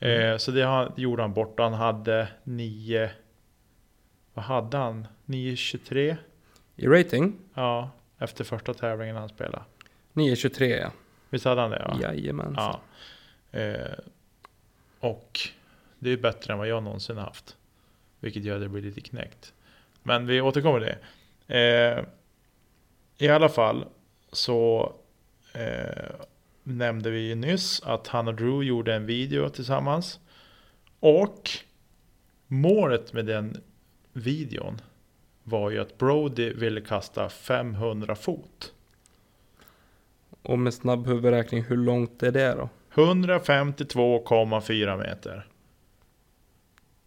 Mm. 0.00 0.32
Eh, 0.32 0.36
så 0.36 0.50
det 0.50 0.62
han- 0.64 0.92
gjorde 0.96 1.22
han 1.22 1.32
bort. 1.32 1.60
Han 1.60 1.72
hade 1.74 2.28
9... 2.44 3.10
Vad 4.34 4.44
hade 4.44 4.76
han? 4.76 5.06
9.23? 5.26 6.16
I 6.80 6.86
rating, 6.86 7.38
Ja, 7.54 7.90
efter 8.18 8.44
första 8.44 8.74
tävlingen 8.74 9.16
han 9.16 9.28
spelade. 9.28 9.64
9.23 10.12 10.64
ja. 10.64 10.90
Visst 11.30 11.44
hade 11.44 11.60
han 11.60 11.70
det? 11.70 11.86
Ja. 11.88 12.00
Jajamensan. 12.02 12.80
ja. 13.50 13.58
Eh, 13.58 13.98
och 15.00 15.40
det 15.98 16.10
är 16.10 16.16
bättre 16.16 16.52
än 16.52 16.58
vad 16.58 16.68
jag 16.68 16.82
någonsin 16.82 17.16
haft. 17.16 17.56
Vilket 18.20 18.44
gör 18.44 18.56
att 18.56 18.62
det 18.62 18.68
blir 18.68 18.82
lite 18.82 19.00
knäckt. 19.00 19.52
Men 20.02 20.26
vi 20.26 20.40
återkommer 20.40 20.80
till 20.80 20.94
det. 21.46 21.58
Eh, 21.58 22.04
I 23.26 23.28
alla 23.28 23.48
fall 23.48 23.84
så 24.32 24.92
eh, 25.52 26.10
nämnde 26.62 27.10
vi 27.10 27.20
ju 27.28 27.34
nyss 27.34 27.82
att 27.82 28.06
han 28.06 28.28
och 28.28 28.34
Drew 28.34 28.62
gjorde 28.64 28.94
en 28.94 29.06
video 29.06 29.48
tillsammans. 29.48 30.20
Och 31.00 31.50
målet 32.46 33.12
med 33.12 33.26
den 33.26 33.60
videon 34.12 34.80
var 35.48 35.70
ju 35.70 35.78
att 35.78 35.98
Brody 35.98 36.52
ville 36.52 36.80
kasta 36.80 37.28
500 37.28 38.14
fot. 38.14 38.72
Och 40.42 40.58
med 40.58 40.74
snabb 40.74 41.06
huvudräkning, 41.06 41.62
hur 41.62 41.76
långt 41.76 42.22
är 42.22 42.32
det 42.32 42.54
då? 42.54 42.68
152,4 42.94 44.98
meter. 44.98 45.46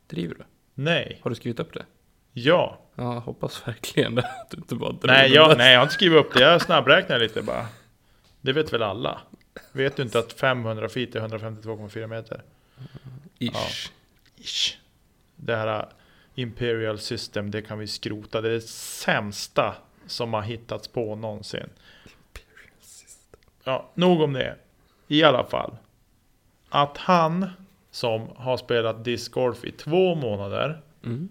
Driver 0.08 0.36
du? 0.36 0.44
Nej. 0.74 1.20
Har 1.24 1.30
du 1.30 1.36
skrivit 1.36 1.60
upp 1.60 1.74
det? 1.74 1.86
Ja. 2.34 2.78
Ja, 2.96 3.14
jag 3.14 3.22
hoppas 3.22 3.68
verkligen 3.68 4.16
det. 4.16 4.22
Att 4.22 4.50
du 4.50 4.58
inte 4.58 4.76
bara 4.76 4.96
Nej 5.04 5.32
jag, 5.32 5.58
nej, 5.58 5.72
jag 5.72 5.80
har 5.80 5.84
inte 5.84 5.94
skrivit 5.94 6.26
upp 6.26 6.34
det. 6.34 6.42
Jag 6.42 6.62
snabbräknar 6.62 7.20
lite 7.20 7.42
bara. 7.42 7.68
Det 8.42 8.54
vet 8.54 8.74
väl 8.74 8.84
alla? 8.84 9.22
Vet 9.72 9.96
du 9.96 10.04
inte 10.04 10.20
att 10.20 10.34
500 10.34 10.90
feet 10.90 11.16
är 11.16 11.20
152,4 11.20 12.08
meter? 12.08 12.44
Ish. 13.40 13.92
Ish. 14.38 14.78
Det 15.36 15.56
här 15.56 15.88
Imperial 16.36 17.00
System, 17.00 17.52
det 17.52 17.62
kan 17.62 17.80
vi 17.80 17.88
skrota. 17.88 18.42
Det 18.42 18.50
är 18.50 18.54
det 18.54 18.62
sämsta 18.62 19.76
som 20.08 20.34
har 20.34 20.42
hittats 20.42 20.88
på 20.88 21.16
någonsin. 21.16 21.70
Ja, 23.64 23.90
nog 23.94 24.22
om 24.22 24.34
det. 24.34 24.56
I 25.08 25.24
alla 25.24 25.44
fall. 25.44 25.78
Att 26.70 26.98
han 26.98 27.50
som 27.92 28.28
har 28.36 28.58
spelat 28.58 29.04
discgolf 29.04 29.66
i 29.66 29.72
två 29.72 30.16
månader 30.16 30.82
Mm. 31.04 31.30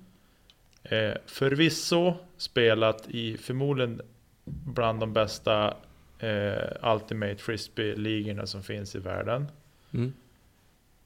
Eh, 0.83 1.15
förvisso 1.27 2.15
spelat 2.37 3.09
i 3.09 3.37
förmodligen 3.37 4.01
bland 4.45 5.01
de 5.01 5.13
bästa 5.13 5.75
eh, 6.19 6.93
Ultimate 6.93 7.37
Frisbee-ligorna 7.37 8.47
som 8.47 8.63
finns 8.63 8.95
i 8.95 8.99
världen. 8.99 9.49
Mm. 9.93 10.13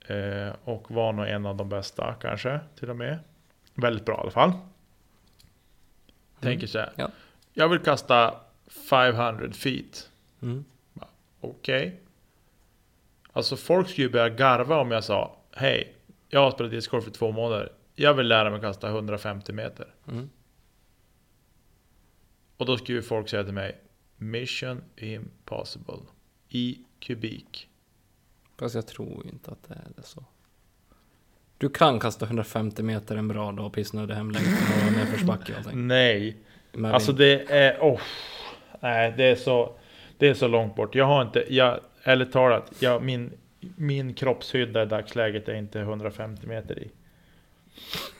Eh, 0.06 0.54
och 0.64 0.90
var 0.90 1.12
nog 1.12 1.28
en 1.28 1.46
av 1.46 1.56
de 1.56 1.68
bästa 1.68 2.14
kanske 2.20 2.60
till 2.78 2.90
och 2.90 2.96
med. 2.96 3.18
Väldigt 3.74 4.04
bra 4.04 4.14
i 4.14 4.20
alla 4.20 4.30
fall. 4.30 4.52
Tänker 6.40 6.66
så 6.66 6.78
här. 6.78 6.92
Ja. 6.96 7.10
Jag 7.52 7.68
vill 7.68 7.78
kasta 7.78 8.40
500 8.66 9.52
feet. 9.52 10.10
Mm. 10.42 10.64
Okej. 11.40 12.00
Alltså 13.32 13.56
folk 13.56 13.88
skulle 13.88 14.06
ju 14.06 14.12
börja 14.12 14.28
garva 14.28 14.76
om 14.76 14.90
jag 14.90 15.04
sa 15.04 15.36
Hej, 15.50 15.96
jag 16.28 16.40
har 16.40 16.50
spelat 16.50 16.72
discgolf 16.72 17.08
i 17.08 17.10
två 17.10 17.32
månader. 17.32 17.72
Jag 17.94 18.14
vill 18.14 18.28
lära 18.28 18.50
mig 18.50 18.60
kasta 18.60 18.88
150 18.88 19.52
meter. 19.52 19.94
Mm. 20.08 20.30
Och 22.56 22.66
då 22.66 22.78
skulle 22.78 22.98
ju 22.98 23.02
folk 23.02 23.28
säga 23.28 23.44
till 23.44 23.54
mig 23.54 23.80
Mission 24.16 24.82
impossible. 24.96 26.00
I 26.48 26.78
kubik. 26.98 27.68
Fast 28.56 28.74
jag 28.74 28.86
tror 28.86 29.26
inte 29.26 29.50
att 29.50 29.68
det 29.68 29.74
är 29.74 30.02
så. 30.02 30.24
Du 31.64 31.70
kan 31.70 32.00
kasta 32.00 32.24
150 32.26 32.82
meter 32.82 33.16
en 33.16 33.28
bra 33.28 33.52
dag, 33.52 33.72
pissnödig 33.72 34.14
hemlängd 34.14 34.46
och 34.86 34.92
nedförsbacke 34.92 35.52
och. 35.66 35.76
Nej. 35.76 36.36
Men 36.72 36.94
Alltså 36.94 37.12
det 37.12 37.50
är... 37.50 37.78
Oh, 37.80 38.00
nej, 38.80 39.14
det 39.16 39.24
är 39.24 39.36
så... 39.36 39.72
Det 40.18 40.28
är 40.28 40.34
så 40.34 40.48
långt 40.48 40.76
bort. 40.76 40.94
Jag 40.94 41.04
har 41.04 41.22
inte... 41.22 41.54
Jag, 41.54 41.80
ärligt 42.02 42.32
talat, 42.32 42.72
jag, 42.78 43.02
min, 43.02 43.32
min 43.76 44.14
kroppshydda 44.14 44.82
i 44.82 44.86
dagsläget 44.86 45.48
är 45.48 45.54
inte 45.54 45.80
150 45.80 46.46
meter 46.46 46.78
i. 46.78 46.90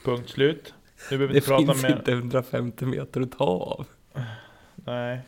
Punkt 0.05 0.31
slut. 0.31 0.75
Nu 1.11 1.17
behöver 1.19 1.35
det 1.35 1.39
inte 1.39 1.49
prata 1.49 1.67
finns 1.67 1.83
mer... 1.83 1.97
inte 1.97 2.13
150 2.13 2.85
meter 2.85 3.21
att 3.21 3.39
ta 3.39 3.45
av. 3.45 3.87
Nej. 4.75 5.21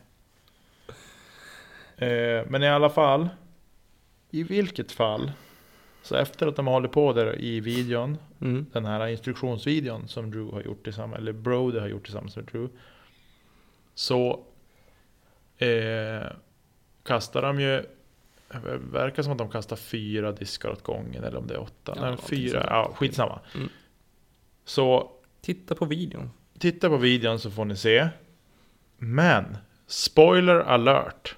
Eh, 1.96 2.46
men 2.48 2.62
i 2.62 2.68
alla 2.68 2.90
fall. 2.90 3.28
I 4.30 4.42
vilket 4.42 4.92
fall. 4.92 5.32
Så 6.06 6.16
efter 6.16 6.46
att 6.46 6.56
de 6.56 6.66
håller 6.66 6.88
på 6.88 7.12
där 7.12 7.40
i 7.40 7.60
videon. 7.60 8.18
Mm. 8.40 8.66
Den 8.72 8.84
här 8.84 9.06
instruktionsvideon 9.06 10.08
som 10.08 10.30
Drew 10.30 10.52
har 10.52 10.62
gjort 10.62 10.84
tillsammans. 10.84 11.18
Eller 11.18 11.32
Brody 11.32 11.78
har 11.78 11.88
gjort 11.88 12.04
tillsammans 12.04 12.36
med 12.36 12.44
Drew. 12.44 12.68
Så. 13.94 14.44
Eh, 15.58 16.26
kastar 17.02 17.42
de 17.42 17.60
ju. 17.60 17.82
Det 18.48 18.78
verkar 18.92 19.22
som 19.22 19.32
att 19.32 19.38
de 19.38 19.50
kastar 19.50 19.76
fyra 19.76 20.32
diskar 20.32 20.68
åt 20.68 20.82
gången. 20.82 21.24
Eller 21.24 21.38
om 21.38 21.46
det 21.46 21.54
är 21.54 21.60
åtta. 21.60 21.92
Ja, 21.96 22.10
Nej, 22.10 22.16
fyra. 22.18 22.66
Ja, 22.68 22.92
skitsamma. 22.94 23.40
Mm. 23.54 23.68
Så 24.64 25.10
Titta 25.40 25.74
på 25.74 25.84
videon. 25.84 26.30
Titta 26.58 26.88
på 26.88 26.96
videon 26.96 27.38
så 27.38 27.50
får 27.50 27.64
ni 27.64 27.76
se. 27.76 28.08
Men, 28.98 29.56
spoiler 29.86 30.54
alert. 30.54 31.36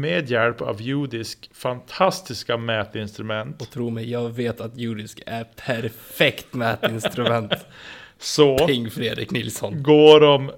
Med 0.00 0.30
hjälp 0.30 0.60
av 0.60 0.82
judisk 0.82 1.50
fantastiska 1.52 2.56
mätinstrument 2.56 3.62
Och 3.62 3.70
tro 3.70 3.90
mig, 3.90 4.10
jag 4.10 4.28
vet 4.28 4.60
att 4.60 4.76
judisk 4.76 5.22
är 5.26 5.44
perfekt 5.44 6.54
mätinstrument. 6.54 7.52
så 8.18 8.66
Ping 8.66 8.90
Fredrik 8.90 9.30
Nilsson. 9.30 9.82
går 9.82 10.20
de 10.20 10.52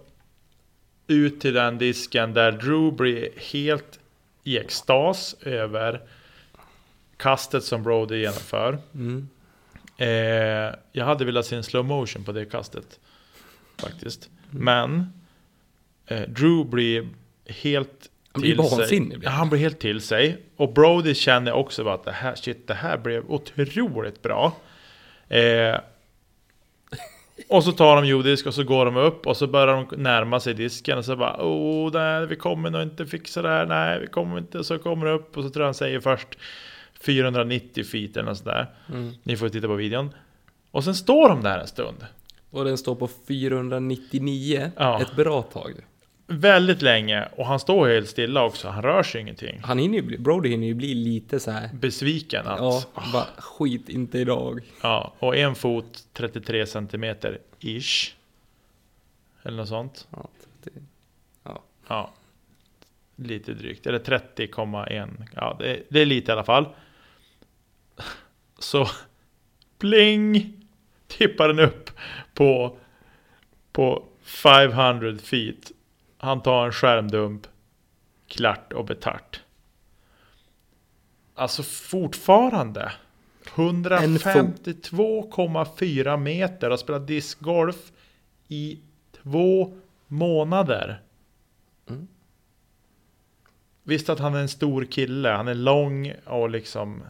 ut 1.07 1.41
till 1.41 1.55
den 1.55 1.79
disken 1.79 2.35
där 2.35 2.53
Drew 2.53 2.93
blir 2.93 3.29
helt 3.53 3.99
i 4.45 4.59
extas 4.59 5.37
över 5.41 6.01
kastet 7.17 7.65
som 7.65 7.83
Brody 7.83 8.21
genomför. 8.21 8.79
Mm. 8.95 9.29
Eh, 9.97 10.75
jag 10.93 11.05
hade 11.05 11.25
velat 11.25 11.47
se 11.47 11.57
en 11.57 11.65
slow 11.65 11.85
motion 11.85 12.25
på 12.25 12.33
det 12.33 12.45
kastet. 12.45 13.01
Faktiskt. 13.79 14.31
Men 14.51 15.13
eh, 16.07 16.29
Drew 16.29 16.65
blir 16.65 17.09
helt 17.47 18.11
Han 18.33 18.41
blir 18.43 18.57
vansinnig, 18.57 19.19
Ja, 19.23 19.31
han. 19.31 19.49
blir 19.49 19.61
helt 19.61 19.79
till 19.79 20.01
sig. 20.01 20.43
Och 20.57 20.73
Brody 20.73 21.15
känner 21.15 21.53
också 21.53 21.85
bara 21.85 21.95
att 21.95 22.05
det 22.05 22.13
här, 22.13 22.35
shit, 22.35 22.67
det 22.67 22.75
här 22.75 22.99
blev 22.99 23.25
otroligt 23.31 24.23
bra. 24.23 24.57
Eh, 25.29 25.77
och 27.49 27.65
så 27.65 27.73
tar 27.73 27.97
de 27.97 28.07
judisk 28.07 28.47
och 28.47 28.55
så 28.55 28.65
går 28.65 28.85
de 28.85 28.97
upp 28.97 29.27
och 29.27 29.37
så 29.37 29.47
börjar 29.47 29.67
de 29.67 30.03
närma 30.03 30.41
sig 30.41 30.55
disken 30.55 30.99
och 30.99 31.05
så 31.05 31.17
bara 31.17 31.37
Oh, 31.47 31.93
nej, 31.93 32.27
vi 32.27 32.37
kommer 32.37 32.71
nog 32.71 32.83
inte 32.83 33.07
fixa 33.07 33.43
det 33.43 33.49
här, 33.49 33.67
nej, 33.67 34.01
vi 34.01 34.07
kommer 34.07 34.39
inte. 34.39 34.65
Så 34.65 34.79
kommer 34.79 35.07
de 35.07 35.13
upp 35.13 35.37
och 35.37 35.43
så 35.45 35.51
tror 35.51 35.63
jag 35.63 35.67
han 35.67 35.75
säger 35.75 36.01
först 36.01 36.29
490 37.01 37.85
feet 37.85 38.17
eller 38.17 38.29
något 38.29 38.39
sådär. 38.39 38.67
Mm. 38.89 39.13
Ni 39.23 39.37
får 39.37 39.49
titta 39.49 39.67
på 39.67 39.75
videon. 39.75 40.11
Och 40.71 40.85
sen 40.85 40.95
står 40.95 41.29
de 41.29 41.43
där 41.43 41.59
en 41.59 41.67
stund. 41.67 42.07
Och 42.51 42.65
den 42.65 42.79
står 42.79 42.95
på 42.95 43.09
499, 43.29 44.71
Ja. 44.77 45.01
ett 45.03 45.17
bra 45.17 45.43
tag. 45.43 45.73
Väldigt 46.31 46.83
länge 46.83 47.29
och 47.37 47.47
han 47.47 47.61
står 47.61 47.89
helt 47.89 48.09
stilla 48.09 48.45
också. 48.45 48.69
Han 48.69 48.83
rör 48.83 49.03
sig 49.03 49.21
ingenting. 49.21 49.61
Han 49.65 49.79
hinner 49.79 49.95
ju 49.95 50.03
bli, 50.03 50.19
Brody 50.19 50.49
hinner 50.49 50.67
ju 50.67 50.75
bli 50.75 50.95
lite 50.95 51.41
så 51.41 51.51
här. 51.51 51.71
Besviken 51.75 52.47
att... 52.47 52.59
Ja, 52.59 52.83
Ja. 52.95 53.03
bara 53.13 53.27
skit 53.39 53.89
inte 53.89 54.19
idag. 54.19 54.61
ja. 54.83 55.15
Och 55.19 55.37
en 55.37 55.55
fot 55.55 56.05
33 56.13 56.67
centimeter 56.67 57.39
ish. 57.61 58.15
Eller 59.43 59.57
något 59.57 59.69
sånt. 59.69 60.09
Ja, 60.11 60.29
det, 60.63 60.71
Ja. 61.89 62.11
Lite 63.17 63.53
drygt. 63.55 63.87
Eller 63.87 63.99
30,1. 63.99 65.09
Ja, 65.35 65.57
det, 65.61 65.83
det 65.89 66.01
är 66.01 66.07
lite 66.07 66.31
i 66.31 66.33
alla 66.33 66.45
fall. 66.45 66.67
Så 68.59 68.87
pling! 69.79 70.53
Tippar 71.07 71.49
den 71.49 71.59
upp 71.59 71.91
på, 72.35 72.77
på 73.73 74.05
500 74.23 75.17
feet. 75.23 75.73
Han 76.19 76.43
tar 76.43 76.67
en 76.67 76.73
skärmdump. 76.73 77.47
Klart 78.27 78.73
och 78.73 78.85
betart. 78.85 79.41
Alltså 81.35 81.63
fortfarande. 81.63 82.93
152,4 83.45 86.17
meter 86.17 86.71
och 86.71 86.81
spelat 86.81 87.07
discgolf 87.07 87.93
i 88.49 88.79
två 89.23 89.73
månader. 90.07 91.03
Mm. 91.89 92.09
Visst 93.83 94.09
att 94.09 94.19
han 94.19 94.35
är 94.35 94.41
en 94.41 94.49
stor 94.49 94.85
kille, 94.85 95.29
han 95.29 95.49
är 95.49 95.55
lång 95.55 96.13
och 96.25 96.51
liksom 96.51 97.03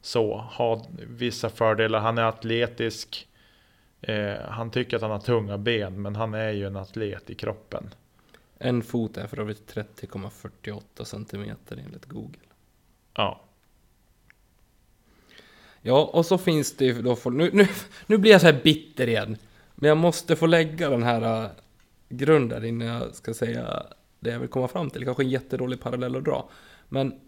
så, 0.00 0.36
har 0.36 0.82
vissa 1.08 1.50
fördelar. 1.50 1.98
Han 1.98 2.18
är 2.18 2.22
atletisk. 2.22 3.28
Eh, 4.00 4.34
han 4.48 4.70
tycker 4.70 4.96
att 4.96 5.02
han 5.02 5.10
har 5.10 5.18
tunga 5.18 5.58
ben, 5.58 6.02
men 6.02 6.16
han 6.16 6.34
är 6.34 6.50
ju 6.50 6.66
en 6.66 6.76
atlet 6.76 7.30
i 7.30 7.34
kroppen. 7.34 7.90
En 8.58 8.82
fot 8.82 9.16
är 9.16 9.26
för 9.26 9.40
övrigt 9.40 9.74
30,48 9.74 11.04
centimeter 11.04 11.76
enligt 11.86 12.04
Google. 12.04 12.40
Ja, 13.14 13.46
Ja, 15.86 16.10
och 16.12 16.26
så 16.26 16.38
finns 16.38 16.76
det 16.76 16.84
ju 16.84 17.02
då, 17.02 17.16
för, 17.16 17.30
nu, 17.30 17.50
nu, 17.52 17.66
nu 18.06 18.18
blir 18.18 18.32
jag 18.32 18.40
så 18.40 18.46
här 18.46 18.60
bitter 18.64 19.08
igen. 19.08 19.36
Men 19.74 19.88
jag 19.88 19.96
måste 19.96 20.36
få 20.36 20.46
lägga 20.46 20.90
den 20.90 21.02
här 21.02 21.44
äh, 21.44 21.50
grunden 22.08 22.64
innan 22.64 22.88
jag 22.88 23.14
ska 23.14 23.34
säga 23.34 23.86
det 24.20 24.30
jag 24.30 24.38
vill 24.38 24.48
komma 24.48 24.68
fram 24.68 24.90
till. 24.90 25.04
Kanske 25.04 25.22
en 25.22 25.30
jättedålig 25.30 25.80
parallell 25.80 26.16
att 26.16 26.24
dra. 26.24 26.48
Men, 26.88 27.20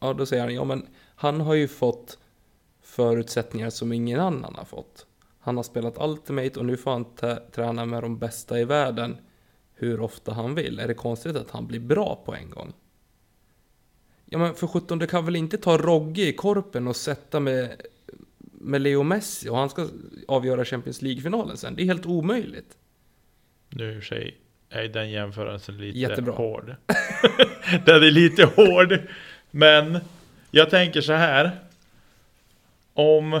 ja 0.00 0.12
då 0.12 0.26
säger 0.26 0.42
han, 0.42 0.54
ja 0.54 0.64
men 0.64 0.86
han 1.14 1.40
har 1.40 1.54
ju 1.54 1.68
fått 1.68 2.18
förutsättningar 2.82 3.70
som 3.70 3.92
ingen 3.92 4.20
annan 4.20 4.54
har 4.54 4.64
fått. 4.64 5.06
Han 5.40 5.56
har 5.56 5.64
spelat 5.64 5.98
Ultimate 6.00 6.58
och 6.58 6.66
nu 6.66 6.76
får 6.76 6.90
han 6.90 7.06
träna 7.52 7.84
med 7.84 8.02
de 8.02 8.18
bästa 8.18 8.60
i 8.60 8.64
världen 8.64 9.16
hur 9.82 10.00
ofta 10.00 10.32
han 10.32 10.54
vill. 10.54 10.78
Är 10.78 10.88
det 10.88 10.94
konstigt 10.94 11.36
att 11.36 11.50
han 11.50 11.66
blir 11.66 11.80
bra 11.80 12.22
på 12.24 12.34
en 12.34 12.50
gång? 12.50 12.72
Ja 14.24 14.38
men 14.38 14.54
för 14.54 14.66
sjutton, 14.66 14.98
det 14.98 15.06
kan 15.06 15.24
väl 15.24 15.36
inte 15.36 15.58
ta 15.58 15.78
Rogge 15.78 16.22
i 16.22 16.32
korpen 16.32 16.88
och 16.88 16.96
sätta 16.96 17.40
med, 17.40 17.82
med 18.38 18.80
Leo 18.80 19.02
Messi 19.02 19.48
och 19.48 19.56
han 19.56 19.70
ska 19.70 19.88
avgöra 20.28 20.64
Champions 20.64 21.02
League-finalen 21.02 21.56
sen. 21.56 21.76
Det 21.76 21.82
är 21.82 21.86
helt 21.86 22.06
omöjligt. 22.06 22.76
nu 23.68 23.88
i 23.88 23.98
och 23.98 24.02
för 24.02 24.06
sig 24.06 24.36
är 24.68 24.88
den 24.88 25.10
jämförelsen 25.10 25.78
lite 25.78 25.98
Jättebra. 25.98 26.34
hård. 26.34 26.74
den 27.84 28.02
är 28.02 28.10
lite 28.10 28.44
hård. 28.44 28.98
Men 29.50 29.98
jag 30.50 30.70
tänker 30.70 31.00
så 31.00 31.12
här. 31.12 31.58
Om, 32.94 33.40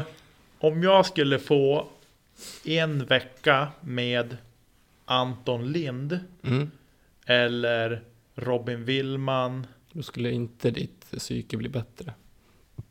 om 0.58 0.82
jag 0.82 1.06
skulle 1.06 1.38
få 1.38 1.88
en 2.64 3.04
vecka 3.04 3.68
med 3.80 4.36
Anton 5.04 5.72
Lind 5.72 6.18
Mm. 6.42 6.70
eller 7.26 8.02
Robin 8.34 8.84
Willman 8.84 9.66
Då 9.92 10.02
skulle 10.02 10.30
inte 10.30 10.70
ditt 10.70 11.10
psyke 11.10 11.56
bli 11.56 11.68
bättre. 11.68 12.14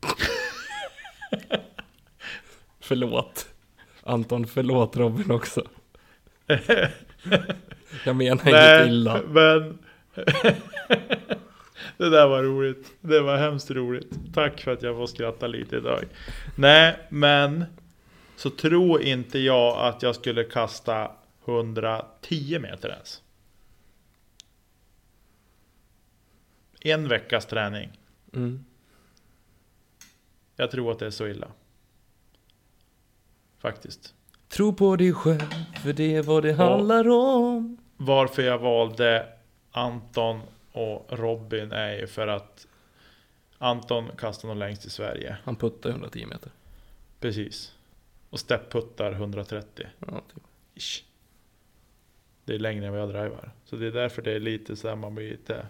förlåt. 2.80 3.48
Anton, 4.02 4.46
förlåt 4.46 4.96
Robin 4.96 5.30
också. 5.30 5.62
Jag 8.04 8.16
menar 8.16 8.48
inget 8.48 8.86
illa. 8.88 9.20
men 9.28 9.78
Det 11.96 12.10
där 12.10 12.28
var 12.28 12.42
roligt. 12.42 12.92
Det 13.00 13.20
var 13.20 13.36
hemskt 13.36 13.70
roligt. 13.70 14.10
Tack 14.34 14.60
för 14.60 14.70
att 14.72 14.82
jag 14.82 14.96
får 14.96 15.06
skratta 15.06 15.46
lite 15.46 15.76
idag. 15.76 16.04
Nej, 16.56 16.96
men 17.10 17.64
så 18.36 18.50
tror 18.50 19.02
inte 19.02 19.38
jag 19.38 19.78
att 19.86 20.02
jag 20.02 20.14
skulle 20.14 20.44
kasta 20.44 21.10
110 21.44 22.58
meter 22.58 22.88
ens. 22.88 23.22
En 26.80 27.08
veckas 27.08 27.46
träning. 27.46 28.00
Mm. 28.34 28.64
Jag 30.56 30.70
tror 30.70 30.92
att 30.92 30.98
det 30.98 31.06
är 31.06 31.10
så 31.10 31.26
illa. 31.26 31.48
Faktiskt. 33.58 34.14
Tro 34.48 34.72
på 34.72 34.96
dig 34.96 35.12
själv, 35.12 35.50
för 35.82 35.92
det 35.92 36.14
är 36.14 36.22
vad 36.22 36.42
det 36.42 36.52
handlar 36.52 37.08
om. 37.08 37.78
Varför 37.96 38.42
jag 38.42 38.58
valde 38.58 39.28
Anton 39.70 40.40
och 40.72 41.06
Robin 41.08 41.72
är 41.72 41.94
ju 41.94 42.06
för 42.06 42.26
att 42.26 42.66
Anton 43.58 44.10
kastar 44.18 44.48
nog 44.48 44.56
längst 44.56 44.84
i 44.84 44.90
Sverige. 44.90 45.36
Han 45.44 45.56
puttar 45.56 45.90
110 45.90 46.26
meter. 46.26 46.52
Precis. 47.20 47.74
Och 48.30 48.40
stepputtar 48.40 49.12
130. 49.12 49.86
Ja, 49.98 50.22
typ. 50.34 50.42
Ish. 50.74 51.04
Det 52.44 52.54
är 52.54 52.58
längre 52.58 52.86
än 52.86 52.92
vad 52.92 53.00
jag 53.00 53.08
driver. 53.08 53.50
Så 53.64 53.76
det 53.76 53.86
är 53.86 53.90
därför 53.90 54.22
det 54.22 54.32
är 54.32 54.40
lite 54.40 54.76
så 54.76 54.88
här 54.88 54.96
man 54.96 55.14
blir 55.14 55.30
lite... 55.30 55.66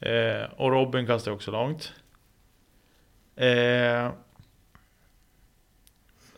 Eh, 0.00 0.52
och 0.56 0.70
Robin 0.70 1.06
kastar 1.06 1.32
också 1.32 1.50
långt. 1.50 1.92
Eh, 3.36 4.12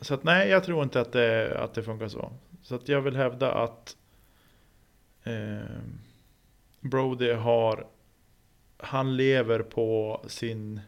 så 0.00 0.14
att 0.14 0.24
nej, 0.24 0.48
jag 0.48 0.64
tror 0.64 0.82
inte 0.82 1.00
att 1.00 1.12
det, 1.12 1.58
att 1.58 1.74
det 1.74 1.82
funkar 1.82 2.08
så. 2.08 2.32
Så 2.62 2.74
att 2.74 2.88
jag 2.88 3.00
vill 3.00 3.16
hävda 3.16 3.52
att 3.52 3.96
eh, 5.24 5.58
Brody 6.80 7.32
har... 7.32 7.86
Han 8.76 9.16
lever 9.16 9.62
på 9.62 10.20
sin 10.28 10.80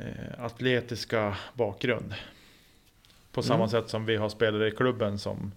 eh, 0.00 0.44
atletiska 0.44 1.36
bakgrund. 1.54 2.14
På 3.32 3.42
samma 3.42 3.58
Mm. 3.64 3.68
sätt 3.68 3.88
som 3.88 4.06
vi 4.06 4.16
har 4.16 4.28
spelare 4.28 4.68
i 4.68 4.70
klubben 4.70 5.18
som 5.18 5.52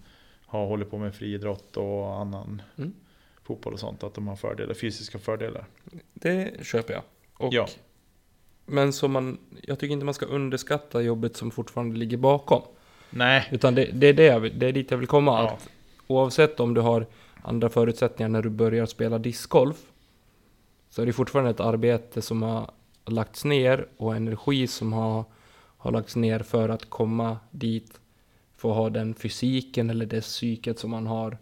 har 0.56 0.66
hållit 0.66 0.90
på 0.90 0.98
med 0.98 1.14
friidrott 1.14 1.76
och 1.76 2.14
annan 2.20 2.62
Mm. 2.78 2.92
fotboll 3.42 3.72
och 3.72 3.80
sånt. 3.80 4.02
Att 4.04 4.14
de 4.14 4.28
har 4.28 4.36
fördelar, 4.36 4.74
fysiska 4.74 5.18
fördelar. 5.18 5.64
Det 6.14 6.66
köper 6.66 6.94
jag. 6.94 7.02
Och, 7.36 7.54
Ja. 7.54 7.66
Men 8.66 8.92
som 8.92 9.12
man, 9.12 9.38
jag 9.62 9.78
tycker 9.78 9.92
inte 9.92 10.04
man 10.04 10.14
ska 10.14 10.26
underskatta 10.26 11.02
jobbet 11.02 11.36
som 11.36 11.50
fortfarande 11.50 11.96
ligger 11.96 12.16
bakom. 12.16 12.62
Nej, 13.10 13.48
Utan 13.52 13.74
det, 13.74 13.84
det, 13.92 14.06
är, 14.06 14.12
det, 14.12 14.24
jag 14.24 14.54
det 14.56 14.66
är 14.66 14.72
dit 14.72 14.90
jag 14.90 14.98
vill 14.98 15.06
komma. 15.08 15.30
Ja. 15.42 15.50
Att 15.50 15.68
oavsett 16.06 16.60
om 16.60 16.74
du 16.74 16.80
har 16.80 17.06
andra 17.42 17.68
förutsättningar 17.68 18.28
när 18.28 18.42
du 18.42 18.50
börjar 18.50 18.86
spela 18.86 19.18
discgolf. 19.18 19.76
Så 20.90 21.02
är 21.02 21.06
det 21.06 21.12
fortfarande 21.12 21.50
ett 21.50 21.60
arbete 21.60 22.22
som 22.22 22.42
har 22.42 22.70
lagts 23.04 23.44
ner 23.44 23.86
och 23.96 24.16
energi 24.16 24.66
som 24.66 24.92
har, 24.92 25.24
har 25.76 25.90
lagts 25.92 26.16
ner 26.16 26.38
för 26.38 26.68
att 26.68 26.90
komma 26.90 27.38
dit. 27.50 28.00
Få 28.56 28.72
ha 28.72 28.90
den 28.90 29.14
fysiken 29.14 29.90
eller 29.90 30.06
det 30.06 30.20
psyket 30.20 30.78
som 30.78 30.90
man 30.90 31.06
har 31.06 31.38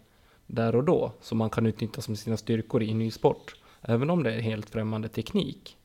där 0.47 0.75
och 0.75 0.83
då. 0.83 1.13
Som 1.21 1.37
man 1.37 1.49
kan 1.49 1.65
utnyttja 1.65 2.01
som 2.01 2.15
sina 2.15 2.37
styrkor 2.37 2.83
i 2.83 2.93
ny 2.93 3.11
sport. 3.11 3.55
Även 3.81 4.09
om 4.09 4.23
det 4.23 4.33
är 4.33 4.41
helt 4.41 4.69
främmande 4.69 5.07
teknik. 5.07 5.77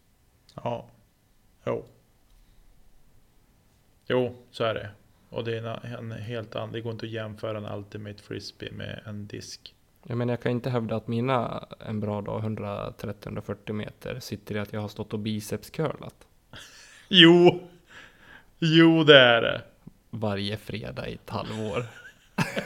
Ja. 0.55 0.87
Jo. 1.67 1.85
Jo, 4.07 4.35
så 4.51 4.65
är 4.65 4.75
det. 4.75 4.91
Och 5.29 5.45
det 5.45 5.59
är 5.59 5.87
en, 5.87 6.13
en 6.13 6.23
helt 6.23 6.57
annan. 6.57 6.73
Det 6.73 6.81
går 6.81 6.93
inte 6.93 7.07
att 7.07 7.13
jämföra 7.13 7.59
en 7.59 7.79
Ultimate 7.79 8.23
Frisbee 8.23 8.73
med 8.73 9.03
en 9.07 9.27
disk. 9.27 9.75
Jag 10.07 10.19
menar, 10.19 10.33
jag 10.33 10.41
kan 10.41 10.53
inte 10.53 10.71
hävda 10.71 10.97
att 10.97 11.09
mina 11.09 11.69
en 11.87 12.01
bra 12.01 12.21
dag 12.21 12.43
130-140 12.43 13.73
meter 13.73 14.21
sitter 14.21 14.57
i 14.57 14.59
att 14.59 14.73
jag 14.73 14.81
har 14.81 14.89
stått 14.89 15.13
och 15.13 15.19
bicepscurlat 15.19 16.15
Jo! 17.09 17.61
Jo, 18.59 19.05
det 19.05 19.19
är 19.19 19.43
det. 19.43 19.63
Varje 20.11 20.57
fredag 20.57 21.09
i 21.09 21.15
ett 21.15 21.31
halvår. 21.31 21.87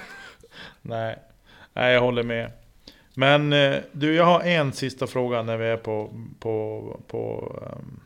Nej, 0.82 1.18
Nej 1.72 1.92
jag 1.94 2.00
håller 2.00 2.22
med. 2.22 2.50
Men 3.14 3.52
eh, 3.52 3.76
du, 3.92 4.14
jag 4.14 4.24
har 4.24 4.40
en 4.40 4.72
sista 4.72 5.06
fråga 5.06 5.42
när 5.42 5.56
vi 5.56 5.66
är 5.66 5.76
på, 5.76 6.10
på, 6.38 7.00
på 7.06 7.52
um, 7.78 8.00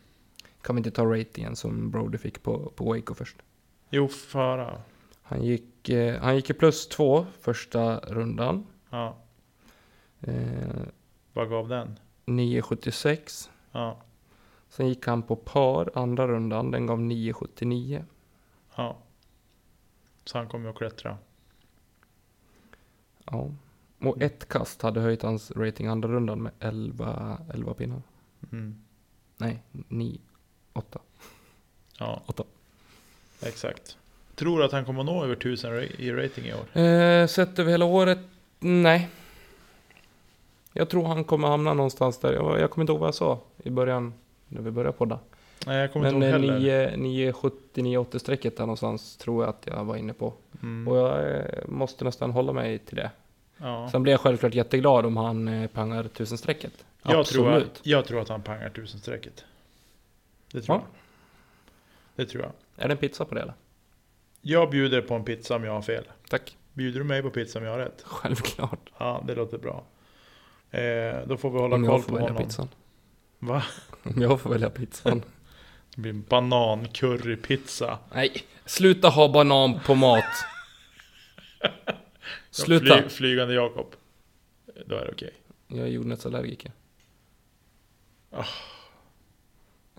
Kan 0.63 0.77
vi 0.77 0.81
inte 0.81 0.91
ta 0.91 1.05
ratingen 1.05 1.57
som 1.57 1.91
Brody 1.91 2.19
fick 2.19 2.43
på, 2.43 2.73
på 2.77 2.85
Waco 2.85 3.15
först? 3.15 3.37
Jo, 3.91 4.09
föra. 4.09 4.83
Han 5.23 5.43
gick, 5.43 5.89
eh, 5.89 6.21
han 6.21 6.37
gick 6.37 6.51
i 6.51 6.53
plus 6.55 6.89
två 6.89 7.27
första 7.41 7.99
rundan. 7.99 8.67
Ja, 8.91 9.17
Eh, 10.21 10.83
vad 11.33 11.49
gav 11.49 11.69
den? 11.69 11.99
9,76. 12.27 13.51
Ja, 13.73 13.97
Sen 14.69 14.89
gick 14.89 15.07
han 15.07 15.23
på 15.23 15.37
par 15.37 15.91
andra 15.95 16.29
rundan. 16.29 16.71
Den 16.71 16.87
gav 16.87 16.99
9,79. 17.01 18.05
ja. 18.77 18.97
Så 20.29 20.39
han 20.39 20.49
kommer 20.49 20.71
att 20.71 20.77
klättra. 20.77 21.19
Ja. 23.25 23.51
Och 23.99 24.23
ett 24.23 24.49
kast 24.49 24.83
hade 24.83 25.01
höjt 25.01 25.23
hans 25.23 25.51
rating 25.51 25.87
andra 25.87 26.09
rundan 26.09 26.43
med 26.43 26.53
11, 26.61 27.39
11 27.55 27.75
pinnar. 27.75 28.03
Mm. 28.53 28.83
Nej, 29.37 29.63
9, 29.73 30.19
8. 30.73 30.99
Ja, 31.99 32.23
8. 32.27 32.45
exakt. 33.43 33.97
Tror 34.35 34.59
du 34.59 34.65
att 34.65 34.73
han 34.73 34.85
kommer 34.85 35.01
att 35.01 35.07
nå 35.07 35.25
över 35.25 35.35
1000 35.37 35.71
ra- 35.73 36.01
i 36.01 36.13
rating 36.13 36.45
i 36.45 36.55
år? 36.55 36.79
Eh, 36.83 37.27
sett 37.27 37.59
över 37.59 37.71
hela 37.71 37.85
året? 37.85 38.19
Nej. 38.59 39.09
Jag 40.73 40.89
tror 40.91 41.05
han 41.07 41.25
kommer 41.25 41.49
hamna 41.49 41.75
någonstans 41.75 42.19
där. 42.19 42.33
Jag, 42.33 42.61
jag 42.61 42.71
kommer 42.71 42.83
inte 42.83 42.93
ihåg 42.93 43.01
vad 43.01 43.07
jag 43.09 43.15
sa 43.15 43.41
i 43.63 43.71
början. 43.71 44.15
När 44.49 44.63
vi 44.63 44.71
började 44.71 44.97
podda. 44.99 45.19
Nej, 45.67 45.77
jag 45.79 45.93
kommer 45.93 46.13
Men 46.13 46.23
inte 46.23 46.27
ihåg 46.47 46.55
eh, 46.55 46.91
heller. 46.91 46.97
970-980 46.97 48.19
strecket 48.19 48.57
där 48.57 48.63
någonstans 48.67 49.17
tror 49.17 49.45
jag 49.45 49.49
att 49.51 49.67
jag 49.67 49.85
var 49.85 49.97
inne 49.97 50.13
på. 50.13 50.33
Mm. 50.63 50.89
Och 50.89 50.97
jag 50.97 51.37
eh, 51.37 51.45
måste 51.67 52.05
nästan 52.05 52.31
hålla 52.31 52.53
mig 52.53 52.79
till 52.79 52.97
det. 52.97 53.11
Ja. 53.57 53.89
Sen 53.93 54.03
blir 54.03 54.13
jag 54.13 54.21
självklart 54.21 54.55
jätteglad 54.55 55.07
om 55.07 55.17
han 55.17 55.49
eh, 55.49 55.67
pangar 55.71 56.05
1000-strecket. 56.05 56.85
Jag, 57.03 57.27
tror 57.27 57.53
att, 57.53 57.81
jag 57.83 58.05
tror 58.05 58.21
att 58.21 58.29
han 58.29 58.43
pangar 58.43 58.67
1000 58.67 59.01
strecket. 59.01 59.45
Det 60.53 60.61
tror 60.63 60.77
Ja. 60.77 60.83
jag. 62.17 62.25
Det 62.25 62.31
tror 62.31 62.43
jag. 62.43 62.53
Är 62.85 62.89
det 62.89 62.95
en 62.95 62.99
pizza 62.99 63.25
på 63.25 63.35
det 63.35 63.41
eller? 63.41 63.55
Jag 64.41 64.71
bjuder 64.71 65.01
på 65.01 65.15
en 65.15 65.25
pizza 65.25 65.57
om 65.57 65.65
jag 65.65 65.73
har 65.73 65.83
fel. 65.83 66.05
Tack. 66.29 66.57
Bjuder 66.73 66.99
du 66.99 67.05
mig 67.05 67.23
på 67.23 67.31
pizza 67.31 67.59
om 67.59 67.65
jag 67.65 67.73
har 67.73 67.79
rätt? 67.79 68.03
Självklart. 68.05 68.91
Ja, 68.99 69.23
det 69.27 69.35
låter 69.35 69.59
bra. 69.59 69.83
Eh, 70.71 71.27
då 71.27 71.37
får 71.37 71.51
vi 71.51 71.59
hålla 71.59 71.75
Om 71.77 71.87
koll 71.87 71.93
jag 71.95 72.03
får 72.05 72.09
på 72.09 72.15
välja 72.15 72.29
honom. 72.33 72.45
pizzan. 72.47 72.69
Va? 73.39 73.63
Om 74.03 74.23
jag 74.23 74.41
får 74.41 74.51
välja 74.51 74.71
pizzan. 74.71 75.23
Det 75.99 76.03
blir 76.03 76.13
banan-currypizza. 76.13 77.99
Nej, 78.15 78.43
sluta 78.65 79.09
ha 79.09 79.29
banan 79.29 79.81
på 79.87 79.95
mat. 79.95 80.25
Sluta. 82.51 82.99
Fly, 82.99 83.09
flygande 83.09 83.55
Jakob. 83.55 83.87
Då 84.87 84.97
är 84.97 85.05
det 85.05 85.11
okej. 85.13 85.33
Jag 85.69 85.79
är 85.79 85.87
jordnötsallergiker. 85.87 86.73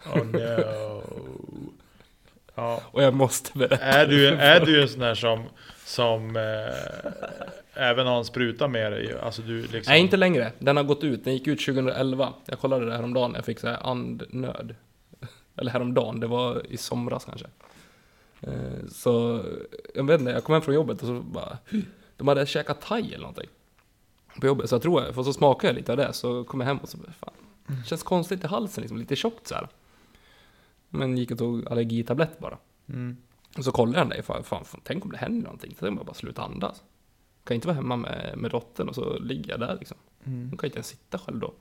Oh 0.06 0.26
no. 0.26 1.04
Ja. 2.56 2.82
Och 2.86 3.04
jag 3.04 3.14
måste 3.14 3.58
berätta. 3.58 3.84
Är 3.84 4.08
du, 4.08 4.28
är 4.30 4.66
du 4.66 4.82
en 4.82 4.90
sån 4.90 5.02
här 5.02 5.16
som, 5.16 5.44
som 5.86 6.36
eh, 6.36 7.84
även 7.90 8.08
har 8.08 8.18
en 8.18 8.26
spruta 8.26 8.68
med 8.68 8.92
dig? 8.92 9.20
Alltså 9.20 9.42
du 9.42 9.62
liksom... 9.62 9.92
Nej, 9.92 10.02
inte 10.02 10.18
längre. 10.18 10.52
Den 10.60 10.78
har 10.78 10.84
gått 10.84 11.04
ut. 11.04 11.24
Den 11.24 11.34
gick 11.34 11.48
ut 11.48 11.66
2011. 11.66 12.34
Jag 12.46 12.60
kollade 12.60 12.86
det 12.86 12.96
häromdagen. 12.96 13.34
Jag 13.36 13.46
fick 13.46 13.60
så 13.60 13.68
här 13.68 13.78
andnöd. 13.84 14.76
Eller 15.60 15.72
häromdagen. 15.72 16.20
Det 16.20 16.28
var 16.28 16.66
i 16.70 16.78
somras 16.78 17.26
kanske. 17.26 17.48
Eh, 18.42 18.86
Så, 18.92 19.44
jag 19.96 20.04
vet 20.04 20.20
inte. 20.20 20.32
Jag 20.32 20.44
kom 20.44 20.54
hem 20.54 20.62
från 20.62 20.76
jobbet 20.76 21.02
och 21.02 21.08
så 21.08 21.22
bara... 21.22 21.58
De 22.18 22.28
hade 22.28 22.46
käkat 22.46 22.82
thai 22.82 23.08
eller 23.08 23.20
någonting. 23.20 23.50
På 24.42 24.48
jobbet. 24.48 24.70
Så 24.70 24.76
jag 24.76 24.82
tror 24.82 25.04
jag, 25.04 25.16
för 25.16 25.24
så 25.24 25.34
smakade 25.34 25.68
jag 25.68 25.76
lite 25.76 25.92
av 25.92 25.98
det. 25.98 26.14
Så 26.14 26.44
kom 26.44 26.60
jag 26.60 26.68
hem 26.68 26.78
och 26.78 26.90
så 26.90 26.98
fan. 26.98 27.34
Det 27.68 27.88
känns 27.88 28.04
konstigt 28.04 28.44
i 28.44 28.48
halsen 28.48 28.82
liksom. 28.82 28.98
Lite 28.98 29.16
tjockt 29.16 29.48
så 29.48 29.56
här. 29.56 29.68
Men 30.90 31.18
gick 31.18 31.32
och 31.32 31.38
tog 31.38 31.68
allergitablett 31.68 32.40
bara. 32.40 32.58
Mm. 32.90 33.18
Och 33.58 33.64
så 33.64 33.72
kollade 33.72 33.98
jag 33.98 34.08
den 34.08 34.18
där, 34.18 34.24
fan, 34.24 34.44
fan, 34.44 34.66
fan, 34.66 34.82
tänk 34.84 35.06
om 35.06 35.12
det 35.12 35.18
händer 35.18 35.44
någonting. 35.44 35.76
Så 35.80 35.86
jag 35.86 35.96
bara 35.96 36.14
sluta 36.14 36.42
andas. 36.42 36.84
Kan 37.44 37.56
inte 37.56 37.68
vara 37.68 37.76
hemma 37.76 37.96
med, 37.96 38.34
med 38.38 38.52
dottern 38.52 38.90
och 38.90 38.96
så 38.96 39.20
ligger 39.20 39.50
jag 39.52 39.60
där 39.60 39.78
liksom. 39.80 39.98
Mm. 40.24 40.50
Hon 40.50 40.58
kan 40.58 40.68
inte 40.68 40.78
ens 40.78 40.88
sitta 40.88 41.18
själv 41.18 41.40
då. 41.40 41.54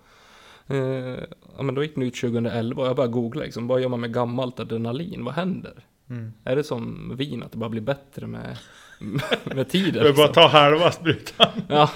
Eh, 0.68 1.24
ja 1.56 1.62
men 1.62 1.74
då 1.74 1.82
gick 1.82 1.94
den 1.94 2.02
ut 2.04 2.14
2011 2.20 2.82
och 2.82 2.88
jag 2.88 2.96
bara 2.96 3.06
googlade 3.06 3.44
liksom, 3.46 3.66
vad 3.66 3.80
gör 3.80 3.88
man 3.88 4.00
med 4.00 4.14
gammalt 4.14 4.60
adrenalin? 4.60 5.24
Vad 5.24 5.34
händer? 5.34 5.72
Mm. 6.10 6.32
Är 6.44 6.56
det 6.56 6.64
som 6.64 7.12
vin, 7.16 7.42
att 7.42 7.52
det 7.52 7.58
bara 7.58 7.70
blir 7.70 7.80
bättre 7.82 8.26
med, 8.26 8.58
med 9.44 9.68
tiden? 9.68 10.04
Du 10.04 10.12
bara 10.12 10.26
Liksom? 10.26 10.32
ta 10.32 10.48
halva 10.48 10.92
sprutan. 10.92 11.46
Ja. 11.68 11.90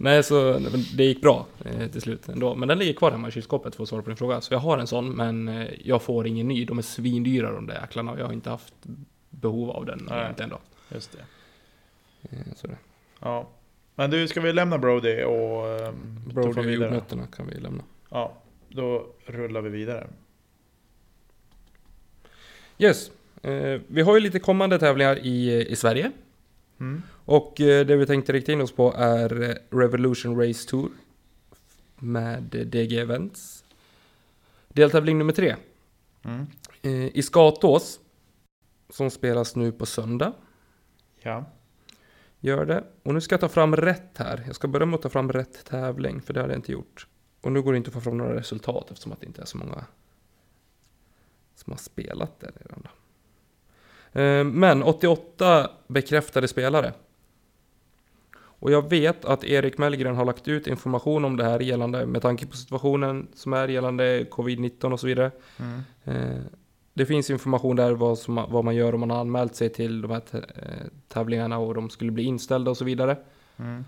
Nej, 0.00 0.22
så 0.22 0.58
det 0.96 1.04
gick 1.04 1.20
bra 1.22 1.46
eh, 1.64 1.86
till 1.90 2.00
slut 2.00 2.28
ändå. 2.28 2.54
Men 2.54 2.68
den 2.68 2.78
ligger 2.78 2.92
kvar 2.92 3.10
hemma 3.10 3.28
i 3.28 3.30
kylskåpet 3.30 3.74
för 3.74 3.82
att 3.82 3.88
svara 3.88 4.02
på 4.02 4.10
din 4.10 4.16
fråga. 4.16 4.40
Så 4.40 4.54
jag 4.54 4.58
har 4.58 4.78
en 4.78 4.86
sån, 4.86 5.10
men 5.10 5.48
eh, 5.48 5.66
jag 5.84 6.02
får 6.02 6.26
ingen 6.26 6.48
ny. 6.48 6.64
De 6.64 6.78
är 6.78 6.82
svindyra 6.82 7.52
de 7.52 7.66
där 7.66 7.74
jäklarna 7.80 8.12
och 8.12 8.18
jag 8.20 8.26
har 8.26 8.32
inte 8.32 8.50
haft 8.50 8.74
behov 9.30 9.70
av 9.70 9.86
den 9.86 10.06
Nej. 10.10 10.22
egentligen 10.22 10.50
då. 10.50 10.58
Just 10.94 11.12
det. 11.12 11.18
Eh, 12.36 12.38
Så 12.56 12.66
det. 12.66 12.76
Ja. 13.20 13.48
Men 13.98 14.10
du, 14.10 14.28
ska 14.28 14.40
vi 14.40 14.52
lämna 14.52 14.78
Brody 14.78 15.22
och 15.22 15.64
um, 15.88 16.20
Brody 16.34 16.60
och 16.60 16.70
jordnötterna 16.70 17.26
kan 17.26 17.46
vi 17.46 17.54
lämna. 17.54 17.84
Ja, 18.08 18.42
då 18.68 19.06
rullar 19.26 19.60
vi 19.60 19.70
vidare. 19.70 20.06
Yes, 22.78 23.10
eh, 23.42 23.80
vi 23.86 24.02
har 24.02 24.14
ju 24.14 24.20
lite 24.20 24.38
kommande 24.38 24.78
tävlingar 24.78 25.18
i, 25.18 25.66
i 25.68 25.76
Sverige. 25.76 26.12
Mm. 26.80 27.02
Och 27.24 27.60
eh, 27.60 27.86
det 27.86 27.96
vi 27.96 28.06
tänkte 28.06 28.32
rikta 28.32 28.52
in 28.52 28.60
oss 28.60 28.72
på 28.72 28.94
är 28.96 29.42
eh, 29.42 29.76
Revolution 29.76 30.40
Race 30.40 30.68
Tour 30.68 30.90
med 31.96 32.54
eh, 32.54 32.60
DG 32.60 32.98
Events. 32.98 33.64
Deltävling 34.68 35.18
nummer 35.18 35.32
tre. 35.32 35.56
Mm. 36.22 36.46
Eh, 36.82 37.16
I 37.16 37.22
Skatås, 37.22 38.00
som 38.90 39.10
spelas 39.10 39.56
nu 39.56 39.72
på 39.72 39.86
söndag. 39.86 40.32
Ja. 41.22 41.44
Gör 42.40 42.66
det. 42.66 42.84
Och 43.02 43.14
nu 43.14 43.20
ska 43.20 43.32
jag 43.32 43.40
ta 43.40 43.48
fram 43.48 43.76
rätt 43.76 44.18
här. 44.18 44.42
Jag 44.46 44.54
ska 44.54 44.68
börja 44.68 44.86
med 44.86 44.94
att 44.94 45.02
ta 45.02 45.08
fram 45.08 45.32
rätt 45.32 45.64
tävling, 45.64 46.22
för 46.22 46.34
det 46.34 46.40
har 46.40 46.48
jag 46.48 46.58
inte 46.58 46.72
gjort. 46.72 47.06
Och 47.40 47.52
nu 47.52 47.62
går 47.62 47.72
det 47.72 47.76
inte 47.76 47.88
att 47.88 47.94
få 47.94 48.00
fram 48.00 48.18
några 48.18 48.34
resultat 48.34 48.90
eftersom 48.90 49.12
att 49.12 49.20
det 49.20 49.26
inte 49.26 49.42
är 49.42 49.46
så 49.46 49.58
många 49.58 49.84
som 51.54 51.72
har 51.72 51.78
spelat 51.78 52.40
det 52.40 52.50
redan. 52.60 52.82
Då. 52.82 54.20
Eh, 54.20 54.44
Men 54.44 54.82
88 54.82 55.70
bekräftade 55.86 56.48
spelare. 56.48 56.92
Och 58.60 58.70
jag 58.70 58.90
vet 58.90 59.24
att 59.24 59.44
Erik 59.44 59.78
Mellgren 59.78 60.16
har 60.16 60.24
lagt 60.24 60.48
ut 60.48 60.66
information 60.66 61.24
om 61.24 61.36
det 61.36 61.44
här 61.44 61.60
gällande, 61.60 62.06
med 62.06 62.22
tanke 62.22 62.46
på 62.46 62.56
situationen 62.56 63.28
som 63.34 63.52
är 63.52 63.68
gällande 63.68 64.24
covid-19 64.24 64.92
och 64.92 65.00
så 65.00 65.06
vidare. 65.06 65.30
Mm. 65.58 66.42
Eh, 66.98 67.02
Det 67.02 67.06
finns 67.06 67.30
information 67.30 67.76
där 67.76 67.92
vad, 67.92 68.18
som, 68.18 68.46
vad 68.48 68.64
man 68.64 68.74
gör 68.74 68.94
om 68.94 69.00
man 69.00 69.10
har 69.10 69.20
anmält 69.20 69.54
sig 69.54 69.68
till 69.70 70.02
de 70.02 70.10
här 70.10 70.22
eh, 70.34 70.86
tävlingarna 71.08 71.58
och 71.58 71.74
de 71.74 71.90
skulle 71.90 72.10
bli 72.10 72.22
inställda 72.24 72.70
och 72.70 72.76
så 72.76 72.84
vidare. 72.84 73.16
Mm. 73.56 73.84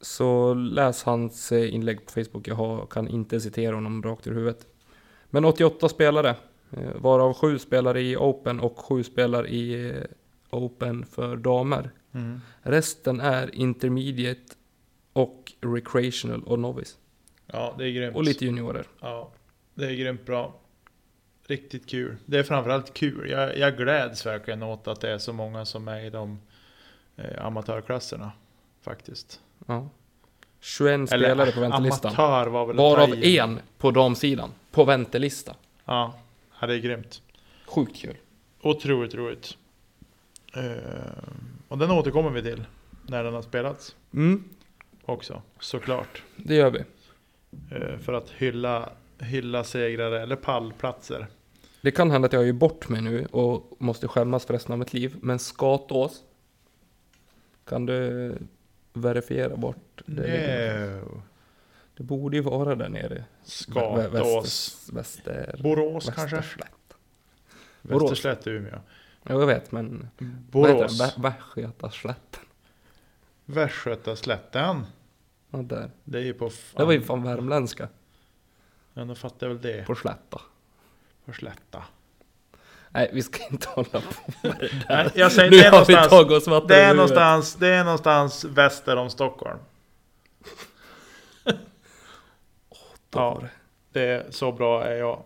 Så 0.00 0.54
läs 0.54 1.02
hans 1.02 1.52
eh, 1.52 1.74
inlägg 1.74 2.06
på 2.06 2.12
Facebook. 2.12 2.48
Jag 2.48 2.54
har, 2.54 2.86
kan 2.86 3.08
inte 3.08 3.40
citera 3.40 3.74
honom 3.74 4.02
rakt 4.02 4.26
ur 4.26 4.34
huvudet. 4.34 4.66
Men 5.30 5.44
88 5.44 5.88
spelare, 5.88 6.36
eh, 6.70 6.94
varav 7.00 7.34
7 7.34 7.58
spelare 7.58 8.00
i 8.02 8.16
Open 8.16 8.60
och 8.60 8.78
7 8.78 9.04
spelare 9.04 9.48
i 9.48 9.90
eh, 9.90 10.02
Open 10.50 11.06
för 11.06 11.36
damer. 11.36 11.90
Mm. 12.12 12.40
Resten 12.62 13.20
är 13.20 13.54
Intermediate 13.54 14.54
och 15.12 15.52
Recreational 15.60 16.42
och 16.42 16.58
Novice. 16.58 16.98
Ja, 17.46 17.74
det 17.78 17.84
är 17.84 17.90
grymt. 17.90 18.16
Och 18.16 18.22
lite 18.24 18.44
juniorer. 18.44 18.86
Ja, 19.00 19.32
det 19.74 19.84
är 19.84 19.94
grymt 19.94 20.26
bra. 20.26 20.60
Riktigt 21.46 21.86
kul. 21.86 22.16
Det 22.26 22.38
är 22.38 22.42
framförallt 22.42 22.94
kul. 22.94 23.30
Jag, 23.30 23.58
jag 23.58 23.76
gläds 23.76 24.26
verkligen 24.26 24.62
åt 24.62 24.88
att 24.88 25.00
det 25.00 25.10
är 25.10 25.18
så 25.18 25.32
många 25.32 25.64
som 25.64 25.88
är 25.88 26.00
i 26.04 26.10
de 26.10 26.38
eh, 27.16 27.44
amatörklasserna. 27.46 28.32
Faktiskt. 28.82 29.40
Ja. 29.66 29.88
21 30.60 31.08
spelare 31.08 31.52
på 31.52 31.60
väntelistan. 31.60 32.12
amatör 32.12 32.46
var 32.50 32.66
väl 32.66 32.76
Varav 32.76 33.14
en 33.14 33.60
på 33.78 33.90
damsidan. 33.90 34.50
På 34.70 34.84
väntelista. 34.84 35.54
Ja, 35.84 36.14
ja, 36.60 36.66
det 36.66 36.74
är 36.74 36.78
grymt. 36.78 37.22
Sjukt 37.66 37.96
kul. 37.96 38.16
Otroligt 38.60 39.14
roligt. 39.14 39.56
Eh, 40.56 40.62
och 41.68 41.78
den 41.78 41.90
återkommer 41.90 42.30
vi 42.30 42.42
till 42.42 42.64
när 43.06 43.24
den 43.24 43.34
har 43.34 43.42
spelats 43.42 43.96
Mm, 44.14 44.44
också, 45.04 45.42
såklart. 45.60 46.22
det 46.36 46.54
gör 46.54 46.70
vi. 46.70 46.78
Eh, 47.76 47.98
för 47.98 48.12
att 48.12 48.30
hylla, 48.30 48.88
hylla 49.24 49.64
segrare 49.64 50.22
eller 50.22 50.36
pallplatser. 50.36 51.26
Det 51.80 51.90
kan 51.90 52.10
hända 52.10 52.26
att 52.26 52.32
jag 52.32 52.48
är 52.48 52.52
bort 52.52 52.88
mig 52.88 53.00
nu 53.02 53.26
och 53.26 53.76
måste 53.78 54.08
skämmas 54.08 54.44
för 54.46 54.54
resten 54.54 54.72
av 54.72 54.78
mitt 54.78 54.92
liv. 54.92 55.16
Men 55.22 55.38
Skatås, 55.38 56.22
kan 57.64 57.86
du 57.86 58.34
verifiera 58.92 59.56
bort 59.56 60.02
det? 60.06 60.22
ligger? 60.22 61.00
No. 61.00 61.22
Det 61.96 62.02
borde 62.02 62.36
ju 62.36 62.42
vara 62.42 62.74
där 62.74 62.88
nere. 62.88 63.24
Skatås. 63.42 64.90
Väster, 64.92 65.60
Borås 65.62 66.04
kanske? 66.04 66.36
Västerslätt. 66.36 66.70
Borås. 67.82 68.02
Västerslätt, 68.02 68.46
Umeå. 68.46 68.78
Jo, 69.28 69.40
jag 69.40 69.46
vet, 69.46 69.72
men... 69.72 70.08
Borås. 70.50 71.00
Vä- 71.00 71.22
Västgötaslätten. 71.22 72.40
Västgötaslätten. 73.44 74.86
Ja, 75.50 75.58
där. 75.58 75.90
Det 76.04 76.18
är 76.18 76.22
ju 76.22 76.34
på... 76.34 76.50
Fan. 76.50 76.78
Det 76.78 76.84
var 76.84 76.92
ju 76.92 77.00
fan 77.00 77.22
värmländska. 77.22 77.88
Ja, 78.94 79.04
då 79.04 79.14
fattar 79.14 79.46
jag 79.46 79.54
väl 79.54 79.62
det. 79.62 79.86
På 79.86 79.94
slätta. 79.94 80.40
På 81.24 81.32
slätta. 81.32 81.82
Nej, 82.90 83.10
vi 83.12 83.22
ska 83.22 83.38
inte 83.50 83.68
hålla 83.68 83.88
på 83.90 84.32
med 84.42 84.56
det 84.60 84.68
där. 84.68 84.84
Nej, 84.88 85.10
jag 85.14 85.32
säger, 85.32 85.50
nu 85.50 85.56
det 85.56 85.64
är 85.64 85.70
har 85.70 85.84
vi 85.84 86.08
tagit 86.08 86.32
oss 86.32 86.46
vatten 86.46 86.68
det 86.68 86.82
är 86.82 86.94
någonstans, 86.94 87.54
det 87.54 87.68
är 87.68 87.84
någonstans 87.84 88.44
väster 88.44 88.96
om 88.96 89.10
Stockholm. 89.10 89.58
Då 91.44 93.20
Ja. 93.20 93.38
det. 93.40 93.50
Det 93.92 94.06
är 94.06 94.30
så 94.30 94.52
bra 94.52 94.84
är 94.84 94.96
jag. 94.96 95.22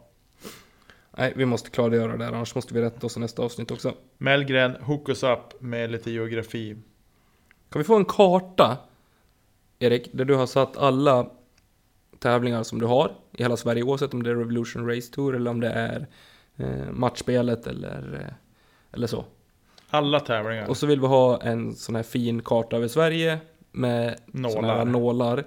Nej, 1.11 1.33
vi 1.37 1.45
måste 1.45 1.71
klargöra 1.71 2.17
det 2.17 2.25
här, 2.25 2.33
annars 2.33 2.55
måste 2.55 2.75
vi 2.75 2.83
rätta 2.83 3.07
oss 3.07 3.17
i 3.17 3.21
nästa 3.21 3.43
avsnitt 3.43 3.71
också. 3.71 3.95
Mellgren, 4.19 4.77
hook 4.83 5.09
us 5.09 5.23
up 5.23 5.61
med 5.61 5.91
lite 5.91 6.11
geografi. 6.11 6.77
Kan 7.71 7.79
vi 7.79 7.85
få 7.85 7.97
en 7.97 8.05
karta, 8.05 8.79
Erik, 9.79 10.11
där 10.13 10.25
du 10.25 10.35
har 10.35 10.47
satt 10.47 10.77
alla 10.77 11.31
tävlingar 12.19 12.63
som 12.63 12.79
du 12.79 12.87
har 12.87 13.13
i 13.39 13.43
hela 13.43 13.57
Sverige, 13.57 13.83
oavsett 13.83 14.15
om 14.15 14.23
det 14.23 14.31
är 14.31 14.35
Revolution 14.35 14.87
Race 14.87 15.13
Tour 15.13 15.37
eller 15.37 15.51
om 15.51 15.61
det 15.61 15.69
är 15.69 16.07
eh, 16.57 16.93
matchspelet 16.93 17.67
eller, 17.67 18.21
eh, 18.25 18.35
eller 18.93 19.07
så. 19.07 19.25
Alla 19.91 20.21
tävlingar. 20.21 20.69
Och 20.69 20.77
så 20.77 20.87
vill 20.87 21.01
vi 21.01 21.07
ha 21.07 21.41
en 21.41 21.75
sån 21.75 21.95
här 21.95 22.03
fin 22.03 22.43
karta 22.43 22.77
över 22.77 22.89
Sverige 22.89 23.39
med 23.73 24.19
såna 24.33 24.69
här 24.69 24.85
Nålar. 24.85 24.85
nålar. 24.85 25.45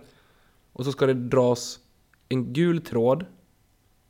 Och 0.74 0.86
så 0.86 0.92
ska 0.92 1.06
det 1.06 1.14
dras 1.14 1.80
en 2.30 2.54
gul 2.54 2.82
tråd 2.82 3.26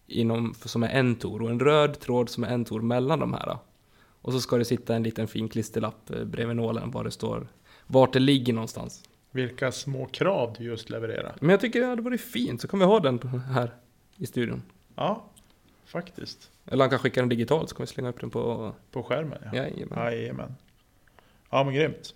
inom, 0.07 0.53
som 0.65 0.83
är 0.83 0.89
en 0.89 1.15
tor 1.15 1.41
och 1.41 1.49
en 1.49 1.59
röd 1.59 1.99
tråd 1.99 2.29
som 2.29 2.43
är 2.43 2.49
en 2.49 2.65
tor 2.65 2.81
mellan 2.81 3.19
de 3.19 3.33
här. 3.33 3.57
Och 4.21 4.33
så 4.33 4.41
ska 4.41 4.57
det 4.57 4.65
sitta 4.65 4.95
en 4.95 5.03
liten 5.03 5.27
fin 5.27 5.49
klisterlapp 5.49 6.09
eh, 6.09 6.23
bredvid 6.23 6.55
nålen 6.55 6.91
var 6.91 7.03
det 7.03 7.11
står 7.11 7.47
vart 7.87 8.13
det 8.13 8.19
ligger 8.19 8.53
någonstans. 8.53 9.03
Vilka 9.31 9.71
små 9.71 10.05
krav 10.05 10.55
du 10.57 10.63
just 10.63 10.89
levererar. 10.89 11.35
Men 11.41 11.49
jag 11.49 11.59
tycker 11.59 11.79
det 11.79 11.85
hade 11.85 12.01
varit 12.01 12.21
fint, 12.21 12.61
så 12.61 12.67
kan 12.67 12.79
vi 12.79 12.85
ha 12.85 12.99
den 12.99 13.19
här 13.39 13.75
i 14.17 14.25
studion. 14.25 14.63
Ja, 14.95 15.25
faktiskt. 15.85 16.51
Eller 16.65 16.83
han 16.83 16.89
kan 16.89 16.99
skicka 16.99 17.19
den 17.19 17.29
digitalt 17.29 17.69
så 17.69 17.75
kan 17.75 17.83
vi 17.83 17.87
slänga 17.87 18.09
upp 18.09 18.19
den 18.19 18.29
på... 18.29 18.73
På 18.91 19.03
skärmen 19.03 19.39
ja. 19.45 19.55
Jajamän. 19.55 19.99
Jajamän. 19.99 20.55
Ja 21.49 21.63
men 21.63 21.73
grymt. 21.73 22.15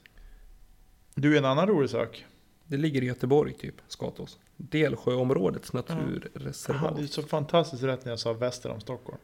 Du, 1.16 1.38
en 1.38 1.46
annan 1.46 1.68
rolig 1.68 1.90
sak. 1.90 2.26
Det 2.68 2.78
ligger 2.78 3.02
i 3.02 3.06
Göteborg 3.06 3.54
typ, 3.54 3.76
Skatås. 3.88 4.40
Delsjöområdets 4.58 5.70
Jag 5.74 5.78
naturreservat. 5.90 6.82
hade 6.82 7.02
ju 7.02 7.08
så 7.08 7.22
fantastiskt 7.24 7.84
rätt 7.84 8.06
när 8.06 8.12
jag 8.12 8.20
sa 8.20 8.34
väster 8.34 8.70
om 8.70 8.80
Stockholm. 8.82 9.18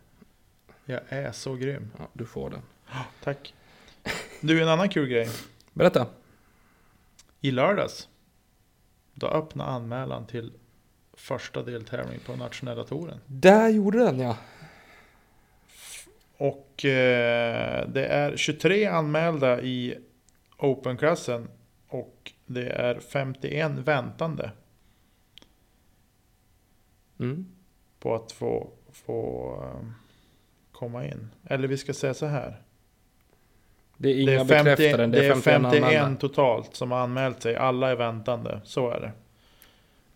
Jag 0.86 1.02
är 1.10 1.32
så 1.32 1.56
grym. 1.56 1.92
Ja, 1.98 2.08
du 2.14 2.26
får 2.26 2.50
den. 2.50 2.62
Tack. 3.24 3.54
Du, 4.42 4.62
en 4.62 4.68
annan 4.68 4.90
kul 4.90 5.08
grej. 5.08 5.30
Berätta. 5.74 6.08
I 7.42 7.52
lördags. 7.52 8.10
Då 9.14 9.28
öppnade 9.28 9.70
anmälan 9.72 10.28
till 10.28 10.54
första 11.14 11.64
deltävling 11.64 12.20
på 12.26 12.36
nationella 12.36 12.84
touren. 12.84 13.20
Där 13.26 13.70
gjorde 13.70 13.98
den 13.98 14.20
ja. 14.20 14.38
Och 16.38 16.86
eh, 16.86 17.88
det 17.90 18.06
är 18.06 18.38
23 18.38 18.86
anmälda 18.86 19.62
i 19.62 19.98
Open-klassen. 20.58 21.48
Och 21.88 22.32
det 22.46 22.70
är 22.70 23.00
51 23.00 23.72
väntande 23.72 24.52
Mm. 27.20 27.46
på 28.00 28.16
att 28.16 28.32
få, 28.32 28.70
få 28.92 29.54
eh, 29.64 29.88
komma 30.72 31.06
in. 31.06 31.30
Eller 31.44 31.68
vi 31.68 31.78
ska 31.78 31.94
säga 31.94 32.14
så 32.14 32.26
här. 32.26 32.62
Det 34.02 34.10
är 34.10 34.16
Det 34.16 34.22
inga 34.22 34.32
är 34.32 34.38
50, 34.46 34.64
bekräftade, 34.64 35.08
det 35.08 35.26
är 35.26 35.34
51, 35.34 35.44
51 35.44 35.84
anmälda. 35.84 36.20
totalt 36.20 36.76
som 36.76 36.92
har 36.92 37.00
anmält 37.00 37.42
sig. 37.42 37.56
Alla 37.56 37.92
är 37.92 37.96
väntande. 37.96 38.62
Så 38.64 38.90
är 38.90 39.00
det. 39.00 39.12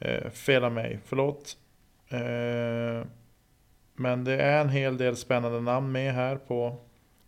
Eh, 0.09 0.29
fel 0.29 0.63
av 0.63 0.71
mig, 0.71 0.99
förlåt. 1.05 1.57
Eh, 2.09 3.07
men 3.95 4.23
det 4.23 4.33
är 4.41 4.61
en 4.61 4.69
hel 4.69 4.97
del 4.97 5.15
spännande 5.15 5.61
namn 5.61 5.91
med 5.91 6.13
här 6.13 6.36
på... 6.36 6.77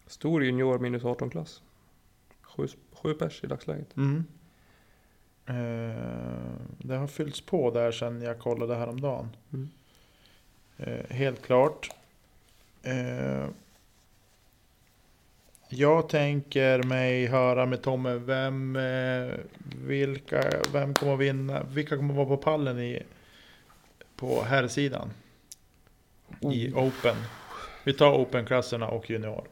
Stor 0.08 0.44
junior 0.44 0.80
minus 0.80 1.04
18-klass. 1.04 1.62
Sju, 2.42 2.68
sju 2.94 3.14
pers 3.14 3.44
i 3.44 3.48
dagsläget. 3.48 3.98
Mm. 3.98 4.24
Eh, 5.46 6.54
det 6.78 6.96
har 6.96 7.08
fyllts 7.08 7.42
på 7.42 7.72
där 7.72 7.92
sedan 7.92 8.22
jag 8.22 8.40
kollade 8.40 8.76
häromdagen. 8.76 9.30
Mm. 9.54 9.70
Eh, 10.78 11.16
helt 11.16 11.42
klart. 11.46 11.90
Eh, 12.84 13.46
jag 15.70 16.10
tänker 16.10 16.84
mig 16.84 17.26
höra 17.26 17.66
med 17.66 17.82
Tommy, 17.82 18.14
vem, 18.14 18.76
eh, 18.76 19.34
vilka, 19.86 20.44
vem 20.74 20.94
kommer 20.94 21.16
vinna, 21.16 21.64
vilka 21.64 21.98
kommer 21.98 22.14
vara 22.14 22.26
på 22.26 22.38
pallen 22.38 22.80
i, 22.80 23.04
på 24.16 24.42
här 24.42 24.68
sidan 24.68 25.10
i 26.42 26.74
Oh. 26.74 26.88
Open. 26.88 27.16
Vi 27.84 27.94
tar 27.94 28.14
Open-klasserna 28.14 28.88
och 28.88 29.10
Junior. 29.10 29.48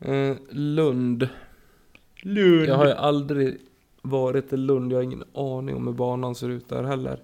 Eh, 0.00 0.36
Lund. 0.50 1.28
Lund! 2.22 2.68
Jag 2.68 2.76
har 2.76 2.86
ju 2.86 2.92
aldrig 2.92 3.58
varit 4.02 4.52
i 4.52 4.56
Lund, 4.56 4.92
jag 4.92 4.98
har 4.98 5.02
ingen 5.02 5.24
aning 5.34 5.76
om 5.76 5.86
hur 5.86 5.94
banan 5.94 6.34
ser 6.34 6.48
ut 6.48 6.68
där 6.68 6.84
heller. 6.84 7.22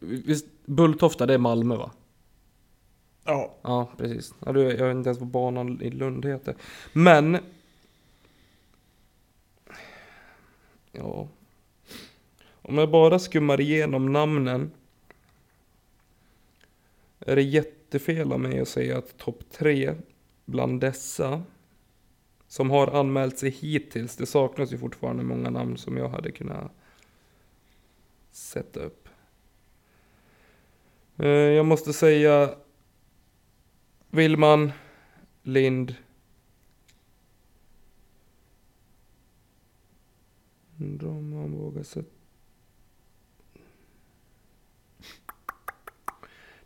Visst, 0.00 0.46
Bulltofta 0.64 1.26
det 1.26 1.34
är 1.34 1.38
Malmö 1.38 1.76
va? 1.76 1.90
Ja, 3.24 3.54
Ja, 3.62 3.90
precis. 3.96 4.34
Ja, 4.46 4.52
du, 4.52 4.62
jag 4.62 4.86
vet 4.86 4.96
inte 4.96 5.08
ens 5.08 5.20
vad 5.20 5.28
banan 5.28 5.82
i 5.82 5.90
Lund 5.90 6.24
heter. 6.24 6.54
Men... 6.92 7.38
Ja. 10.92 11.28
Om 12.62 12.78
jag 12.78 12.90
bara 12.90 13.18
skummar 13.18 13.60
igenom 13.60 14.12
namnen. 14.12 14.70
Är 17.20 17.36
det 17.36 17.42
jättefel 17.42 18.32
av 18.32 18.40
mig 18.40 18.60
att 18.60 18.68
säga 18.68 18.98
att 18.98 19.18
topp 19.18 19.44
tre 19.50 19.94
bland 20.44 20.80
dessa 20.80 21.42
som 22.48 22.70
har 22.70 22.86
anmält 22.86 23.38
sig 23.38 23.50
hittills, 23.50 24.16
det 24.16 24.26
saknas 24.26 24.72
ju 24.72 24.78
fortfarande 24.78 25.22
många 25.22 25.50
namn 25.50 25.76
som 25.76 25.96
jag 25.96 26.08
hade 26.08 26.32
kunnat 26.32 26.72
sätta 28.30 28.80
upp. 28.80 29.08
Eh, 31.16 31.28
jag 31.28 31.66
måste 31.66 31.92
säga 31.92 32.54
Willman, 34.14 34.72
Lind. 35.42 35.94
Undrar 40.80 41.08
om 41.08 41.30
man 41.30 41.52
vågar 41.52 41.82
sätta... 41.82 42.08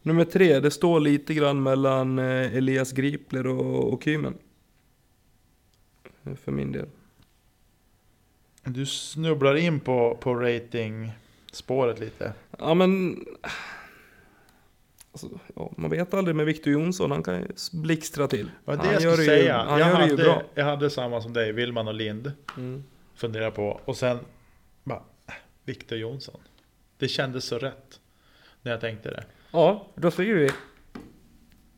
Nummer 0.02 0.24
tre, 0.24 0.60
det 0.60 0.70
står 0.70 1.00
lite 1.00 1.34
grann 1.34 1.62
mellan 1.62 2.18
eh, 2.18 2.56
Elias 2.56 2.92
Gripler 2.92 3.46
och, 3.46 3.92
och 3.92 4.02
Kymen. 4.02 4.38
För 6.36 6.52
min 6.52 6.72
del. 6.72 6.88
du 8.64 8.86
snubblar 8.86 9.54
in 9.54 9.80
på, 9.80 10.18
på 10.20 10.34
rating-spåret 10.34 12.00
lite. 12.00 12.32
Ja 12.58 12.74
men... 12.74 13.24
Alltså, 15.24 15.38
ja, 15.56 15.70
man 15.76 15.90
vet 15.90 16.14
aldrig 16.14 16.36
med 16.36 16.46
Victor 16.46 16.72
Jonsson, 16.72 17.10
han 17.10 17.22
kan 17.22 17.34
ju 17.34 17.46
blixtra 17.72 18.28
till. 18.28 18.50
Vad 18.64 18.78
det 18.78 18.84
han 18.84 18.92
jag 18.94 19.02
gör 19.02 19.16
det 19.16 19.22
ju, 19.22 19.28
säga. 19.28 19.56
han 19.68 19.78
jag, 19.80 19.88
gör 19.88 19.98
det 19.98 20.04
ju 20.04 20.10
hade, 20.10 20.22
bra. 20.22 20.42
jag 20.54 20.64
hade 20.64 20.90
samma 20.90 21.20
som 21.20 21.32
dig, 21.32 21.52
Willman 21.52 21.88
och 21.88 21.94
Lind. 21.94 22.32
Mm. 22.56 22.84
Funderar 23.14 23.50
på. 23.50 23.80
Och 23.84 23.96
sen 23.96 24.18
bara, 24.84 25.02
Victor 25.64 25.98
Jonsson. 25.98 26.40
Det 26.98 27.08
kändes 27.08 27.44
så 27.44 27.58
rätt. 27.58 28.00
När 28.62 28.72
jag 28.72 28.80
tänkte 28.80 29.10
det. 29.10 29.24
Ja, 29.50 29.86
då 29.94 30.10
säger 30.10 30.34
vi 30.34 30.50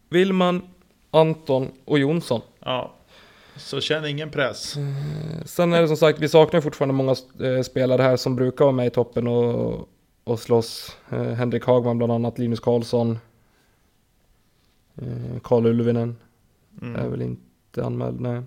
Willman, 0.08 0.62
Anton 1.10 1.68
och 1.84 1.98
Jonsson. 1.98 2.40
Ja. 2.60 2.94
Så 3.56 3.80
känn 3.80 4.04
ingen 4.06 4.30
press. 4.30 4.76
Eh, 4.76 5.44
Sen 5.44 5.72
är 5.72 5.80
det 5.82 5.88
som 5.88 5.96
sagt, 5.96 6.18
vi 6.18 6.28
saknar 6.28 6.60
fortfarande 6.60 6.94
många 6.94 7.16
eh, 7.40 7.62
spelare 7.62 8.02
här 8.02 8.16
som 8.16 8.36
brukar 8.36 8.64
vara 8.64 8.72
med 8.74 8.86
i 8.86 8.90
toppen 8.90 9.26
och, 9.26 9.88
och 10.24 10.40
slåss. 10.40 10.96
Eh, 11.10 11.22
Henrik 11.22 11.64
Hagman 11.64 11.98
bland 11.98 12.12
annat, 12.12 12.38
Linus 12.38 12.60
Karlsson. 12.60 13.18
Eh, 15.00 15.40
Karl 15.42 15.66
Ulvinen 15.66 16.16
är 16.82 16.86
Mm. 16.86 17.10
väl 17.10 17.22
inte 17.22 17.84
anmäld, 17.84 18.20
nej. 18.20 18.42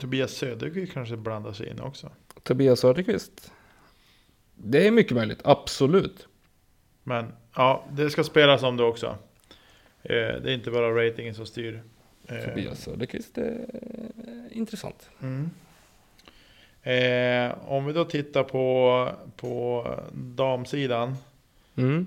Tobias 0.00 0.30
Södergren 0.32 0.86
kanske 0.86 1.16
blandar 1.16 1.52
sig 1.52 1.68
in 1.70 1.80
också. 1.80 2.10
Tobias 2.42 2.80
Söderqvist. 2.80 3.52
Det 4.54 4.86
är 4.86 4.90
mycket 4.90 5.12
möjligt, 5.16 5.40
absolut. 5.44 6.28
Men 7.02 7.32
ja, 7.54 7.84
det 7.92 8.10
ska 8.10 8.24
spelas 8.24 8.62
om 8.62 8.76
det 8.76 8.84
också. 8.84 9.06
Eh, 10.02 10.10
det 10.12 10.50
är 10.50 10.54
inte 10.54 10.70
bara 10.70 11.06
ratingen 11.06 11.34
som 11.34 11.46
styr. 11.46 11.82
Eh, 12.26 12.36
Tobias 12.38 12.80
Söderqvist 12.82 13.38
är 13.38 13.66
intressant. 14.50 15.10
Mm. 15.22 15.50
Eh, 16.82 17.54
om 17.68 17.86
vi 17.86 17.92
då 17.92 18.04
tittar 18.04 18.42
på, 18.44 19.08
på 19.36 19.86
damsidan. 20.12 21.14
Mm. 21.76 22.06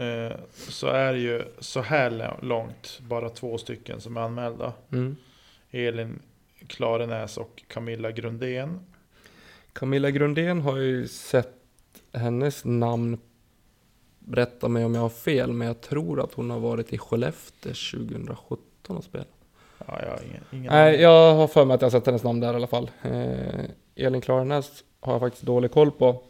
Eh, 0.00 0.36
så 0.52 0.86
är 0.86 1.12
det 1.12 1.18
ju 1.18 1.42
så 1.58 1.80
här 1.80 2.38
långt 2.42 3.00
bara 3.08 3.30
två 3.30 3.58
stycken 3.58 4.00
som 4.00 4.16
är 4.16 4.20
anmälda. 4.20 4.72
Mm. 4.92 5.16
Elin 5.70 6.22
Klarenäs 6.66 7.36
och 7.36 7.62
Camilla 7.68 8.10
Grundén. 8.10 8.80
Camilla 9.72 10.10
Grundén 10.10 10.60
har 10.60 10.76
ju 10.76 11.08
sett 11.08 11.56
hennes 12.12 12.64
namn, 12.64 13.18
rätta 14.30 14.68
mig 14.68 14.84
om 14.84 14.94
jag 14.94 15.02
har 15.02 15.08
fel, 15.08 15.52
men 15.52 15.66
jag 15.66 15.80
tror 15.80 16.24
att 16.24 16.34
hon 16.34 16.50
har 16.50 16.60
varit 16.60 16.92
i 16.92 16.98
Skellefteå 16.98 17.72
2017 17.72 18.96
och 18.96 19.04
spelat. 19.04 19.28
Ja, 19.78 19.98
jag 20.02 20.10
har 20.10 20.22
ingen, 20.24 20.44
ingen 20.52 20.72
Nej, 20.72 21.00
jag 21.00 21.34
har 21.34 21.48
för 21.48 21.64
mig 21.64 21.74
att 21.74 21.80
jag 21.80 21.86
har 21.86 22.00
sett 22.00 22.06
hennes 22.06 22.22
namn 22.22 22.40
där 22.40 22.52
i 22.52 22.56
alla 22.56 22.66
fall. 22.66 22.90
Eh, 23.02 23.64
Elin 23.94 24.20
Klarenäs 24.20 24.84
har 25.00 25.12
jag 25.12 25.20
faktiskt 25.20 25.44
dålig 25.44 25.70
koll 25.70 25.90
på. 25.90 26.22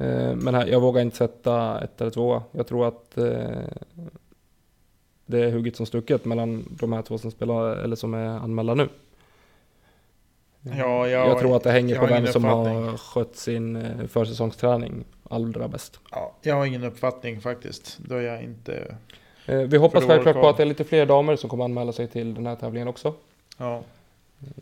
Eh, 0.00 0.34
men 0.36 0.54
här, 0.54 0.66
jag 0.66 0.80
vågar 0.80 1.02
inte 1.02 1.16
sätta 1.16 1.80
ett 1.84 2.00
eller 2.00 2.10
två. 2.10 2.42
Jag 2.52 2.66
tror 2.66 2.88
att 2.88 3.18
eh, 3.18 3.24
det 5.26 5.38
är 5.44 5.50
hugget 5.52 5.76
som 5.76 5.86
stucket 5.86 6.24
mellan 6.24 6.64
de 6.80 6.92
här 6.92 7.02
två 7.02 7.18
som 7.18 7.30
spelar, 7.30 7.76
eller 7.76 7.96
som 7.96 8.14
är 8.14 8.26
anmälda 8.28 8.74
nu. 8.74 8.88
Ja, 10.62 11.08
jag, 11.08 11.28
jag- 11.28 11.38
tror 11.38 11.56
att 11.56 11.62
det 11.62 11.70
hänger 11.70 11.98
på 11.98 12.06
vem 12.06 12.26
som 12.26 12.44
har 12.44 12.96
skött 12.96 13.36
sin 13.36 13.76
eh, 13.76 14.06
försäsongsträning 14.06 15.04
allra 15.30 15.68
bäst. 15.68 16.00
Ja, 16.10 16.32
jag 16.42 16.54
har 16.54 16.66
ingen 16.66 16.84
uppfattning 16.84 17.40
faktiskt. 17.40 17.98
Då 17.98 18.14
är 18.14 18.20
jag 18.22 18.42
inte... 18.42 18.96
Vi 19.46 19.76
hoppas 19.76 20.04
självklart 20.04 20.34
på 20.36 20.48
att 20.48 20.56
det 20.56 20.62
är 20.62 20.66
lite 20.66 20.84
fler 20.84 21.06
damer 21.06 21.36
som 21.36 21.50
kommer 21.50 21.64
anmäla 21.64 21.92
sig 21.92 22.08
till 22.08 22.34
den 22.34 22.46
här 22.46 22.56
tävlingen 22.56 22.88
också. 22.88 23.14
Ja, 23.56 23.82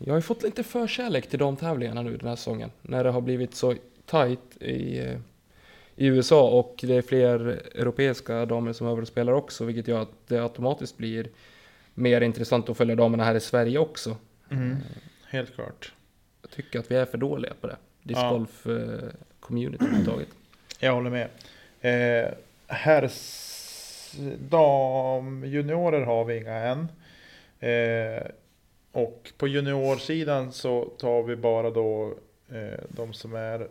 Jag 0.05 0.13
har 0.13 0.17
ju 0.17 0.21
fått 0.21 0.43
lite 0.43 0.63
förkärlek 0.63 1.29
till 1.29 1.39
de 1.39 1.55
tävlingarna 1.55 2.01
nu 2.01 2.17
den 2.17 2.27
här 2.27 2.35
säsongen. 2.35 2.71
När 2.81 3.03
det 3.03 3.09
har 3.11 3.21
blivit 3.21 3.55
så 3.55 3.75
tight 4.05 4.57
i, 4.61 5.07
i 5.99 6.05
USA 6.07 6.49
och 6.49 6.79
det 6.81 6.95
är 6.95 7.01
fler 7.01 7.39
europeiska 7.75 8.45
damer 8.45 8.73
som 8.73 8.87
är 8.87 8.91
över 8.91 9.01
och 9.01 9.07
spelar 9.07 9.33
också. 9.33 9.65
Vilket 9.65 9.87
gör 9.87 10.01
att 10.01 10.27
det 10.27 10.39
automatiskt 10.39 10.97
blir 10.97 11.27
mer 11.93 12.21
intressant 12.21 12.69
att 12.69 12.77
följa 12.77 12.95
damerna 12.95 13.23
här 13.23 13.35
i 13.35 13.39
Sverige 13.39 13.79
också. 13.79 14.17
mm. 14.51 14.77
helt 15.27 15.55
klart. 15.55 15.93
Jag 16.41 16.51
tycker 16.51 16.79
att 16.79 16.91
vi 16.91 16.95
är 16.95 17.05
för 17.05 17.17
dåliga 17.17 17.53
på 17.61 17.67
det. 17.67 17.75
Discgolf 18.03 18.67
eh, 18.67 19.09
community 19.39 19.85
överhuvudtaget. 19.85 20.27
Jag 20.79 20.93
håller 20.93 21.09
med. 21.09 21.29
Eh, 21.81 22.31
herrs 22.67 24.15
damjuniorer 24.39 26.01
har 26.01 26.25
vi 26.25 26.37
inga 26.37 26.55
än. 26.55 26.87
Eh, 27.59 28.23
och 28.91 29.31
på 29.37 29.47
juniorsidan 29.47 30.51
så 30.51 30.85
tar 30.85 31.23
vi 31.23 31.35
bara 31.35 31.69
då 31.69 32.13
eh, 32.51 32.79
de 32.89 33.13
som 33.13 33.35
är 33.35 33.67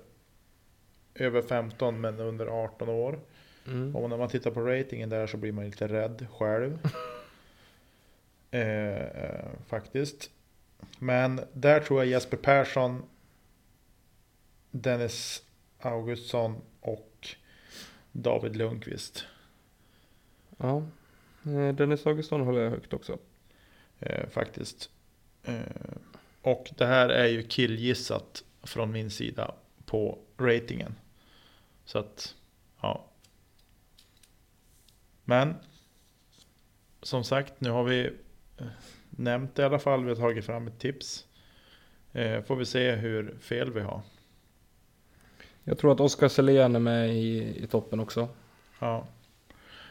över 1.19 1.43
15 1.43 2.01
men 2.01 2.21
under 2.21 2.47
18 2.47 2.89
år. 2.89 3.21
Mm. 3.66 3.97
Och 3.97 4.11
när 4.11 4.16
man 4.16 4.29
tittar 4.29 4.51
på 4.51 4.61
ratingen 4.61 5.09
där 5.09 5.27
så 5.27 5.37
blir 5.37 5.53
man 5.53 5.64
lite 5.64 5.89
rädd 5.89 6.27
själv. 6.31 6.79
eh, 8.51 9.03
eh, 9.03 9.45
faktiskt. 9.66 10.31
Men 10.99 11.41
där 11.53 11.81
tror 11.81 12.01
jag 12.01 12.09
Jesper 12.09 12.37
Persson, 12.37 13.03
Dennis 14.71 15.43
Augustsson 15.79 16.57
och 16.81 17.29
David 18.12 18.57
Lundqvist. 18.57 19.25
Ja. 20.57 20.83
Eh, 21.45 21.75
Dennis 21.75 22.07
Augustsson 22.07 22.41
håller 22.41 22.61
jag 22.61 22.71
högt 22.71 22.93
också. 22.93 23.19
Eh, 23.99 24.29
faktiskt. 24.29 24.91
Eh, 25.45 25.61
och 26.43 26.71
det 26.77 26.87
här 26.87 27.09
är 27.09 27.27
ju 27.27 27.43
killgissat 27.43 28.45
från 28.62 28.93
min 28.93 29.11
sida 29.11 29.55
på 29.85 30.19
ratingen. 30.39 30.95
Så 31.89 31.99
att, 31.99 32.34
ja. 32.80 33.05
Men 35.24 35.55
som 37.03 37.24
sagt, 37.24 37.61
nu 37.61 37.70
har 37.70 37.84
vi 37.84 38.07
eh, 38.59 38.66
nämnt 39.11 39.55
det 39.55 39.62
i 39.62 39.64
alla 39.64 39.78
fall. 39.78 40.05
Vi 40.05 40.09
har 40.09 40.16
tagit 40.16 40.45
fram 40.45 40.66
ett 40.66 40.78
tips. 40.78 41.26
Eh, 42.12 42.43
får 42.43 42.57
vi 42.57 42.64
se 42.64 42.91
hur 42.91 43.36
fel 43.41 43.72
vi 43.72 43.80
har. 43.80 44.01
Jag 45.64 45.78
tror 45.78 45.93
att 45.93 46.01
Oskar 46.01 46.28
Selén 46.28 46.76
är 46.76 46.80
med 46.80 47.14
i, 47.14 47.62
i 47.62 47.66
toppen 47.66 48.01
också. 48.01 48.28
Ja. 48.78 49.07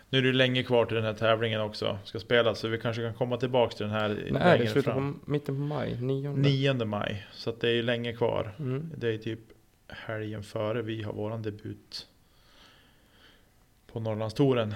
Nu 0.09 0.17
är 0.17 0.21
det 0.21 0.27
ju 0.27 0.33
länge 0.33 0.63
kvar 0.63 0.85
till 0.85 0.95
den 0.95 1.05
här 1.05 1.13
tävlingen 1.13 1.61
också. 1.61 1.99
Ska 2.03 2.19
spelas, 2.19 2.59
så 2.59 2.67
vi 2.67 2.79
kanske 2.79 3.01
kan 3.01 3.13
komma 3.13 3.37
tillbaka 3.37 3.75
till 3.75 3.85
den 3.85 3.95
här 3.95 4.27
Nej, 4.31 4.59
det 4.59 4.67
slutar 4.67 4.91
fram. 4.91 5.19
på 5.19 5.31
mitten 5.31 5.55
på 5.55 5.61
maj, 5.61 6.01
9. 6.01 6.29
9 6.29 6.73
maj. 6.73 7.27
Så 7.31 7.51
det 7.51 7.67
är 7.67 7.73
ju 7.73 7.83
länge 7.83 8.13
kvar. 8.13 8.55
Mm. 8.59 8.91
Det 8.97 9.13
är 9.13 9.17
typ 9.17 9.39
helgen 9.87 10.43
före 10.43 10.81
vi 10.81 11.03
har 11.03 11.13
våran 11.13 11.41
debut 11.41 12.07
på 13.91 13.99
Norrlandstouren. 13.99 14.73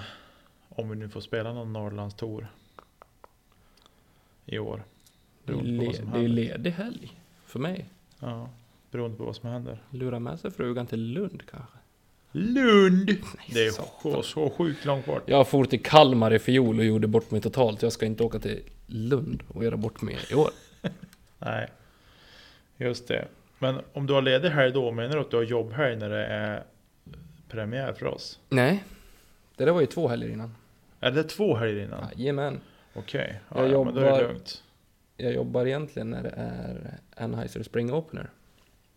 Om 0.68 0.90
vi 0.90 0.96
nu 0.96 1.08
får 1.08 1.20
spela 1.20 1.52
någon 1.52 1.72
Norrlandstour 1.72 2.46
i 4.46 4.58
år. 4.58 4.84
Det 5.44 5.52
är, 5.52 5.98
händer. 5.98 6.28
ledig 6.28 6.70
helg 6.70 7.20
för 7.46 7.58
mig. 7.58 7.88
Ja, 8.18 8.48
beroende 8.90 9.16
på 9.16 9.24
vad 9.24 9.36
som 9.36 9.48
händer. 9.48 9.82
Lura 9.90 10.18
med 10.18 10.40
sig 10.40 10.50
frugan 10.50 10.86
till 10.86 11.00
Lund 11.00 11.42
kanske. 11.50 11.78
Lund! 12.32 13.06
Det 13.52 13.66
är 13.66 14.22
så 14.22 14.50
sjukt 14.50 14.84
långt 14.84 15.06
bort. 15.06 15.22
Jag 15.26 15.48
for 15.48 15.64
till 15.64 15.82
Kalmar 15.82 16.32
i 16.32 16.38
fjol 16.38 16.78
och 16.78 16.84
gjorde 16.84 17.06
bort 17.06 17.30
mig 17.30 17.40
totalt. 17.40 17.82
Jag 17.82 17.92
ska 17.92 18.06
inte 18.06 18.22
åka 18.22 18.38
till 18.38 18.62
Lund 18.86 19.42
och 19.48 19.64
göra 19.64 19.76
bort 19.76 20.02
mig 20.02 20.18
i 20.30 20.34
år. 20.34 20.50
Nej, 21.38 21.68
just 22.76 23.08
det. 23.08 23.28
Men 23.62 23.80
om 23.92 24.06
du 24.06 24.14
har 24.14 24.22
ledig 24.22 24.48
helg 24.48 24.72
då, 24.72 24.90
menar 24.90 25.14
du 25.14 25.20
att 25.20 25.30
du 25.30 25.36
har 25.36 25.44
jobbhelg 25.44 25.96
när 25.96 26.08
det 26.10 26.26
är 26.26 26.62
premiär 27.48 27.92
för 27.92 28.06
oss? 28.06 28.40
Nej, 28.48 28.84
det 29.56 29.64
där 29.64 29.72
var 29.72 29.80
ju 29.80 29.86
två 29.86 30.08
helger 30.08 30.28
innan. 30.28 30.54
Är 31.00 31.10
det 31.10 31.24
två 31.24 31.56
helger 31.56 31.84
innan? 31.84 32.06
Jajamän. 32.16 32.60
Okej, 32.94 33.40
Jag 33.48 33.64
ja, 33.64 33.72
ja, 33.72 33.84
men 33.84 33.94
då 33.94 34.00
är 34.00 34.12
det 34.12 34.28
lugnt. 34.28 34.62
Jag 35.16 35.32
jobbar 35.32 35.66
egentligen 35.66 36.10
när 36.10 36.22
det 36.22 36.32
är 36.36 36.98
Anheuser 37.16 37.62
Spring 37.62 37.92
Opener. 37.92 38.30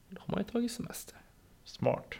Då 0.09 0.21
har 0.25 0.31
man 0.35 0.39
ju 0.39 0.51
tagit 0.51 0.71
semester. 0.71 1.17
Smart. 1.63 2.13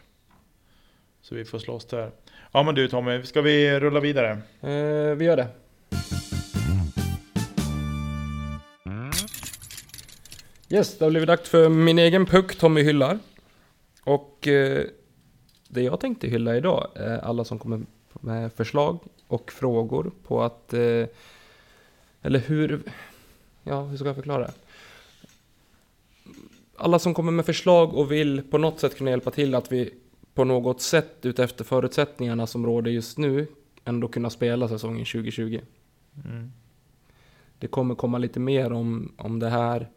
Så 1.20 1.34
vi 1.34 1.44
får 1.44 1.58
slåss 1.58 1.86
där. 1.86 2.10
Ja 2.52 2.62
men 2.62 2.74
du 2.74 2.88
Tommy, 2.88 3.22
ska 3.22 3.42
vi 3.42 3.80
rulla 3.80 4.00
vidare? 4.00 4.30
Eh, 4.60 5.16
vi 5.16 5.24
gör 5.24 5.36
det. 5.36 5.48
Yes, 10.68 10.98
det 10.98 11.04
har 11.04 11.10
blivit 11.10 11.26
dags 11.26 11.50
för 11.50 11.68
min 11.68 11.98
egen 11.98 12.26
puck 12.26 12.56
Tommy 12.56 12.82
hyllar. 12.82 13.18
Och 14.04 14.48
eh, 14.48 14.84
det 15.68 15.82
jag 15.82 16.00
tänkte 16.00 16.28
hylla 16.28 16.56
idag 16.56 16.90
är 16.94 17.18
alla 17.18 17.44
som 17.44 17.58
kommer 17.58 17.80
med 18.12 18.52
förslag 18.52 18.98
och 19.26 19.52
frågor 19.52 20.12
på 20.22 20.42
att... 20.42 20.72
Eh, 20.72 21.06
eller 22.22 22.38
hur... 22.38 22.82
Ja, 23.62 23.82
hur 23.82 23.96
ska 23.96 24.06
jag 24.06 24.16
förklara? 24.16 24.50
Alla 26.76 26.98
som 26.98 27.14
kommer 27.14 27.32
med 27.32 27.46
förslag 27.46 27.94
och 27.94 28.12
vill 28.12 28.42
på 28.42 28.58
något 28.58 28.80
sätt 28.80 28.96
kunna 28.96 29.10
hjälpa 29.10 29.30
till 29.30 29.54
att 29.54 29.72
vi 29.72 29.94
på 30.34 30.44
något 30.44 30.80
sätt 30.80 31.16
utefter 31.22 31.64
förutsättningarna 31.64 32.46
som 32.46 32.66
råder 32.66 32.90
just 32.90 33.18
nu 33.18 33.46
ändå 33.84 34.08
kunna 34.08 34.30
spela 34.30 34.68
säsongen 34.68 35.04
2020. 35.04 35.60
Mm. 36.24 36.52
Det 37.58 37.66
kommer 37.66 37.94
komma 37.94 38.18
lite 38.18 38.40
mer 38.40 38.72
om, 38.72 39.12
om 39.16 39.38
det 39.38 39.48
här 39.48 39.88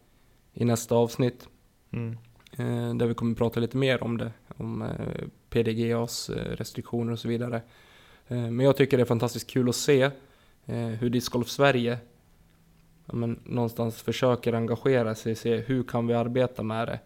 i 0.53 0.65
nästa 0.65 0.95
avsnitt. 0.95 1.47
Mm. 1.91 2.17
Eh, 2.51 2.95
där 2.95 3.05
vi 3.05 3.13
kommer 3.13 3.35
prata 3.35 3.59
lite 3.59 3.77
mer 3.77 4.03
om 4.03 4.17
det. 4.17 4.31
Om 4.57 4.81
eh, 4.81 5.27
PDGAs 5.49 6.29
eh, 6.29 6.55
restriktioner 6.55 7.11
och 7.11 7.19
så 7.19 7.27
vidare. 7.27 7.61
Eh, 8.27 8.51
men 8.51 8.59
jag 8.59 8.77
tycker 8.77 8.97
det 8.97 9.03
är 9.03 9.05
fantastiskt 9.05 9.49
kul 9.49 9.69
att 9.69 9.75
se 9.75 10.01
eh, 10.65 10.75
hur 10.75 11.09
Discgolf 11.09 11.49
Sverige 11.49 11.97
ja, 13.05 13.15
men, 13.15 13.39
någonstans 13.43 14.01
försöker 14.01 14.53
engagera 14.53 15.15
sig. 15.15 15.35
Se 15.35 15.57
hur 15.57 15.83
kan 15.83 16.07
vi 16.07 16.13
arbeta 16.13 16.63
med 16.63 16.87
det. 16.87 16.99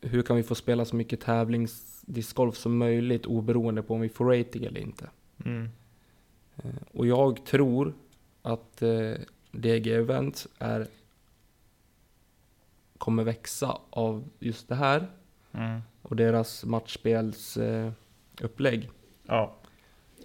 Hur 0.00 0.22
kan 0.22 0.36
vi 0.36 0.42
få 0.42 0.54
spela 0.54 0.84
så 0.84 0.96
mycket 0.96 1.20
tävlingsdiscgolf 1.20 2.56
som 2.56 2.78
möjligt 2.78 3.26
oberoende 3.26 3.82
på 3.82 3.94
om 3.94 4.00
vi 4.00 4.08
får 4.08 4.38
rating 4.38 4.64
eller 4.64 4.80
inte. 4.80 5.10
Mm. 5.44 5.68
Och 6.92 7.06
jag 7.06 7.44
tror 7.44 7.94
att 8.42 8.82
eh, 8.82 9.12
DG 9.50 9.86
Event 9.86 10.46
är, 10.58 10.86
kommer 12.98 13.24
växa 13.24 13.78
av 13.90 14.24
just 14.38 14.68
det 14.68 14.74
här 14.74 15.06
Mm. 15.52 15.80
och 16.02 16.16
deras 16.16 16.64
matchspelsupplägg. 16.64 18.84
Eh, 18.84 18.90
Ja, 19.26 19.54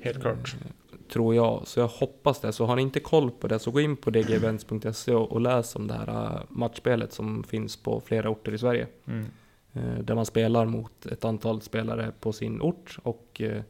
helt 0.01 0.21
klart. 0.21 0.55
eh, 0.61 0.67
tror 1.13 1.35
jag. 1.35 1.67
Så 1.67 1.79
jag 1.79 1.87
hoppas 1.87 2.39
det. 2.41 2.51
Så 2.53 2.65
har 2.65 2.75
ni 2.75 2.81
inte 2.81 2.99
koll 2.99 3.31
på 3.31 3.47
det 3.47 3.59
så 3.59 3.71
gå 3.71 3.81
in 3.81 3.97
på 3.97 4.09
dgevents.se 4.09 5.13
och, 5.13 5.41
läs 5.41 5.75
om 5.75 5.87
det 5.87 5.93
här 5.93 6.35
eh, 6.35 6.41
matchspelet 6.49 7.13
som 7.13 7.43
finns 7.43 7.77
på 7.77 8.01
flera 8.01 8.29
orter 8.29 8.51
i 8.53 8.57
Sverige. 8.57 8.87
Mm. 9.05 9.25
Eh, 9.73 9.99
där 10.03 10.15
man 10.15 10.25
spelar 10.25 10.65
mot 10.65 11.05
ett 11.05 11.25
antal 11.25 11.61
spelare 11.61 12.11
på 12.19 12.33
sin 12.33 12.61
ort 12.61 12.97
och 13.03 13.41
eh, 13.41 13.61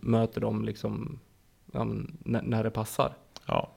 möter 0.00 0.40
dem 0.40 0.64
liksom 0.64 1.18
ja, 1.72 1.84
när, 2.24 2.42
när 2.42 2.64
det 2.64 2.70
passar. 2.70 3.14
Ja. 3.46 3.70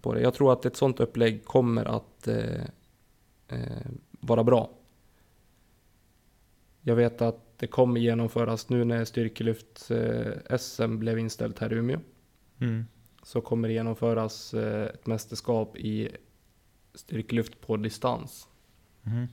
På 0.00 0.14
det. 0.14 0.20
Jag 0.20 0.34
tror 0.34 0.52
att 0.52 0.66
ett 0.66 0.76
sånt 0.76 1.00
upplägg 1.00 1.44
kommer 1.44 1.84
att 1.84 2.28
eh, 2.28 2.60
eh, 3.48 3.86
vara 4.20 4.44
bra. 4.44 4.70
Jag 6.80 6.96
vet 6.96 7.22
att 7.22 7.58
det 7.58 7.66
kommer 7.66 8.00
genomföras 8.00 8.68
nu 8.68 8.84
när 8.84 9.04
styrkelyfts-SM 9.04 10.98
blev 10.98 11.18
inställt 11.18 11.58
här 11.58 11.72
i 11.72 11.76
Umeå. 11.76 12.00
Mm. 12.60 12.84
Så 13.22 13.40
kommer 13.40 13.68
det 13.68 13.74
genomföras 13.74 14.54
eh, 14.54 14.84
ett 14.84 15.06
mästerskap 15.06 15.76
i 15.76 16.08
styrkelyft 16.94 17.60
på 17.60 17.76
distans. 17.76 18.48
Mhm. 19.02 19.28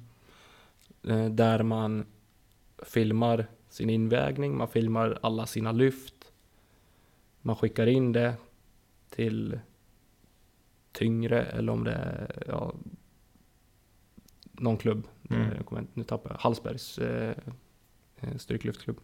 Eh, 1.03 1.29
där 1.29 1.63
man 1.63 2.05
filmar 2.83 3.47
sin 3.69 3.89
invägning, 3.89 4.57
man 4.57 4.67
filmar 4.67 5.19
alla 5.21 5.45
sina 5.45 5.71
lyft. 5.71 6.31
Man 7.41 7.55
skickar 7.55 7.87
in 7.87 8.11
det 8.11 8.35
till 9.09 9.59
tyngre 10.91 11.45
eller 11.45 11.73
om 11.73 11.83
det 11.83 11.91
är 11.91 12.43
ja, 12.47 12.73
någon 14.61 14.77
klubb. 14.77 15.07
Mm. 15.29 15.51
Eh, 15.51 15.63
kommer 15.63 15.83
nu 15.93 16.03
tappar 16.03 16.29
jag 16.29 16.37
Hallsbergs 16.37 16.97
eh, 16.97 17.33
eh, 18.19 18.37
styrkelyftklubb. 18.37 18.99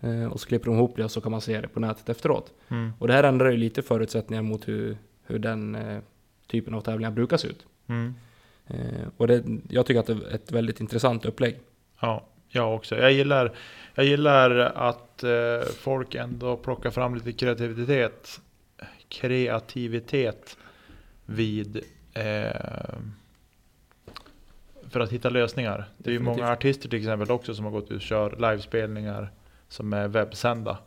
Eh, 0.00 0.24
och 0.24 0.40
så 0.40 0.48
klipper 0.48 0.66
de 0.66 0.74
ihop 0.74 0.96
det 0.96 1.04
och 1.04 1.10
så 1.10 1.20
kan 1.20 1.32
man 1.32 1.40
se 1.40 1.60
det 1.60 1.68
på 1.68 1.80
nätet 1.80 2.08
efteråt. 2.08 2.52
Mm. 2.68 2.92
Och 2.98 3.06
det 3.06 3.12
här 3.12 3.24
ändrar 3.24 3.50
ju 3.50 3.56
lite 3.56 3.82
förutsättningar 3.82 4.42
mot 4.42 4.68
hur, 4.68 4.96
hur 5.22 5.38
den 5.38 5.74
eh, 5.74 6.00
typen 6.46 6.74
av 6.74 6.80
tävlingar 6.80 7.10
brukar 7.10 7.36
se 7.36 7.48
ut. 7.48 7.66
Mm. 7.86 8.14
Eh, 8.66 9.08
och 9.16 9.26
det, 9.26 9.44
jag 9.68 9.86
tycker 9.86 10.00
att 10.00 10.06
det 10.06 10.12
är 10.12 10.34
ett 10.34 10.52
väldigt 10.52 10.80
intressant 10.80 11.24
upplägg. 11.24 11.60
Ja, 12.00 12.26
jag 12.48 12.74
också. 12.74 12.96
Jag 12.96 13.12
gillar, 13.12 13.54
jag 13.94 14.06
gillar 14.06 14.50
att 14.60 15.22
eh, 15.22 15.60
folk 15.78 16.14
ändå 16.14 16.56
plockar 16.56 16.90
fram 16.90 17.14
lite 17.14 17.32
kreativitet. 17.32 18.40
Kreativitet 19.08 20.56
vid 21.26 21.80
för 24.96 25.00
att 25.00 25.12
hitta 25.12 25.30
lösningar. 25.30 25.88
Det 25.98 26.10
är 26.10 26.12
ju 26.12 26.18
Definitivt. 26.18 26.40
många 26.42 26.52
artister 26.52 26.88
till 26.88 26.98
exempel 26.98 27.30
också 27.30 27.54
som 27.54 27.64
har 27.64 27.72
gått 27.72 27.84
ut 27.90 27.96
och 27.96 28.00
kör 28.00 28.30
livespelningar 28.30 29.30
som 29.68 29.92
är 29.92 30.08
webbsända. 30.08 30.78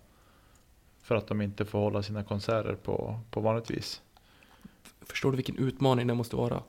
För 1.01 1.15
att 1.15 1.27
de 1.27 1.41
inte 1.41 1.65
får 1.65 1.79
hålla 1.79 2.03
sina 2.03 2.23
konserter 2.23 2.75
på, 2.83 3.19
på 3.31 3.39
vanligt 3.41 3.71
vis. 3.71 4.01
Förstår 5.01 5.31
du 5.31 5.35
vilken 5.35 5.57
utmaning 5.57 6.07
det 6.07 6.13
måste 6.13 6.35
vara? 6.35 6.63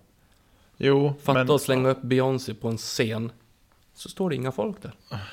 Jo, 0.76 1.14
Fatta 1.22 1.45
men 1.45 1.55
att 1.55 1.62
slänga 1.62 1.88
upp 1.88 2.03
Beyoncé 2.03 2.55
på 2.55 2.68
en 2.68 2.76
scen. 2.76 3.32
Så 3.95 4.09
står 4.09 4.30
det 4.30 4.36
inga 4.36 4.53
folk 4.53 4.82
där. 4.82 4.93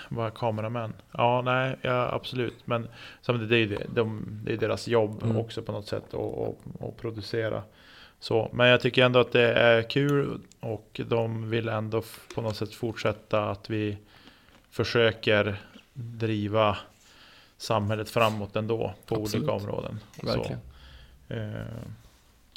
Bara 0.09 0.31
kameramän. 0.31 0.93
Ja, 1.11 1.41
nej, 1.45 1.75
ja, 1.81 2.09
absolut. 2.13 2.67
Men 2.67 2.87
samtidigt, 3.21 3.49
det 3.49 3.55
är 3.55 3.59
ju 3.59 3.67
det, 3.67 3.85
de, 3.93 4.25
det 4.45 4.53
är 4.53 4.57
deras 4.57 4.87
jobb 4.87 5.23
Mm. 5.23 5.37
också 5.37 5.61
på 5.61 5.71
något 5.71 5.87
sätt 5.87 6.13
att 6.13 6.97
producera. 6.97 7.63
Så, 8.19 8.49
men 8.53 8.67
jag 8.67 8.81
tycker 8.81 9.05
ändå 9.05 9.19
att 9.19 9.31
det 9.31 9.53
är 9.53 9.81
kul 9.81 10.39
och 10.59 11.01
de 11.05 11.49
vill 11.49 11.69
ändå 11.69 12.03
på 12.35 12.41
något 12.41 12.55
sätt 12.55 12.73
fortsätta 12.73 13.49
att 13.49 13.69
vi 13.69 13.97
försöker 14.69 15.61
driva 15.93 16.77
samhället 17.57 18.09
framåt 18.09 18.55
ändå 18.55 18.93
på 19.05 19.15
Absolut. 19.15 19.35
olika 19.35 19.51
områden. 19.51 19.99
Verkligen. 20.21 20.59
Så, 21.27 21.33
eh, 21.33 21.51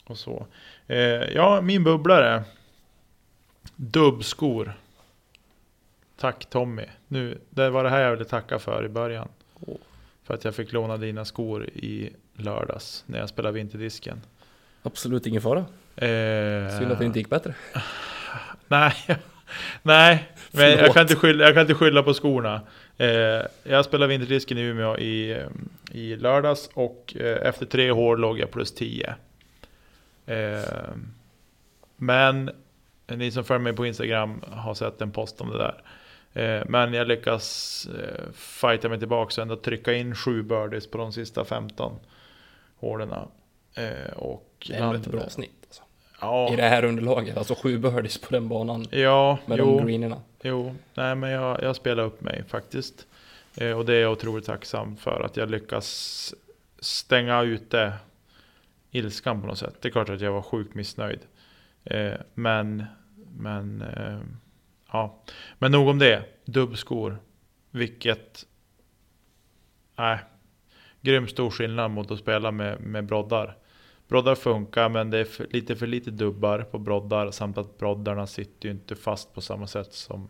och 0.04 0.18
så. 0.18 0.46
Eh, 0.86 0.98
ja, 1.34 1.60
min 1.60 1.84
bubblare. 1.84 2.44
Dubbskor. 3.76 4.72
Tack 6.16 6.46
Tommy. 6.50 6.84
Nu, 7.08 7.38
det 7.50 7.70
var 7.70 7.84
det 7.84 7.90
här 7.90 8.00
jag 8.00 8.10
ville 8.10 8.24
tacka 8.24 8.58
för 8.58 8.84
i 8.84 8.88
början. 8.88 9.28
Åh. 9.60 9.76
För 10.24 10.34
att 10.34 10.44
jag 10.44 10.54
fick 10.54 10.72
låna 10.72 10.96
dina 10.96 11.24
skor 11.24 11.64
i 11.64 12.12
lördags 12.34 13.04
när 13.06 13.18
jag 13.18 13.28
spelade 13.28 13.54
vinterdisken. 13.54 14.20
Absolut 14.82 15.26
ingen 15.26 15.42
fara. 15.42 15.58
Eh, 15.96 16.78
Synd 16.78 16.92
att 16.92 16.98
det 16.98 17.04
inte 17.04 17.18
gick 17.18 17.30
bättre. 17.30 17.54
Nej, 18.68 18.94
nej 19.82 20.28
men 20.50 20.70
jag 20.70 20.94
kan, 20.94 21.02
inte 21.02 21.16
skylla, 21.16 21.44
jag 21.44 21.54
kan 21.54 21.60
inte 21.60 21.74
skylla 21.74 22.02
på 22.02 22.14
skorna. 22.14 22.60
Eh, 22.98 23.42
jag 23.62 23.84
spelade 23.84 24.08
vinterdisken 24.08 24.58
i 24.58 24.60
Umeå 24.60 24.98
i, 24.98 25.44
i 25.92 26.16
lördags 26.16 26.70
och 26.74 27.16
eh, 27.20 27.48
efter 27.48 27.66
tre 27.66 27.90
hål 27.90 28.20
låg 28.20 28.38
jag 28.38 28.50
plus 28.50 28.74
10. 28.74 29.14
Eh, 30.26 30.60
men 31.96 32.50
ni 33.06 33.30
som 33.30 33.44
följer 33.44 33.60
mig 33.60 33.72
på 33.72 33.86
Instagram 33.86 34.44
har 34.50 34.74
sett 34.74 35.00
en 35.00 35.10
post 35.10 35.40
om 35.40 35.50
det 35.50 35.58
där. 35.58 35.82
Eh, 36.32 36.62
men 36.68 36.92
jag 36.92 37.08
lyckas 37.08 37.86
eh, 37.98 38.32
fighta 38.32 38.88
mig 38.88 38.98
tillbaka 38.98 39.40
och 39.40 39.42
ändå 39.42 39.56
trycka 39.56 39.92
in 39.92 40.14
sju 40.14 40.42
birdies 40.42 40.90
på 40.90 40.98
de 40.98 41.12
sista 41.12 41.44
15 41.44 41.98
hålen. 42.76 43.12
Eh, 43.74 44.12
och 44.60 44.66
Det 44.68 44.74
är 44.74 44.82
ändå 44.82 44.94
ett 44.94 45.06
bra 45.06 45.28
snitt. 45.28 45.50
Alltså. 45.66 45.82
Ja, 46.20 46.52
I 46.52 46.56
det 46.56 46.62
här 46.68 46.84
underlaget. 46.84 47.36
Alltså 47.36 47.54
sju 47.54 47.78
birdies 47.78 48.18
på 48.18 48.30
den 48.30 48.48
banan. 48.48 48.86
ja 48.90 49.38
Med 49.46 49.58
jo. 49.58 49.78
de 49.78 49.86
greenerna. 49.86 50.22
Jo, 50.42 50.74
nej 50.94 51.14
men 51.14 51.30
jag, 51.30 51.62
jag 51.62 51.76
spelar 51.76 52.04
upp 52.04 52.20
mig 52.20 52.44
faktiskt. 52.48 53.06
Eh, 53.56 53.78
och 53.78 53.86
det 53.86 53.94
är 53.94 54.00
jag 54.00 54.12
otroligt 54.12 54.46
tacksam 54.46 54.96
för 54.96 55.20
att 55.20 55.36
jag 55.36 55.50
lyckas 55.50 56.34
stänga 56.78 57.42
ute 57.42 57.92
ilskan 58.90 59.40
på 59.40 59.46
något 59.46 59.58
sätt. 59.58 59.74
Det 59.80 59.88
är 59.88 59.92
klart 59.92 60.08
att 60.08 60.20
jag 60.20 60.32
var 60.32 60.42
sjukt 60.42 60.74
missnöjd. 60.74 61.20
Eh, 61.84 62.12
men, 62.34 62.84
men, 63.36 63.82
eh, 63.82 64.18
ja. 64.92 65.22
Men 65.58 65.72
nog 65.72 65.88
om 65.88 65.98
det. 65.98 66.24
Dubbskor. 66.44 67.18
Vilket, 67.70 68.46
nej. 69.96 70.18
Grymt 71.00 71.30
stor 71.30 71.50
skillnad 71.50 71.90
mot 71.90 72.10
att 72.10 72.18
spela 72.18 72.50
med, 72.50 72.80
med 72.80 73.04
broddar. 73.04 73.56
Broddar 74.10 74.34
funkar 74.34 74.88
men 74.88 75.10
det 75.10 75.18
är 75.18 75.24
för, 75.24 75.46
lite 75.50 75.76
för 75.76 75.86
lite 75.86 76.10
dubbar 76.10 76.62
på 76.62 76.78
broddar 76.78 77.30
samt 77.30 77.58
att 77.58 77.78
broddarna 77.78 78.26
sitter 78.26 78.68
ju 78.68 78.72
inte 78.74 78.96
fast 78.96 79.34
på 79.34 79.40
samma 79.40 79.66
sätt 79.66 79.92
som 79.92 80.28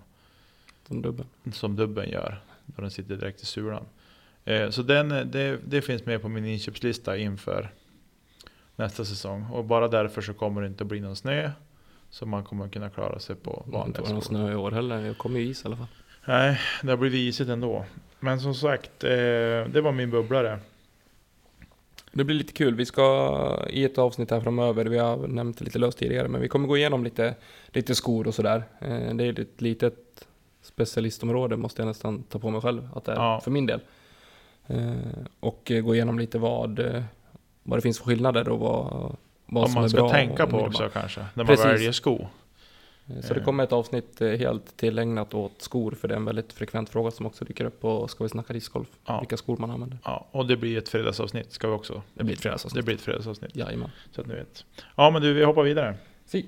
Som 0.89 1.03
dubben. 1.03 1.27
som 1.53 1.77
dubben 1.77 2.09
gör. 2.11 2.41
Då 2.67 2.83
den 2.83 2.91
sitter 2.91 3.17
direkt 3.17 3.43
i 3.43 3.47
sulan. 3.47 3.85
Eh, 4.45 4.71
så 4.71 4.83
den, 4.83 5.09
det, 5.09 5.59
det 5.67 5.83
finns 5.83 6.07
med 6.07 6.23
på 6.23 6.29
min 6.29 6.45
inköpslista 6.45 7.17
inför 7.17 7.71
nästa 8.77 9.05
säsong. 9.05 9.45
Och 9.53 9.65
bara 9.65 9.89
därför 9.89 10.21
så 10.23 10.35
kommer 10.35 10.61
det 10.61 10.67
inte 10.67 10.85
bli 10.85 11.01
någon 11.01 11.17
snö. 11.17 11.51
Så 12.11 12.27
man 12.27 12.45
kommer 12.45 12.69
kunna 12.69 12.91
klara 12.91 13.19
sig 13.19 13.37
på 13.37 13.65
Det 13.71 13.77
har 13.77 13.87
inte 13.87 14.01
vanliga 14.01 14.01
varit 14.03 14.13
någon 14.13 14.23
skor. 14.23 14.35
snö 14.35 14.53
i 14.53 14.55
år 14.55 14.71
heller. 14.71 15.03
Det 15.03 15.15
kommer 15.15 15.41
ju 15.41 15.47
is 15.47 15.65
i 15.65 15.67
alla 15.67 15.77
fall. 15.77 15.87
Nej, 16.25 16.61
det 16.83 16.91
har 16.91 16.97
blivit 16.97 17.19
isigt 17.19 17.51
ändå. 17.51 17.85
Men 18.21 18.41
som 18.41 18.55
sagt, 18.55 19.05
eh, 19.05 19.11
det 19.11 19.81
var 19.83 19.93
min 19.93 20.11
bubblare. 20.11 20.59
Det 22.13 22.25
blir 22.25 22.37
lite 22.37 22.53
kul. 22.53 22.75
Vi 22.75 22.87
ska 22.87 23.67
i 23.71 23.85
ett 23.85 23.99
avsnitt 23.99 24.31
här 24.31 24.41
framöver, 24.41 24.85
vi 24.85 24.99
har 24.99 25.17
nämnt 25.17 25.59
det 25.59 25.65
lite 25.65 25.79
löst 25.79 25.99
tidigare, 25.99 26.29
men 26.29 26.41
vi 26.41 26.49
kommer 26.49 26.69
gå 26.69 26.77
igenom 26.77 27.05
lite, 27.05 27.35
lite 27.69 27.95
skor 27.95 28.27
och 28.27 28.35
sådär. 28.35 28.65
Eh, 28.81 29.15
Det 29.15 29.25
är 29.25 29.41
ett 29.41 29.61
litet 29.61 30.27
specialistområde 30.63 31.57
måste 31.57 31.83
jag 31.83 31.87
nästan 31.87 32.23
ta 32.23 32.39
på 32.39 32.51
mig 32.51 32.61
själv 32.61 32.89
att 32.95 33.05
det 33.05 33.13
är 33.13 33.17
Ja. 33.17 33.41
för 33.45 33.51
min 33.51 33.67
del. 33.67 33.81
Eh, 34.67 34.93
Och 35.41 35.73
gå 35.85 35.95
igenom 35.95 36.19
lite 36.19 36.39
vad, 36.39 36.79
eh, 36.79 37.03
vad 37.63 37.79
det 37.79 37.83
finns 37.83 37.99
för 37.99 38.05
skillnader 38.05 38.49
och 38.49 38.59
vad, 38.59 39.17
vad 39.47 39.63
Om 39.65 39.69
som 39.69 39.75
man 39.75 39.85
är 39.85 39.89
ska 39.89 40.01
bra. 40.01 40.11
tänka 40.11 40.45
och 40.45 40.51
på 40.51 40.57
mindre 40.57 40.79
bra. 40.79 40.87
också 40.87 40.99
kanske. 41.01 41.21
När 41.21 41.29
man 41.45 41.47
Precis. 41.47 41.65
väljer 41.67 41.93
sko. 41.93 42.27
Eh, 43.17 43.23
Så 43.23 43.35
det 43.35 43.41
kommer 43.41 43.65
ett 43.65 43.73
avsnitt 43.73 44.21
eh, 44.21 44.29
helt 44.31 44.77
tillägnat 44.77 45.35
åt 45.35 45.53
skor, 45.63 45.93
för 45.93 46.09
det 46.09 46.15
är 46.15 46.17
en 46.17 46.25
väldigt 46.25 46.53
frekvent 46.53 46.91
fråga 46.91 47.11
som 47.11 47.27
också 47.27 47.45
dyker 47.45 47.65
upp 47.65 47.81
på 47.81 48.09
Ska 48.09 48.25
vi 48.25 48.31
snacka 48.31 48.53
discgolf? 48.53 48.89
Ja. 49.07 49.21
Vilka 49.21 49.37
skor 49.37 49.57
man 49.57 49.71
använder. 49.71 49.99
Ja, 50.05 50.29
och 50.31 50.47
det 50.47 50.57
blir 50.57 50.79
ett 50.79 50.89
fredagsavsnitt 50.89 51.53
ska 51.53 51.69
vi 51.69 51.75
också. 51.75 52.03
Det 52.15 52.25
blir 52.25 52.35
ett 52.35 52.39
Det 52.39 52.43
fredagsavsnitt. 52.43 52.85
blir 52.85 52.95
ett 52.95 53.01
fredagsavsnitt. 53.01 53.57
Jajamän. 53.57 53.91
Så 54.13 54.21
att 54.21 54.27
ni 54.27 54.35
vet. 54.35 54.65
Ja 54.97 55.11
men 55.11 55.23
du, 55.23 55.33
vi 55.35 55.45
hoppar 55.45 55.63
vidare. 55.63 55.95
Si. 56.27 56.47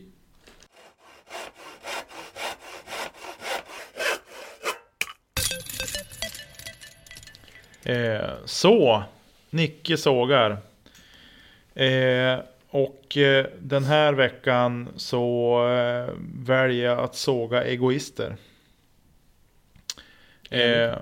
Eh, 7.84 8.30
så, 8.44 9.02
Nicke 9.50 9.96
sågar. 9.96 10.50
Eh, 11.74 12.38
och 12.72 13.16
eh, 13.16 13.46
den 13.60 13.84
här 13.84 14.12
veckan 14.12 14.88
så 14.96 15.54
eh, 15.68 16.14
väljer 16.46 16.84
jag 16.84 16.98
att 16.98 17.14
såga 17.14 17.64
egoister. 17.64 18.36
Eh, 20.50 20.94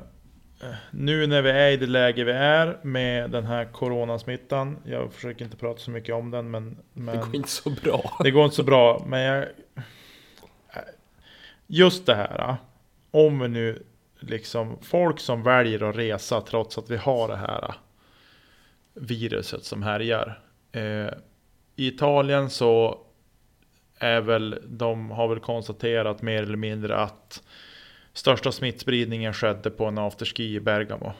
nu 0.90 1.26
när 1.26 1.42
vi 1.42 1.50
är 1.50 1.70
i 1.70 1.76
det 1.76 1.86
läge 1.86 2.24
vi 2.24 2.32
är 2.32 2.78
med 2.82 3.30
den 3.30 3.46
här 3.46 3.64
coronasmittan. 3.64 4.78
Jag 4.84 5.12
försöker 5.12 5.44
inte 5.44 5.56
prata 5.56 5.80
så 5.80 5.90
mycket 5.90 6.14
om 6.14 6.30
den 6.30 6.50
men... 6.50 6.78
men 6.92 7.16
Det 7.16 7.26
går 7.26 7.36
inte 7.36 7.48
så 7.48 7.70
bra. 7.70 8.16
det 8.24 8.30
går 8.30 8.44
inte 8.44 8.56
så 8.56 8.62
bra, 8.62 9.04
men 9.06 9.20
jag... 9.20 9.46
Just 11.66 12.06
det 12.06 12.14
här. 12.14 12.56
Om 13.10 13.40
vi 13.40 13.48
nu 13.48 13.82
liksom, 14.20 14.78
folk 14.82 15.20
som 15.20 15.42
väljer 15.42 15.82
att 15.82 15.96
resa 15.96 16.40
trots 16.40 16.78
att 16.78 16.90
vi 16.90 16.96
har 16.96 17.28
det 17.28 17.36
här 17.36 17.74
viruset 18.94 19.64
som 19.64 19.82
härjar. 19.82 20.40
Eh, 20.72 21.10
I 21.80 21.86
Italien 21.86 22.50
så 22.50 22.98
är 23.98 24.20
väl, 24.20 24.62
de 24.66 25.10
har 25.10 25.28
väl 25.28 25.40
konstaterat 25.40 26.22
mer 26.22 26.42
eller 26.42 26.56
mindre 26.56 26.96
att 26.96 27.42
största 28.12 28.52
smittspridningen 28.52 29.32
skedde 29.32 29.70
på 29.70 29.84
en 29.84 29.98
afterski 29.98 30.54
i 30.54 30.60
Bergamo. 30.60 31.12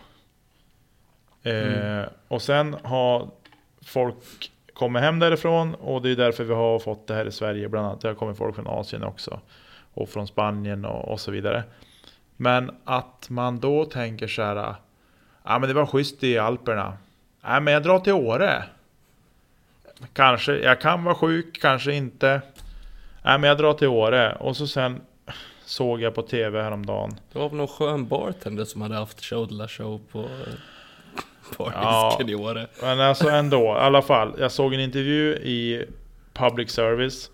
Eh, 1.42 2.02
och 2.28 2.42
sen 2.42 2.76
har 2.82 3.30
folk 3.82 4.16
kommit 4.72 5.02
hem 5.02 5.18
därifrån 5.18 5.74
och 5.74 6.02
det 6.02 6.10
är 6.10 6.16
därför 6.16 6.44
vi 6.44 6.54
har 6.54 6.78
fått 6.78 7.06
det 7.06 7.14
här 7.14 7.26
i 7.26 7.32
Sverige 7.32 7.68
bland 7.68 7.86
annat. 7.86 8.00
Det 8.00 8.08
har 8.08 8.14
kommit 8.14 8.38
folk 8.38 8.54
från 8.54 8.66
Asien 8.66 9.04
också. 9.04 9.40
Och 9.94 10.08
från 10.08 10.26
Spanien 10.26 10.84
och, 10.84 11.12
och 11.12 11.20
så 11.20 11.30
vidare. 11.30 11.64
Men 12.36 12.70
att 12.84 13.30
man 13.30 13.60
då 13.60 13.84
tänker 13.84 14.26
så 14.26 14.42
här. 14.42 14.74
Ja 15.44 15.58
men 15.58 15.68
det 15.68 15.74
var 15.74 15.86
schysst 15.86 16.24
i 16.24 16.38
Alperna. 16.38 16.98
Nej 17.40 17.60
men 17.60 17.74
jag 17.74 17.82
drar 17.82 17.98
till 17.98 18.12
Åre. 18.12 18.64
Kanske, 20.12 20.56
jag 20.58 20.80
kan 20.80 21.04
vara 21.04 21.14
sjuk, 21.14 21.60
kanske 21.60 21.92
inte. 21.92 22.42
Nej 23.24 23.38
men 23.38 23.48
jag 23.48 23.58
drar 23.58 23.74
till 23.74 23.88
Åre. 23.88 24.34
Och 24.34 24.56
så 24.56 24.66
sen 24.66 25.00
såg 25.64 26.00
jag 26.00 26.14
på 26.14 26.22
tv 26.22 26.62
häromdagen. 26.62 27.16
Det 27.32 27.38
var 27.38 27.48
väl 27.48 27.56
någon 27.56 27.68
skön 27.68 28.08
bartender 28.08 28.64
som 28.64 28.82
hade 28.82 28.94
haft 28.94 29.24
show 29.24 29.68
show 29.68 30.00
på 30.12 30.22
på 31.56 31.72
Ja. 31.74 32.20
i 32.26 32.34
Åre. 32.34 32.66
Men 32.82 33.00
alltså 33.00 33.28
ändå, 33.28 33.64
i 33.64 33.78
alla 33.80 34.02
fall. 34.02 34.34
Jag 34.38 34.52
såg 34.52 34.74
en 34.74 34.80
intervju 34.80 35.34
i 35.34 35.84
Public 36.32 36.70
Service 36.70 37.30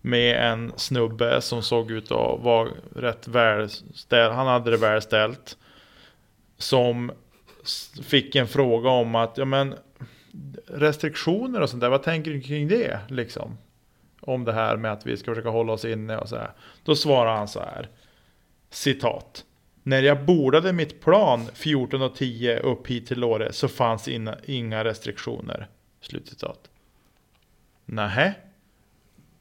med 0.00 0.52
en 0.52 0.72
snubbe 0.76 1.40
som 1.40 1.62
såg 1.62 1.90
ut 1.90 2.12
att 2.12 2.40
vara 2.40 2.68
rätt 2.96 3.28
välställd. 3.28 4.32
Han 4.34 4.46
hade 4.46 4.70
det 4.70 4.76
välställt. 4.76 5.56
Som 6.58 7.12
fick 8.02 8.34
en 8.34 8.48
fråga 8.48 8.90
om 8.90 9.14
att, 9.14 9.38
ja 9.38 9.44
men 9.44 9.74
restriktioner 10.66 11.60
och 11.60 11.70
sånt 11.70 11.80
där, 11.80 11.88
vad 11.88 12.02
tänker 12.02 12.30
du 12.30 12.40
kring 12.40 12.68
det 12.68 13.00
liksom? 13.08 13.58
Om 14.20 14.44
det 14.44 14.52
här 14.52 14.76
med 14.76 14.92
att 14.92 15.06
vi 15.06 15.16
ska 15.16 15.30
försöka 15.30 15.48
hålla 15.48 15.72
oss 15.72 15.84
inne 15.84 16.18
och 16.18 16.28
så 16.28 16.36
här. 16.36 16.50
Då 16.84 16.96
svarar 16.96 17.36
han 17.36 17.48
så 17.48 17.60
här. 17.60 17.88
Citat. 18.70 19.44
När 19.82 20.02
jag 20.02 20.24
bordade 20.24 20.72
mitt 20.72 21.00
plan 21.00 21.40
14.10 21.40 22.58
upp 22.58 22.86
hit 22.86 23.06
till 23.06 23.24
Åre 23.24 23.52
så 23.52 23.68
fanns 23.68 24.08
inga 24.44 24.84
restriktioner. 24.84 25.68
Slutcitat. 26.00 26.70
Nähä? 27.84 28.34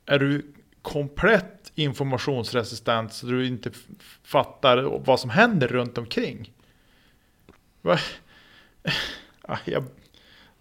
Är 0.06 0.20
du 0.20 0.54
komplett 0.82 1.72
informationsresistent 1.76 3.14
så 3.14 3.26
du 3.26 3.48
inte 3.48 3.72
fattar 4.24 4.78
vad 5.06 5.20
som 5.20 5.30
händer 5.30 5.68
runt 5.68 5.98
omkring? 5.98 6.54
Va? 7.82 8.00
Ah, 9.44 9.58
jag, 9.66 9.84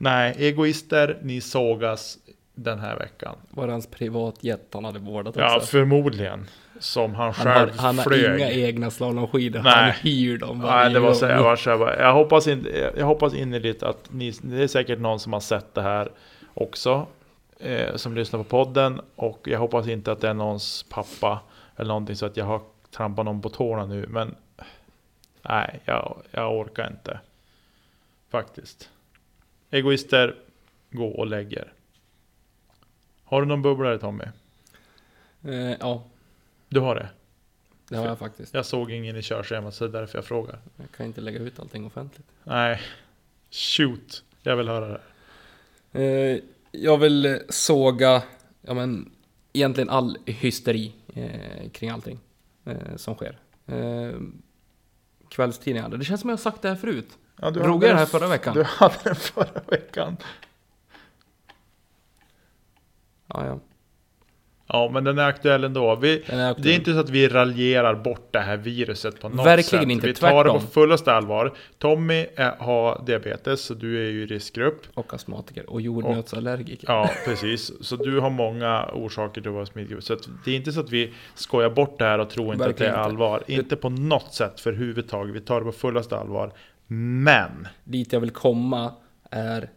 nej, 0.01 0.35
egoister, 0.39 1.19
ni 1.23 1.41
sågas 1.41 2.19
den 2.55 2.79
här 2.79 2.99
veckan. 2.99 3.37
Var 3.51 3.67
det 3.67 3.73
hans 3.73 3.87
privatjet 3.87 4.61
han 4.73 4.85
hade 4.85 4.99
vårdat 4.99 5.37
Ja, 5.37 5.57
också? 5.57 5.67
förmodligen. 5.67 6.47
Som 6.79 7.15
han 7.15 7.33
Han 7.33 7.47
har, 7.47 7.55
själv 7.55 7.79
han 7.79 7.99
har 7.99 8.05
flög. 8.05 8.41
inga 8.41 8.51
egna 8.51 8.91
slalomskidor, 8.91 9.63
Nej. 9.63 9.73
han 9.75 9.91
hyr 9.91 10.39
dem 10.39 10.59
Nej, 10.59 10.93
det 10.93 11.01
var 11.01 11.15
så, 11.15 11.25
jag, 11.27 11.43
var 11.43 11.57
så 11.57 11.71
jag, 11.71 12.13
hoppas 12.15 12.47
in, 12.47 12.67
jag 12.97 13.07
hoppas 13.07 13.35
innerligt 13.35 13.83
att 13.83 14.09
ni, 14.13 14.33
det 14.43 14.63
är 14.63 14.67
säkert 14.69 14.99
någon 14.99 15.21
som 15.21 15.33
har 15.33 15.41
sett 15.41 15.75
det 15.75 15.83
här 15.83 16.09
också. 16.55 17.07
Eh, 17.59 17.97
som 17.97 18.15
lyssnar 18.15 18.39
på 18.43 18.45
podden. 18.45 19.01
Och 19.17 19.41
jag 19.45 19.59
hoppas 19.59 19.89
inte 19.89 20.13
att 20.13 20.21
det 20.21 20.29
är 20.29 20.35
någons 20.35 20.83
pappa. 20.91 21.41
Eller 21.77 21.89
någonting 21.89 22.17
så 22.17 22.27
att 22.27 22.37
jag 22.37 22.45
har 22.45 22.61
trampat 22.97 23.25
någon 23.25 23.41
på 23.43 23.49
tårna 23.49 23.87
nu. 23.87 24.07
Men 24.09 24.35
nej, 25.43 25.81
jag, 25.85 26.17
jag 26.31 26.59
orkar 26.59 26.87
inte. 26.91 27.21
Faktiskt. 28.31 28.89
Egoister, 29.71 30.37
gå 30.91 31.09
och 31.09 31.27
lägger. 31.27 31.73
Har 33.25 33.41
du 33.41 33.47
någon 33.47 33.63
bubblare 33.63 33.99
Tommy? 33.99 34.25
Eh, 35.45 35.55
ja, 35.81 36.05
Du 36.69 36.81
har 36.81 36.95
det? 36.95 37.09
det 37.89 37.97
har 37.97 38.07
jag 38.07 38.19
faktiskt. 38.19 38.55
Jag 38.55 38.67
såg 38.67 38.91
ingen 38.91 39.17
i 39.17 39.23
körschemat 39.23 39.75
så 39.75 39.87
det 39.87 39.99
är 39.99 40.01
därför 40.01 40.19
jag 40.19 40.25
frågar. 40.25 40.59
Jag 40.77 40.91
kan 40.97 41.07
inte 41.07 41.21
lägga 41.21 41.39
ut 41.39 41.61
allting 41.61 41.87
offentligt. 41.87 42.27
Nej, 42.45 42.81
shoot. 43.51 44.25
Jag 44.43 44.57
vill 44.57 44.69
höra 44.69 44.89
det. 44.89 45.01
Eh, 46.05 46.41
jag 46.73 46.99
vill 46.99 47.41
såga, 47.49 48.23
ja 48.63 48.75
men, 48.75 49.11
egentligen 49.53 49.91
all 49.91 50.19
hysteri 50.27 50.93
eh, 51.15 51.71
kring 51.71 51.91
allting 51.91 52.19
eh, 52.65 52.97
som 52.97 53.15
sker. 53.15 53.39
Eh, 53.67 54.13
kvällstidningar, 55.29 55.89
det 55.89 56.05
känns 56.05 56.21
som 56.21 56.31
jag 56.31 56.37
har 56.37 56.43
sagt 56.43 56.63
det 56.63 56.69
här 56.69 56.77
förut. 56.77 57.19
Ja, 57.43 57.51
du 57.51 57.61
Drog 57.61 57.75
jag 57.85 57.91
det 57.91 57.95
här 57.95 57.97
den- 57.97 58.07
förra 58.07 58.29
veckan? 58.29 58.55
Du 58.55 58.63
hade 58.65 58.95
den 59.05 59.15
förra 59.15 59.61
veckan. 59.69 60.17
Ja, 63.27 63.47
ja. 63.47 63.59
Ja, 64.73 64.91
men 64.93 65.05
den 65.05 65.19
är 65.19 65.23
aktuell 65.29 65.65
ändå. 65.65 65.97
Vi, 65.97 66.25
Den 66.27 66.39
är 66.39 66.51
aktuell. 66.51 66.65
det 66.67 66.73
är 66.73 66.77
inte 66.77 66.93
så 66.93 66.99
att 67.01 67.11
vi 67.11 67.29
raljerar 67.29 67.95
bort 67.95 68.29
det 68.33 68.39
här 68.41 68.57
viruset 68.57 69.21
på 69.21 69.29
något 69.29 69.47
Verkligen 69.47 69.83
sätt. 69.85 69.91
inte, 69.91 70.07
Vi 70.07 70.15
tar 70.15 70.45
det 70.45 70.51
på 70.51 70.59
tvärtom. 70.59 70.71
fullaste 70.71 71.13
allvar. 71.13 71.57
Tommy 71.79 72.27
är, 72.37 72.57
har 72.59 73.03
diabetes, 73.07 73.61
så 73.61 73.75
du 73.75 74.07
är 74.07 74.11
ju 74.11 74.23
i 74.23 74.27
riskgrupp. 74.27 74.83
Och 74.95 75.15
astmatiker 75.15 75.71
och 75.71 75.81
jordnötsallergiker. 75.81 76.89
Ja, 76.93 77.11
precis. 77.25 77.73
Så 77.87 77.97
du 77.97 78.21
har 78.21 78.31
många 78.31 78.87
orsaker 78.93 79.41
till 79.41 79.49
att 79.51 79.55
vara 79.55 79.67
smittgrupp. 79.67 80.03
Så 80.05 80.17
det 80.45 80.51
är 80.51 80.57
inte 80.57 80.73
så 80.73 80.81
att 80.81 80.91
vi 80.91 81.13
skojar 81.35 81.71
bort 81.71 81.99
det 81.99 82.05
här 82.05 82.19
och 82.19 82.31
tror 82.31 82.53
inte 82.55 82.67
Verkligen 82.67 82.93
att 82.95 82.97
det 82.97 83.01
är 83.01 83.11
inte. 83.11 83.11
allvar. 83.25 83.43
Inte 83.47 83.77
på 83.77 83.89
något 83.89 84.35
sätt 84.35 84.61
för 84.61 84.73
huvudtaget. 84.73 85.35
Vi 85.35 85.41
tar 85.41 85.61
det 85.61 85.65
på 85.67 85.73
fullaste 85.73 86.17
allvar. 86.17 86.53
Men! 86.93 87.69
Dit 87.85 88.13
jag 88.13 88.21
vill 88.21 88.31
komma 88.31 88.95
är 89.31 89.71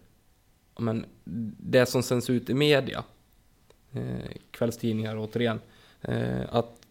men, 0.79 1.05
det 1.57 1.85
som 1.85 2.03
sänds 2.03 2.29
ut 2.29 2.49
i 2.49 2.53
media. 2.53 3.03
Eh, 3.91 4.31
kvällstidningar 4.51 5.17
återigen. 5.17 5.61
Eh, 6.01 6.41
att, 6.49 6.81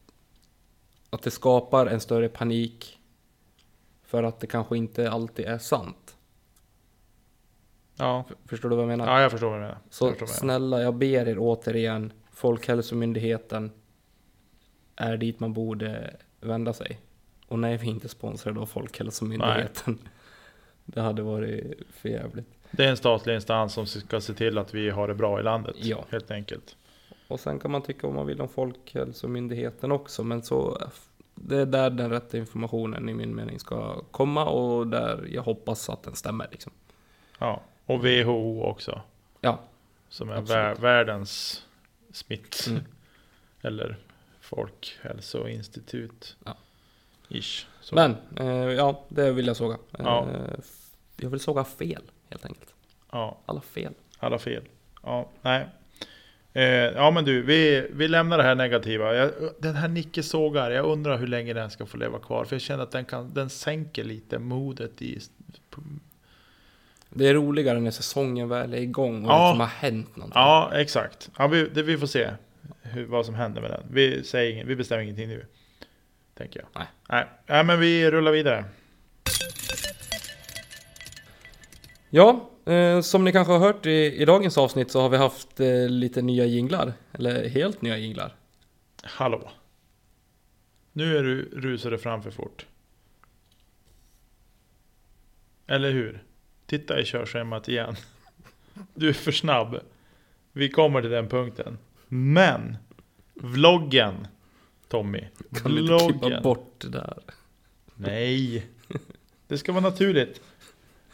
att 1.10 1.22
det 1.22 1.30
skapar 1.30 1.86
en 1.86 2.00
större 2.00 2.28
panik. 2.28 2.98
För 4.02 4.22
att 4.22 4.40
det 4.40 4.46
kanske 4.46 4.76
inte 4.76 5.10
alltid 5.10 5.46
är 5.46 5.58
sant. 5.58 6.16
Ja, 7.96 8.24
Förstår 8.46 8.70
du 8.70 8.76
vad 8.76 8.82
jag 8.82 8.88
menar? 8.88 9.06
ja 9.06 9.20
jag 9.20 9.30
förstår 9.30 9.50
vad 9.50 9.58
du 9.58 9.62
menar. 9.62 9.78
Jag 9.84 9.94
Så 9.94 10.04
menar. 10.10 10.26
snälla, 10.26 10.82
jag 10.82 10.94
ber 10.94 11.28
er 11.28 11.36
återigen. 11.38 12.12
Folkhälsomyndigheten 12.32 13.70
är 14.96 15.16
dit 15.16 15.40
man 15.40 15.52
borde 15.52 16.16
vända 16.40 16.72
sig. 16.72 17.00
Och 17.48 17.58
nej, 17.58 17.76
vi 17.76 17.86
är 17.86 17.90
inte 17.90 18.08
sponsrade 18.08 18.60
av 18.60 18.66
Folkhälsomyndigheten. 18.66 19.98
Det 20.84 21.00
hade 21.00 21.22
varit 21.22 21.82
för 21.90 22.08
jävligt. 22.08 22.46
Det 22.70 22.84
är 22.84 22.88
en 22.88 22.96
statlig 22.96 23.34
instans 23.34 23.72
som 23.72 23.86
ska 23.86 24.20
se 24.20 24.34
till 24.34 24.58
att 24.58 24.74
vi 24.74 24.90
har 24.90 25.08
det 25.08 25.14
bra 25.14 25.40
i 25.40 25.42
landet. 25.42 25.76
Ja. 25.78 26.04
Helt 26.10 26.30
enkelt. 26.30 26.76
Och 27.28 27.40
sen 27.40 27.58
kan 27.58 27.70
man 27.70 27.82
tycka 27.82 28.06
vad 28.06 28.16
man 28.16 28.26
vill 28.26 28.40
om 28.40 28.48
Folkhälsomyndigheten 28.48 29.92
också, 29.92 30.24
men 30.24 30.42
så 30.42 30.78
det 31.34 31.56
är 31.56 31.66
där 31.66 31.90
den 31.90 32.10
rätta 32.10 32.38
informationen 32.38 33.08
i 33.08 33.14
min 33.14 33.34
mening 33.34 33.58
ska 33.58 34.02
komma 34.10 34.44
och 34.44 34.86
där 34.86 35.28
jag 35.30 35.42
hoppas 35.42 35.90
att 35.90 36.02
den 36.02 36.16
stämmer 36.16 36.48
liksom. 36.50 36.72
Ja. 37.38 37.62
Och 37.86 38.04
WHO 38.04 38.62
också. 38.62 39.00
Ja, 39.40 39.60
Som 40.08 40.30
är 40.30 40.40
vär, 40.40 40.74
världens 40.74 41.62
smitt. 42.12 42.66
Mm. 42.68 42.82
Eller 43.62 43.98
folkhälsoinstitut. 44.40 46.36
Ja. 46.44 46.56
Ish. 47.38 47.66
Så. 47.80 47.94
men 47.94 48.16
eh, 48.36 48.72
ja, 48.72 49.04
det 49.08 49.32
vill 49.32 49.46
jag 49.46 49.56
såga. 49.56 49.76
Ja. 49.98 50.28
Eh, 50.34 50.54
jag 51.16 51.30
vill 51.30 51.40
såga 51.40 51.64
fel 51.64 52.02
helt 52.30 52.44
enkelt. 52.46 52.74
Ja, 53.12 53.38
Alla 53.46 53.60
fel. 53.60 53.92
alla 54.18 54.38
fel. 54.38 54.62
Ja, 55.02 55.28
nej. 55.42 55.66
Eh, 56.54 56.64
ja 56.64 57.10
men 57.10 57.24
du, 57.24 57.42
vi, 57.42 57.88
vi 57.92 58.08
lämnar 58.08 58.38
det 58.38 58.44
här 58.44 58.54
negativa. 58.54 59.14
Jag, 59.14 59.30
den 59.58 59.74
här 59.74 59.88
Nicke 59.88 60.22
sågar, 60.22 60.70
jag 60.70 60.86
undrar 60.86 61.18
hur 61.18 61.26
länge 61.26 61.52
den 61.52 61.70
ska 61.70 61.86
få 61.86 61.96
leva 61.96 62.18
kvar. 62.18 62.44
För 62.44 62.54
jag 62.54 62.60
känner 62.60 62.82
att 62.82 62.90
den, 62.90 63.04
kan, 63.04 63.34
den 63.34 63.50
sänker 63.50 64.04
lite 64.04 64.38
modet 64.38 65.02
i... 65.02 65.20
Det 67.10 67.28
är 67.28 67.34
roligare 67.34 67.80
när 67.80 67.90
säsongen 67.90 68.48
väl 68.48 68.74
är 68.74 68.78
igång 68.78 69.24
och 69.24 69.30
Ja. 69.30 69.36
det 69.38 69.44
liksom 69.48 69.60
har 69.60 69.66
hänt 69.66 70.16
någonting. 70.16 70.40
Ja, 70.40 70.70
exakt. 70.74 71.30
Ja, 71.38 71.46
vi, 71.46 71.68
det, 71.74 71.82
vi 71.82 71.98
får 71.98 72.06
se 72.06 72.30
hur, 72.82 73.04
vad 73.06 73.26
som 73.26 73.34
händer 73.34 73.60
med 73.60 73.70
den. 73.70 73.82
Vi, 73.90 74.24
säger, 74.24 74.64
vi 74.64 74.76
bestämmer 74.76 75.02
ingenting 75.02 75.28
nu. 75.28 75.46
Tänker 76.42 76.60
jag. 76.60 76.68
Nej. 76.74 76.86
Nej. 77.08 77.26
Nej, 77.46 77.64
men 77.64 77.80
vi 77.80 78.10
rullar 78.10 78.32
vidare. 78.32 78.64
Ja, 82.10 82.50
eh, 82.64 83.00
som 83.00 83.24
ni 83.24 83.32
kanske 83.32 83.52
har 83.52 83.60
hört 83.60 83.86
i, 83.86 84.22
i 84.22 84.24
dagens 84.24 84.58
avsnitt 84.58 84.90
så 84.90 85.00
har 85.00 85.08
vi 85.08 85.16
haft 85.16 85.60
eh, 85.60 85.88
lite 85.88 86.22
nya 86.22 86.44
jinglar. 86.44 86.92
Eller 87.12 87.48
helt 87.48 87.82
nya 87.82 87.96
jinglar. 87.96 88.36
Hallå. 89.02 89.50
Nu 90.92 91.18
är 91.18 91.22
du 91.22 91.42
rusade 91.42 91.98
fram 91.98 92.22
för 92.22 92.30
fort. 92.30 92.66
Eller 95.66 95.90
hur? 95.90 96.22
Titta 96.66 97.00
i 97.00 97.04
körschemat 97.04 97.68
igen. 97.68 97.96
Du 98.94 99.08
är 99.08 99.12
för 99.12 99.32
snabb. 99.32 99.80
Vi 100.52 100.68
kommer 100.70 101.00
till 101.00 101.10
den 101.10 101.28
punkten. 101.28 101.78
Men 102.08 102.76
vloggen 103.34 104.26
Tommy. 104.92 105.24
Kan 105.62 105.74
vi 105.74 105.80
inte 105.80 105.98
klippa 106.20 106.40
bort 106.40 106.74
det 106.78 106.88
där? 106.88 107.14
Nej. 107.94 108.66
Det 109.48 109.58
ska 109.58 109.72
vara 109.72 109.82
naturligt. 109.82 110.40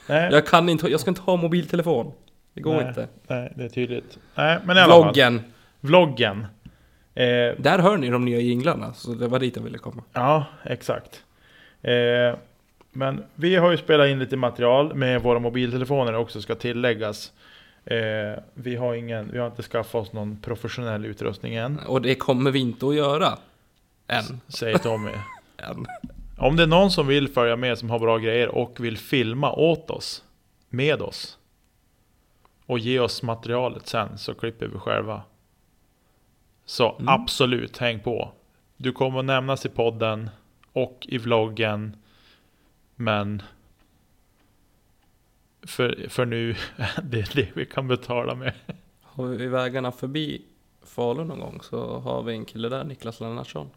Nej, 0.08 0.32
Jag 0.32 0.46
kan 0.46 0.68
inte, 0.68 0.88
jag 0.88 1.00
ska 1.00 1.10
inte 1.10 1.20
ha 1.20 1.36
mobiltelefon. 1.36 2.12
Det 2.54 2.60
går 2.60 2.74
Nej. 2.76 2.88
inte. 2.88 3.08
nej 3.26 3.52
det 3.56 3.64
är 3.64 3.68
tydligt. 3.68 4.18
Nej, 4.34 4.58
men 4.64 4.76
i 4.76 4.80
alla 4.80 4.92
fall. 4.92 5.02
Vloggen. 5.02 5.40
Vloggen. 5.80 6.46
Eh, 7.14 7.24
Där 7.58 7.78
hör 7.78 7.96
ni 7.96 8.08
de 8.10 8.24
nya 8.24 8.40
jinglarna, 8.40 8.92
så 8.94 9.12
det 9.14 9.28
var 9.28 9.38
dit 9.38 9.56
jag 9.56 9.62
ville 9.62 9.78
komma. 9.78 10.02
Ja, 10.12 10.44
exakt. 10.64 11.22
Eh, 11.82 12.38
men 12.92 13.24
vi 13.34 13.56
har 13.56 13.70
ju 13.70 13.76
spelat 13.76 14.08
in 14.08 14.18
lite 14.18 14.36
material 14.36 14.94
med 14.94 15.22
våra 15.22 15.38
mobiltelefoner 15.38 16.14
också 16.14 16.40
ska 16.42 16.54
tilläggas. 16.54 17.32
Eh, 17.84 18.42
vi, 18.54 18.76
har 18.76 18.94
ingen, 18.94 19.30
vi 19.32 19.38
har 19.38 19.46
inte 19.46 19.62
skaffat 19.62 19.94
oss 19.94 20.12
någon 20.12 20.36
professionell 20.36 21.04
utrustning 21.06 21.54
än, 21.54 21.78
Och 21.78 22.02
det 22.02 22.14
kommer 22.14 22.50
vi 22.50 22.58
inte 22.58 22.86
att 22.86 22.94
göra. 22.94 23.38
Än. 24.08 24.40
säger 24.48 24.78
Tommy. 24.78 25.10
Än. 25.56 25.86
Om 26.38 26.56
det 26.56 26.62
är 26.62 26.66
någon 26.66 26.90
som 26.90 27.06
vill 27.06 27.28
följa 27.28 27.56
med 27.56 27.78
som 27.78 27.90
har 27.90 27.98
bra 27.98 28.18
grejer 28.18 28.48
och 28.48 28.80
vill 28.80 28.98
filma 28.98 29.52
åt 29.52 29.90
oss, 29.90 30.24
med 30.68 31.02
oss 31.02 31.38
och 32.66 32.78
ge 32.78 33.00
oss 33.00 33.22
materialet 33.22 33.86
sen 33.86 34.18
så 34.18 34.34
klipper 34.34 34.66
vi 34.66 34.78
själva. 34.78 35.22
Så 36.64 36.92
Mm. 36.92 37.08
absolut, 37.08 37.78
häng 37.78 38.00
på. 38.00 38.32
Du 38.76 38.92
kommer 38.92 39.18
att 39.18 39.24
nämnas 39.24 39.66
i 39.66 39.68
podden 39.68 40.30
och 40.72 41.06
i 41.08 41.18
vloggen. 41.18 41.96
Men 42.94 43.42
för, 45.62 46.06
för 46.08 46.26
nu 46.26 46.50
är 46.76 47.02
det 47.02 47.34
det 47.34 47.48
vi 47.56 47.66
kan 47.66 47.88
betala 47.88 48.34
med. 48.34 48.52
Har 49.02 49.26
vi 49.26 49.46
vägarna 49.46 49.92
förbi 49.92 50.42
Falun 50.82 51.28
någon 51.28 51.40
gång 51.40 51.60
så 51.62 51.98
har 51.98 52.22
vi 52.22 52.32
en 52.32 52.44
kille 52.44 52.68
där, 52.68 52.84
Niklas 52.84 53.20
Lennartsson. 53.20 53.70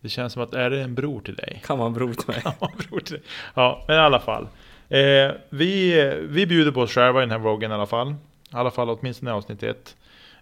Det 0.00 0.08
känns 0.08 0.32
som 0.32 0.42
att 0.42 0.54
är 0.54 0.70
det 0.70 0.82
en 0.82 0.94
bror 0.94 1.20
till 1.20 1.34
dig? 1.34 1.62
Kan 1.64 1.78
vara 1.78 1.86
en 1.86 1.94
bror 1.94 2.14
till 2.14 2.28
mig. 2.28 2.42
Ja, 2.60 2.70
bror 2.88 3.00
till 3.00 3.14
dig. 3.14 3.22
Ja, 3.54 3.84
men 3.88 3.96
i 3.96 4.00
alla 4.00 4.20
fall. 4.20 4.48
Eh, 4.88 5.30
vi, 5.48 5.94
vi 6.28 6.46
bjuder 6.46 6.72
på 6.72 6.80
oss 6.80 6.90
själva 6.90 7.20
i 7.20 7.22
den 7.22 7.30
här 7.30 7.38
vloggen 7.38 7.70
i 7.70 7.74
alla 7.74 7.86
fall. 7.86 8.10
I 8.52 8.56
alla 8.56 8.70
fall 8.70 8.90
åtminstone 8.90 9.30
i 9.30 9.34
avsnitt 9.34 9.62
ett. 9.62 9.96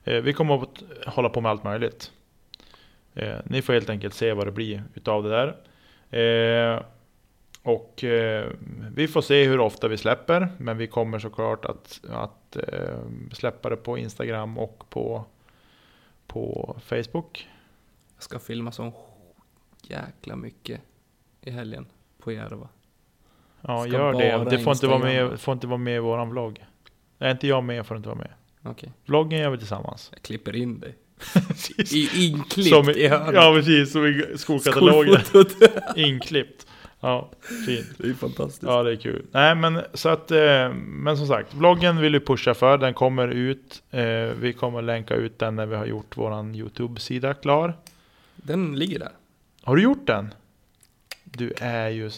Eh, 0.04 0.20
vi 0.20 0.32
kommer 0.32 0.62
att 0.62 0.82
hålla 1.06 1.28
på 1.28 1.40
med 1.40 1.50
allt 1.50 1.64
möjligt. 1.64 2.10
Eh, 3.14 3.36
ni 3.44 3.62
får 3.62 3.72
helt 3.72 3.90
enkelt 3.90 4.14
se 4.14 4.32
vad 4.32 4.46
det 4.46 4.52
blir 4.52 4.82
utav 4.94 5.22
det 5.22 5.30
där. 5.30 5.56
Eh, 6.10 6.82
och 7.62 8.04
eh, 8.04 8.50
vi 8.94 9.08
får 9.08 9.22
se 9.22 9.44
hur 9.44 9.60
ofta 9.60 9.88
vi 9.88 9.96
släpper. 9.96 10.48
Men 10.58 10.78
vi 10.78 10.86
kommer 10.86 11.18
såklart 11.18 11.64
att, 11.64 12.00
att 12.10 12.56
eh, 12.56 12.98
släppa 13.32 13.70
det 13.70 13.76
på 13.76 13.98
Instagram 13.98 14.58
och 14.58 14.84
på, 14.90 15.24
på 16.26 16.76
Facebook. 16.84 17.48
Jag 18.16 18.22
ska 18.22 18.38
filma 18.38 18.72
så 18.72 18.92
jäkla 19.90 20.36
mycket 20.36 20.80
i 21.40 21.50
helgen 21.50 21.86
på 22.18 22.32
Järva. 22.32 22.68
Ja, 23.60 23.80
Ska 23.80 23.92
gör 23.92 24.12
det. 24.12 24.50
Det 24.50 24.58
får 24.58 24.72
inte, 24.72 24.86
vara 24.86 24.98
med, 24.98 25.40
får 25.40 25.54
inte 25.54 25.66
vara 25.66 25.78
med 25.78 25.96
i 25.96 25.98
våran 25.98 26.30
vlogg. 26.30 26.64
Är 27.18 27.30
inte 27.30 27.46
jag 27.46 27.64
med 27.64 27.86
får 27.86 27.96
inte 27.96 28.08
vara 28.08 28.18
med. 28.18 28.30
Okej, 28.62 28.92
Vloggen 29.06 29.40
gör 29.40 29.50
vi 29.50 29.58
tillsammans. 29.58 30.10
jag 30.12 30.22
klipper 30.22 30.56
in 30.56 30.80
dig. 30.80 30.94
I, 31.92 32.26
inklippt 32.26 32.68
Som 32.68 32.90
i 32.90 33.08
hörnet. 33.08 33.34
Ja 33.34 33.52
precis, 33.54 33.92
som 33.92 34.06
i 34.06 34.24
skolkatalogen. 34.36 35.20
Skolfotot. 35.24 35.72
Inklippt. 35.96 36.66
Ja, 37.00 37.30
fint. 37.66 37.86
Det 37.98 38.08
är 38.08 38.14
fantastiskt. 38.14 38.62
Ja 38.62 38.82
det 38.82 38.92
är 38.92 38.96
kul. 38.96 39.26
Nej 39.30 39.54
men 39.54 39.80
så 39.94 40.08
att, 40.08 40.30
eh, 40.30 40.72
men 40.74 41.16
som 41.16 41.26
sagt, 41.26 41.54
vloggen 41.54 42.00
vill 42.00 42.12
vi 42.12 42.20
pusha 42.20 42.54
för. 42.54 42.78
Den 42.78 42.94
kommer 42.94 43.28
ut. 43.28 43.82
Eh, 43.90 44.02
vi 44.40 44.54
kommer 44.58 44.82
länka 44.82 45.14
ut 45.14 45.38
den 45.38 45.56
när 45.56 45.66
vi 45.66 45.76
har 45.76 45.86
gjort 45.86 46.16
våran 46.16 46.54
YouTube-sida 46.54 47.34
klar. 47.34 47.74
Den 48.36 48.78
ligger 48.78 48.98
där. 48.98 49.12
Har 49.66 49.76
du 49.76 49.82
gjort 49.82 50.06
den? 50.06 50.34
Du 51.24 51.52
är 51.60 51.88
ju... 51.88 52.10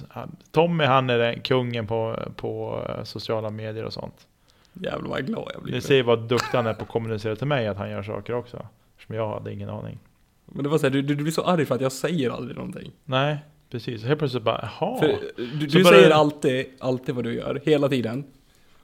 Tommy 0.53 0.85
han 0.85 1.11
är 1.11 1.19
den 1.19 1.41
kungen 1.41 1.87
på, 1.87 2.19
på 2.37 2.83
eh, 2.89 3.05
sociala 3.05 3.51
medier 3.51 3.85
och 3.85 3.93
sånt. 3.93 4.27
Jävlar 4.73 5.11
vad 5.11 5.27
glad 5.27 5.51
jag 5.55 5.63
blir. 5.63 5.75
Ni 5.75 5.81
ser 5.81 6.03
vad 6.03 6.29
duktig 6.29 6.57
han 6.59 6.67
är 6.67 6.75
på 6.75 6.83
att 6.83 6.89
kommunicera 6.89 7.37
till 7.37 7.47
mig 7.47 7.67
att 7.67 7.77
han 7.77 7.91
gör 7.91 8.03
saker 8.03 8.35
också. 8.35 8.67
Som 9.07 9.15
jag 9.15 9.29
hade 9.29 9.53
ingen 9.53 9.69
aning. 9.69 9.99
Men 10.47 10.63
det 10.63 10.69
var 10.69 10.79
så 10.79 10.87
här, 10.87 10.91
du, 10.91 11.03
du, 11.03 11.15
du 11.15 11.23
blir 11.23 11.33
så 11.33 11.43
arg 11.43 11.65
för 11.67 11.75
att 11.75 11.81
jag 11.81 11.93
säger 11.93 12.31
aldrig 12.31 12.57
någonting. 12.57 12.93
Nej, 13.05 13.37
precis. 13.71 14.05
Helt 14.05 14.19
plötsligt 14.19 14.43
bara, 14.43 14.69
jaha. 14.81 14.99
För 14.99 15.19
du, 15.37 15.71
Så 15.71 15.79
du 15.79 15.85
bara- 15.85 15.93
säger 15.95 16.11
alltid, 16.11 16.67
alltid 16.81 17.15
vad 17.15 17.25
du 17.25 17.35
gör, 17.35 17.61
hela 17.65 17.89
tiden. 17.89 18.25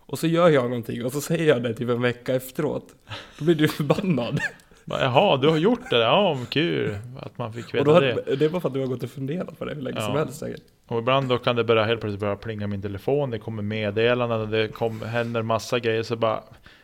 Och 0.06 0.18
så 0.18 0.26
gör 0.26 0.48
jag 0.48 0.64
någonting 0.64 1.04
och 1.04 1.12
så 1.12 1.20
säger 1.20 1.48
jag 1.48 1.62
det 1.62 1.74
typ 1.74 1.88
en 1.88 2.02
vecka 2.02 2.34
efteråt. 2.34 2.94
Då 3.38 3.44
blir 3.44 3.54
du 3.54 3.68
förbannad. 3.78 4.40
Jaha, 4.84 5.36
du 5.36 5.48
har 5.48 5.56
gjort 5.56 5.90
det? 5.90 5.98
Ja, 5.98 6.38
kul 6.48 6.96
att 7.20 7.38
man 7.38 7.52
fick 7.52 7.74
veta 7.74 7.90
har, 7.90 8.00
det. 8.00 8.36
det 8.36 8.44
är 8.44 8.48
bara 8.48 8.60
för 8.60 8.68
att 8.68 8.74
du 8.74 8.80
har 8.80 8.86
gått 8.86 9.02
och 9.02 9.10
funderat 9.10 9.58
på 9.58 9.64
det 9.64 9.74
hur 9.74 9.82
länge 9.82 10.00
som 10.00 10.12
Ja. 10.12 10.18
helst 10.18 10.38
säkert. 10.38 10.62
Och 10.86 10.98
ibland 10.98 11.28
då 11.28 11.38
kan 11.38 11.56
det 11.56 11.64
börja 11.64 11.84
helt 11.84 12.00
plötsligt 12.00 12.20
börja 12.20 12.36
plinga 12.36 12.66
min 12.66 12.82
telefon. 12.82 13.30
Det 13.30 13.38
kommer 13.38 13.62
meddelanden, 13.62 14.50
det 14.50 14.68
kom, 14.68 15.02
händer 15.02 15.42
massa 15.42 15.78
grejer. 15.78 16.02
Så 16.02 16.16
bara, 16.16 16.42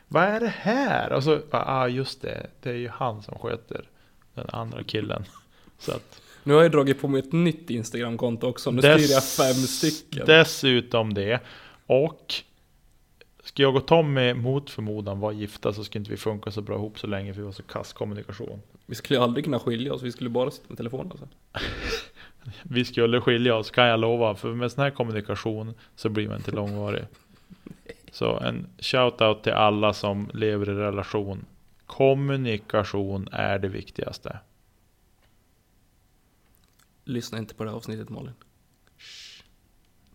vad 0.09 0.23
är 0.23 0.41
det 0.41 0.55
här? 0.59 1.13
Och 1.13 1.25
så, 1.25 1.39
ah 1.51 1.87
just 1.89 2.23
det, 2.23 2.47
det 2.63 2.71
är 2.71 2.75
ju 2.75 2.89
han 2.89 3.23
som 3.23 3.39
sköter 3.39 3.81
den 4.35 4.47
andra 4.53 4.83
killen. 4.83 5.25
Så 5.79 5.93
att, 5.93 6.21
Nu 6.43 6.55
har 6.55 6.63
jag 6.63 6.73
dragit 6.73 7.01
på 7.01 7.09
mig 7.09 7.19
ett 7.21 7.33
nytt 7.33 7.71
Instagramkonto 7.71 8.47
också. 8.49 8.71
Nu 8.71 8.81
Dess- 8.83 8.99
styr 9.05 9.15
jag 9.15 9.25
fem 9.25 9.55
stycken. 9.67 10.27
Dessutom 10.27 11.15
det. 11.15 11.41
Och 11.87 12.35
Ska 13.45 13.63
jag 13.63 13.77
och 13.77 13.87
Tommy 13.87 14.35
mot 14.35 14.71
förmodan 14.71 15.21
vara 15.21 15.33
gifta 15.33 15.73
så 15.73 15.85
skulle 15.85 16.01
inte 16.01 16.11
vi 16.11 16.17
funka 16.17 16.51
så 16.51 16.63
bra 16.63 16.77
ihop 16.77 16.99
så 16.99 17.07
länge 17.07 17.35
för 17.35 17.41
vi 17.41 17.47
var 17.47 17.53
så 17.53 17.63
kass 17.63 17.93
kommunikation. 17.93 18.63
Vi 18.87 18.95
skulle 18.95 19.19
ju 19.19 19.25
aldrig 19.25 19.45
kunna 19.45 19.59
skilja 19.59 19.95
oss, 19.95 20.03
vi 20.03 20.13
skulle 20.13 20.31
bara 20.31 20.51
sitta 20.51 20.67
med 20.69 20.77
telefonen 20.77 21.11
alltså. 21.11 21.29
Vi 22.63 22.85
skulle 22.85 23.21
skilja 23.21 23.57
oss 23.57 23.71
kan 23.71 23.87
jag 23.87 24.01
lova, 24.01 24.35
för 24.35 24.55
med 24.55 24.73
sån 24.73 24.85
här 24.85 24.91
kommunikation 24.91 25.75
så 25.97 26.09
blir 26.09 26.29
man 26.29 26.37
inte 26.37 26.51
långvarig. 26.51 27.05
Så 28.13 28.39
en 28.39 28.67
shout-out 28.79 29.43
till 29.43 29.53
alla 29.53 29.93
som 29.93 30.31
lever 30.35 30.71
i 30.71 30.75
relation. 30.75 31.45
Kommunikation 31.87 33.29
är 33.33 33.59
det 33.59 33.69
viktigaste. 33.69 34.39
Lyssna 37.05 37.39
inte 37.39 37.55
på 37.55 37.65
det 37.65 37.71
här 37.71 37.77
avsnittet 37.77 38.09
Malin. 38.09 38.33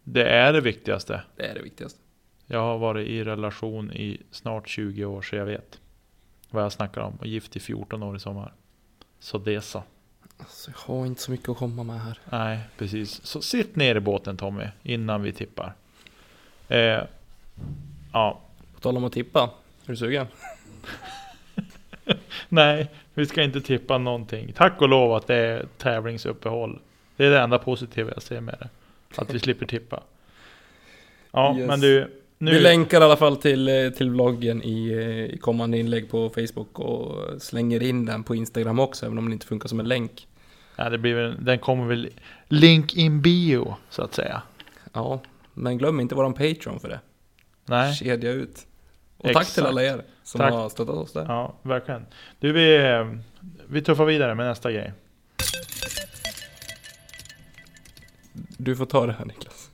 Det 0.04 0.30
är 0.30 0.54
det 0.54 0.62
viktigaste. 0.62 1.22
Det 1.36 1.46
är 1.46 1.56
det 1.56 1.62
viktigaste. 1.62 2.05
Jag 2.48 2.60
har 2.60 2.78
varit 2.78 3.08
i 3.08 3.24
relation 3.24 3.92
i 3.94 4.22
snart 4.32 4.68
20 4.70 5.06
år 5.06 5.22
så 5.22 5.36
jag 5.36 5.46
vet 5.46 5.80
vad 6.50 6.64
jag 6.64 6.72
snackar 6.72 7.02
om. 7.02 7.16
Och 7.16 7.28
gift 7.28 7.56
i 7.56 7.60
14 7.60 8.04
år 8.04 8.16
i 8.16 8.20
sommar. 8.20 8.54
Så 9.20 9.38
det 9.38 9.62
så. 9.62 9.84
Alltså, 10.38 10.72
jag 10.72 10.96
har 10.96 11.06
inte 11.06 11.22
så 11.22 11.32
mycket 11.32 11.50
att 11.50 11.58
komma 11.58 11.84
med 11.84 12.02
här. 12.02 12.20
Nej, 12.30 12.60
precis. 12.78 13.26
Så 13.26 13.42
sitt 13.42 13.76
ner 13.76 13.96
i 13.96 14.00
båten 14.00 14.38
Tommy, 14.38 14.66
innan 14.84 15.22
vi 15.22 15.34
tippar. 15.34 15.74
Eh, 16.68 17.02
ja, 18.14 18.40
På 18.74 18.80
tal 18.80 18.98
om 18.98 19.04
att 19.04 19.14
tippa. 19.14 19.40
Är 19.86 19.92
du 19.92 19.96
sugen? 19.98 20.28
nej, 22.50 22.92
vi 23.14 23.26
ska 23.26 23.44
inte 23.44 23.62
tippa 23.62 23.98
någonting. 23.98 24.54
Tack 24.54 24.82
och 24.82 24.90
lov 24.90 25.14
att 25.14 25.28
det 25.28 25.36
är 25.36 25.66
tävlingsuppehåll. 25.78 26.80
Det 27.16 27.26
är 27.26 27.30
det 27.32 27.40
enda 27.40 27.60
positiva 27.60 28.12
jag 28.14 28.24
ser 28.24 28.42
med 28.42 28.56
det. 28.60 28.70
Att 29.22 29.34
vi 29.34 29.40
slipper 29.40 29.66
tippa. 29.66 30.04
Ja, 31.32 31.58
Yes. 31.58 31.68
men 31.68 31.80
du. 31.80 32.22
Nu, 32.46 32.52
Vi 32.52 32.60
länkar 32.60 33.02
i 33.02 33.04
alla 33.04 33.18
fall 33.18 33.38
till, 33.38 33.68
eh, 33.68 33.90
till 33.90 34.10
vloggen 34.10 34.64
i, 34.64 34.92
eh, 34.92 35.36
i 35.36 35.38
kommande 35.38 35.78
inlägg 35.78 36.10
på 36.10 36.30
Facebook 36.30 36.80
och 36.80 37.42
slänger 37.42 37.84
in 37.84 38.06
den 38.06 38.24
på 38.24 38.36
Instagram 38.36 38.80
också, 38.80 39.06
även 39.06 39.18
om 39.18 39.30
det 39.30 39.34
inte 39.34 39.46
funkar 39.48 39.70
som 39.70 39.80
en 39.80 39.88
länk. 39.88 40.28
ja, 40.76 40.90
det 40.90 40.98
blir, 40.98 41.36
den 41.40 41.60
kommer 41.60 41.86
väl 41.88 42.10
link 42.48 42.96
in 42.96 43.22
bio, 43.22 43.76
så 43.90 44.02
att 44.02 44.14
säga. 44.14 44.42
Ja, 44.94 45.22
men 45.54 45.78
glöm 45.78 46.00
inte 46.00 46.16
våran 46.16 46.34
Patreon 46.34 46.80
för 46.80 46.90
det. 46.90 47.00
Nej, 47.66 47.96
Kedja 47.96 48.32
ut. 48.32 48.68
Och 49.18 49.24
tack 49.24 49.32
Exakt. 49.32 49.54
till 49.54 49.66
alla 49.66 49.84
er 49.84 50.02
som 50.24 50.40
Tack. 50.40 50.54
har 50.54 50.70
stöttat 50.70 50.96
oss 50.96 51.14
där. 51.14 51.26
ja, 51.28 51.56
verkligen. 51.62 52.06
Du, 52.40 52.52
vi, 52.52 52.76
eh, 52.76 53.12
vi 53.68 53.82
tuffar 53.82 54.06
vidare 54.06 54.36
med 54.36 54.46
nästa 54.46 54.72
grej. 54.72 54.94
Du 58.58 58.76
får 58.76 58.86
ta 58.86 59.06
det 59.06 59.14
här 59.14 59.26
Niklas. 59.26 59.70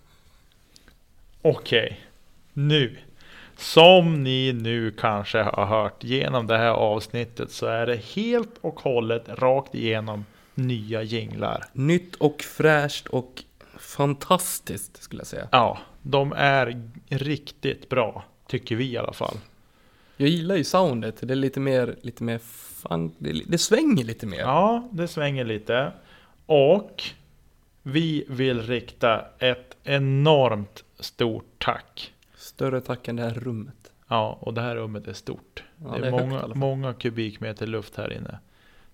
Okej, 1.41 1.99
nu. 2.53 2.97
Som 3.57 4.23
ni 4.23 4.53
nu 4.53 4.91
kanske 4.91 5.41
har 5.41 5.65
hört 5.65 6.03
genom 6.03 6.47
det 6.47 6.57
här 6.57 6.71
avsnittet 6.71 7.51
så 7.51 7.65
är 7.65 7.85
det 7.85 7.95
helt 7.95 8.57
och 8.61 8.79
hållet 8.79 9.29
rakt 9.29 9.75
igenom 9.75 10.25
nya 10.55 11.03
jinglar. 11.03 11.63
Nytt 11.73 12.15
och 12.15 12.41
fräscht 12.41 13.07
och 13.07 13.43
fantastiskt 13.77 15.03
skulle 15.03 15.19
jag 15.19 15.27
säga. 15.27 15.47
Ja, 15.51 15.77
de 16.01 16.33
är 16.37 16.89
riktigt 17.09 17.89
bra, 17.89 18.23
tycker 18.47 18.75
vi 18.75 18.91
i 18.91 18.97
alla 18.97 19.13
fall. 19.13 19.37
Jag 20.17 20.29
gillar 20.29 20.55
ju 20.55 20.63
soundet, 20.63 21.15
det 21.21 21.33
är 21.33 21.35
lite 21.35 21.59
mer, 21.59 21.95
lite 22.01 22.23
mer 22.23 22.37
funk, 22.37 23.13
det, 23.17 23.41
det 23.47 23.57
svänger 23.57 24.03
lite 24.03 24.25
mer. 24.25 24.39
Ja, 24.39 24.89
det 24.91 25.07
svänger 25.07 25.45
lite. 25.45 25.91
Och 26.45 27.03
vi 27.83 28.25
vill 28.27 28.61
rikta 28.61 29.25
ett 29.39 29.77
enormt 29.83 30.83
stort 30.99 31.45
tack. 31.57 32.13
Större 32.61 32.81
tack 32.81 33.07
än 33.07 33.15
det 33.15 33.23
här 33.23 33.33
rummet. 33.33 33.91
Ja, 34.07 34.38
och 34.41 34.53
det 34.53 34.61
här 34.61 34.75
rummet 34.75 35.07
är 35.07 35.13
stort. 35.13 35.63
Ja, 35.83 35.91
det 35.91 35.97
är, 35.97 36.01
det 36.01 36.07
är 36.07 36.11
högt 36.11 36.25
många, 36.25 36.39
fall. 36.39 36.55
många 36.55 36.93
kubikmeter 36.93 37.67
luft 37.67 37.95
här 37.95 38.13
inne. 38.13 38.39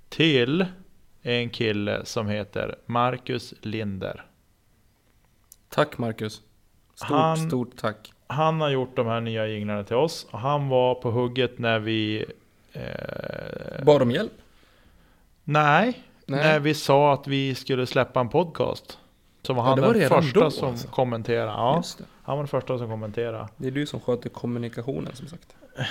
Till 0.10 0.66
en 1.22 1.50
kille 1.50 2.06
som 2.06 2.28
heter 2.28 2.76
Marcus 2.86 3.54
Linder. 3.62 4.26
Tack 5.70 5.98
Marcus. 5.98 6.42
Stort, 6.96 7.10
Han- 7.10 7.38
stort 7.38 7.78
tack. 7.78 8.14
Han 8.28 8.62
har 8.62 8.70
gjort 8.70 8.96
de 8.96 9.08
här 9.08 9.22
nya 9.22 9.48
jinglarna 9.48 9.84
till 9.84 9.96
oss. 9.96 10.28
Han 10.32 10.70
var 10.70 10.96
på 10.96 11.12
hugget 11.12 11.60
när 11.60 11.80
vi 11.80 12.26
eh, 12.74 13.84
Bad 13.86 14.02
om 14.02 14.12
hjälp? 14.12 14.32
nej, 15.44 16.04
Nej. 16.26 16.44
när 16.44 16.60
vi 16.60 16.74
sa 16.74 17.14
att 17.14 17.28
vi 17.28 17.56
skulle 17.56 17.86
släppa 17.86 18.20
en 18.20 18.30
podcast. 18.30 19.00
Så 19.42 19.54
var 19.54 19.64
Ja, 19.64 19.70
han 19.70 19.82
var 19.82 19.94
den 19.94 20.10
första 20.10 20.40
då, 20.40 20.52
som 20.52 20.70
alltså. 20.70 20.88
kommenterade. 20.88 21.52
Ja. 21.52 21.84
Han 22.28 22.38
var 22.38 22.44
den 22.44 22.48
första 22.48 22.78
som 22.78 22.90
kommenterade. 22.90 23.48
det 23.58 23.68
är 23.68 23.72
du 23.72 23.86
som 23.86 24.00
sköter 24.00 24.30
kommunikationen 24.30 25.16
som 25.16 25.28
sagt. 25.28 25.56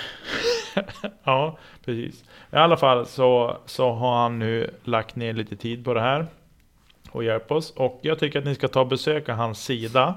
Ja, 1.23 1.57
precis. 1.85 2.23
I 2.51 2.55
alla 2.55 2.77
fall 2.77 3.05
så, 3.05 3.57
så 3.65 3.91
har 3.91 4.21
han 4.21 4.39
nu 4.39 4.71
lagt 4.83 5.15
ner 5.15 5.33
lite 5.33 5.55
tid 5.55 5.85
på 5.85 5.93
det 5.93 6.01
här. 6.01 6.27
Och 7.11 7.23
hjälpt 7.23 7.51
oss. 7.51 7.71
Och 7.71 7.99
jag 8.01 8.19
tycker 8.19 8.39
att 8.39 8.45
ni 8.45 8.55
ska 8.55 8.67
ta 8.67 8.81
och 8.81 8.87
besöka 8.87 9.33
hans 9.33 9.63
sida. 9.63 10.15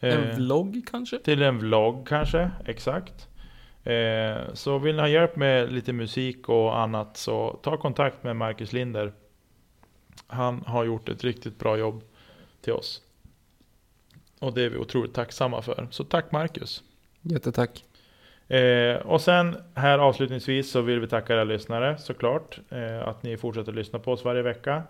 Eh, 0.00 0.14
En 0.30 0.36
vlogg 0.36 0.82
kanske? 0.90 1.18
till 1.18 1.42
en 1.42 1.58
vlogg 1.58 2.08
kanske, 2.08 2.50
exakt. 2.64 3.28
Eh, 3.84 4.36
så 4.54 4.78
vill 4.78 4.94
ni 4.96 5.00
ha 5.02 5.08
hjälp 5.08 5.36
med 5.36 5.72
lite 5.72 5.92
musik 5.92 6.48
och 6.48 6.78
annat 6.78 7.16
så 7.16 7.58
ta 7.62 7.76
kontakt 7.76 8.22
med 8.24 8.36
Marcus 8.36 8.72
Linder. 8.72 9.12
Han 10.26 10.62
har 10.66 10.84
gjort 10.84 11.08
ett 11.08 11.24
riktigt 11.24 11.58
bra 11.58 11.76
jobb 11.78 12.02
till 12.60 12.72
oss. 12.72 13.02
Och 14.38 14.54
det 14.54 14.62
är 14.62 14.70
vi 14.70 14.78
otroligt 14.78 15.14
tacksamma 15.14 15.62
för. 15.62 15.88
Så 15.90 16.04
tack 16.04 16.32
Marcus. 16.32 16.82
Jättetack. 17.22 17.84
Eh, 18.48 18.96
och 18.96 19.20
sen 19.20 19.56
här 19.74 19.98
avslutningsvis 19.98 20.70
så 20.70 20.80
vill 20.80 21.00
vi 21.00 21.08
tacka 21.08 21.32
era 21.32 21.44
lyssnare 21.44 21.98
såklart. 21.98 22.58
Eh, 22.70 23.08
att 23.08 23.22
ni 23.22 23.36
fortsätter 23.36 23.72
lyssna 23.72 23.98
på 23.98 24.12
oss 24.12 24.24
varje 24.24 24.42
vecka. 24.42 24.82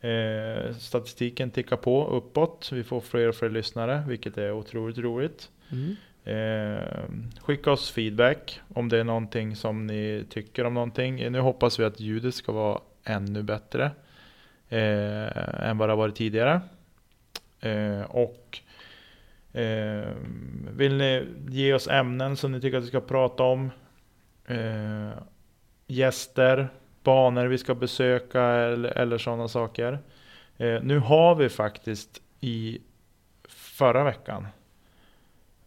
Eh, 0.00 0.74
statistiken 0.78 1.50
tickar 1.50 1.76
på 1.76 2.06
uppåt. 2.06 2.70
Vi 2.72 2.84
får 2.84 3.00
fler 3.00 3.28
och 3.28 3.34
fler 3.34 3.50
lyssnare, 3.50 4.04
vilket 4.08 4.38
är 4.38 4.52
otroligt 4.52 4.98
roligt. 4.98 5.48
Mm. 5.72 5.96
Eh, 6.24 6.82
skicka 7.40 7.72
oss 7.72 7.90
feedback 7.90 8.60
om 8.74 8.88
det 8.88 8.98
är 8.98 9.04
någonting 9.04 9.56
som 9.56 9.86
ni 9.86 10.24
tycker 10.30 10.64
om 10.64 10.74
någonting. 10.74 11.32
Nu 11.32 11.40
hoppas 11.40 11.80
vi 11.80 11.84
att 11.84 12.00
ljudet 12.00 12.34
ska 12.34 12.52
vara 12.52 12.80
ännu 13.04 13.42
bättre 13.42 13.90
eh, 14.68 15.68
än 15.68 15.78
vad 15.78 15.88
det 15.88 15.92
har 15.92 15.96
varit 15.96 16.16
tidigare. 16.16 16.60
Eh, 17.60 18.00
och 18.00 18.60
eh, 19.54 20.08
vill 20.70 20.96
ni 20.96 21.26
ge 21.48 21.74
oss 21.74 21.88
ämnen 21.88 22.36
som 22.36 22.52
ni 22.52 22.60
tycker 22.60 22.78
att 22.78 22.84
vi 22.84 22.88
ska 22.88 23.00
prata 23.00 23.42
om? 23.42 23.70
Eh, 24.46 25.10
gäster, 25.86 26.68
banor 27.02 27.46
vi 27.46 27.58
ska 27.58 27.74
besöka 27.74 28.42
eller, 28.42 28.88
eller 28.88 29.18
sådana 29.18 29.48
saker. 29.48 29.98
Eh, 30.56 30.82
nu 30.82 30.98
har 30.98 31.34
vi 31.34 31.48
faktiskt 31.48 32.20
i 32.40 32.80
förra 33.48 34.04
veckan 34.04 34.46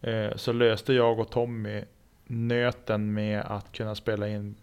eh, 0.00 0.36
så 0.36 0.52
löste 0.52 0.92
jag 0.92 1.18
och 1.20 1.30
Tommy 1.30 1.84
nöten 2.26 3.12
med 3.12 3.40
att 3.40 3.72
kunna 3.72 3.94
spela 3.94 4.28
in 4.28 4.54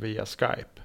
via 0.00 0.26
Skype. 0.26 0.82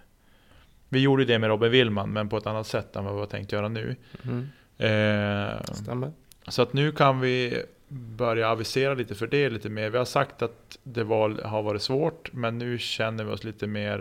Vi 0.89 0.99
gjorde 0.99 1.25
det 1.25 1.39
med 1.39 1.47
Robin 1.47 1.71
Willman 1.71 2.13
men 2.13 2.29
på 2.29 2.37
ett 2.37 2.47
annat 2.47 2.67
sätt 2.67 2.95
än 2.95 3.05
vad 3.05 3.13
vi 3.13 3.19
har 3.19 3.27
tänkt 3.27 3.51
göra 3.51 3.67
nu. 3.67 3.95
Mm. 4.23 4.49
Eh, 4.77 5.63
Stämmer. 5.63 6.11
Så 6.47 6.61
att 6.61 6.73
nu 6.73 6.91
kan 6.91 7.19
vi 7.19 7.63
börja 7.87 8.49
avisera 8.49 8.93
lite 8.93 9.15
för 9.15 9.27
det 9.27 9.49
lite 9.49 9.69
mer. 9.69 9.89
Vi 9.89 9.97
har 9.97 10.05
sagt 10.05 10.41
att 10.41 10.77
det 10.83 11.03
var, 11.03 11.29
har 11.29 11.63
varit 11.63 11.81
svårt 11.81 12.29
men 12.33 12.57
nu 12.57 12.77
känner 12.77 13.23
vi 13.23 13.31
oss 13.31 13.43
lite 13.43 13.67
mer 13.67 13.97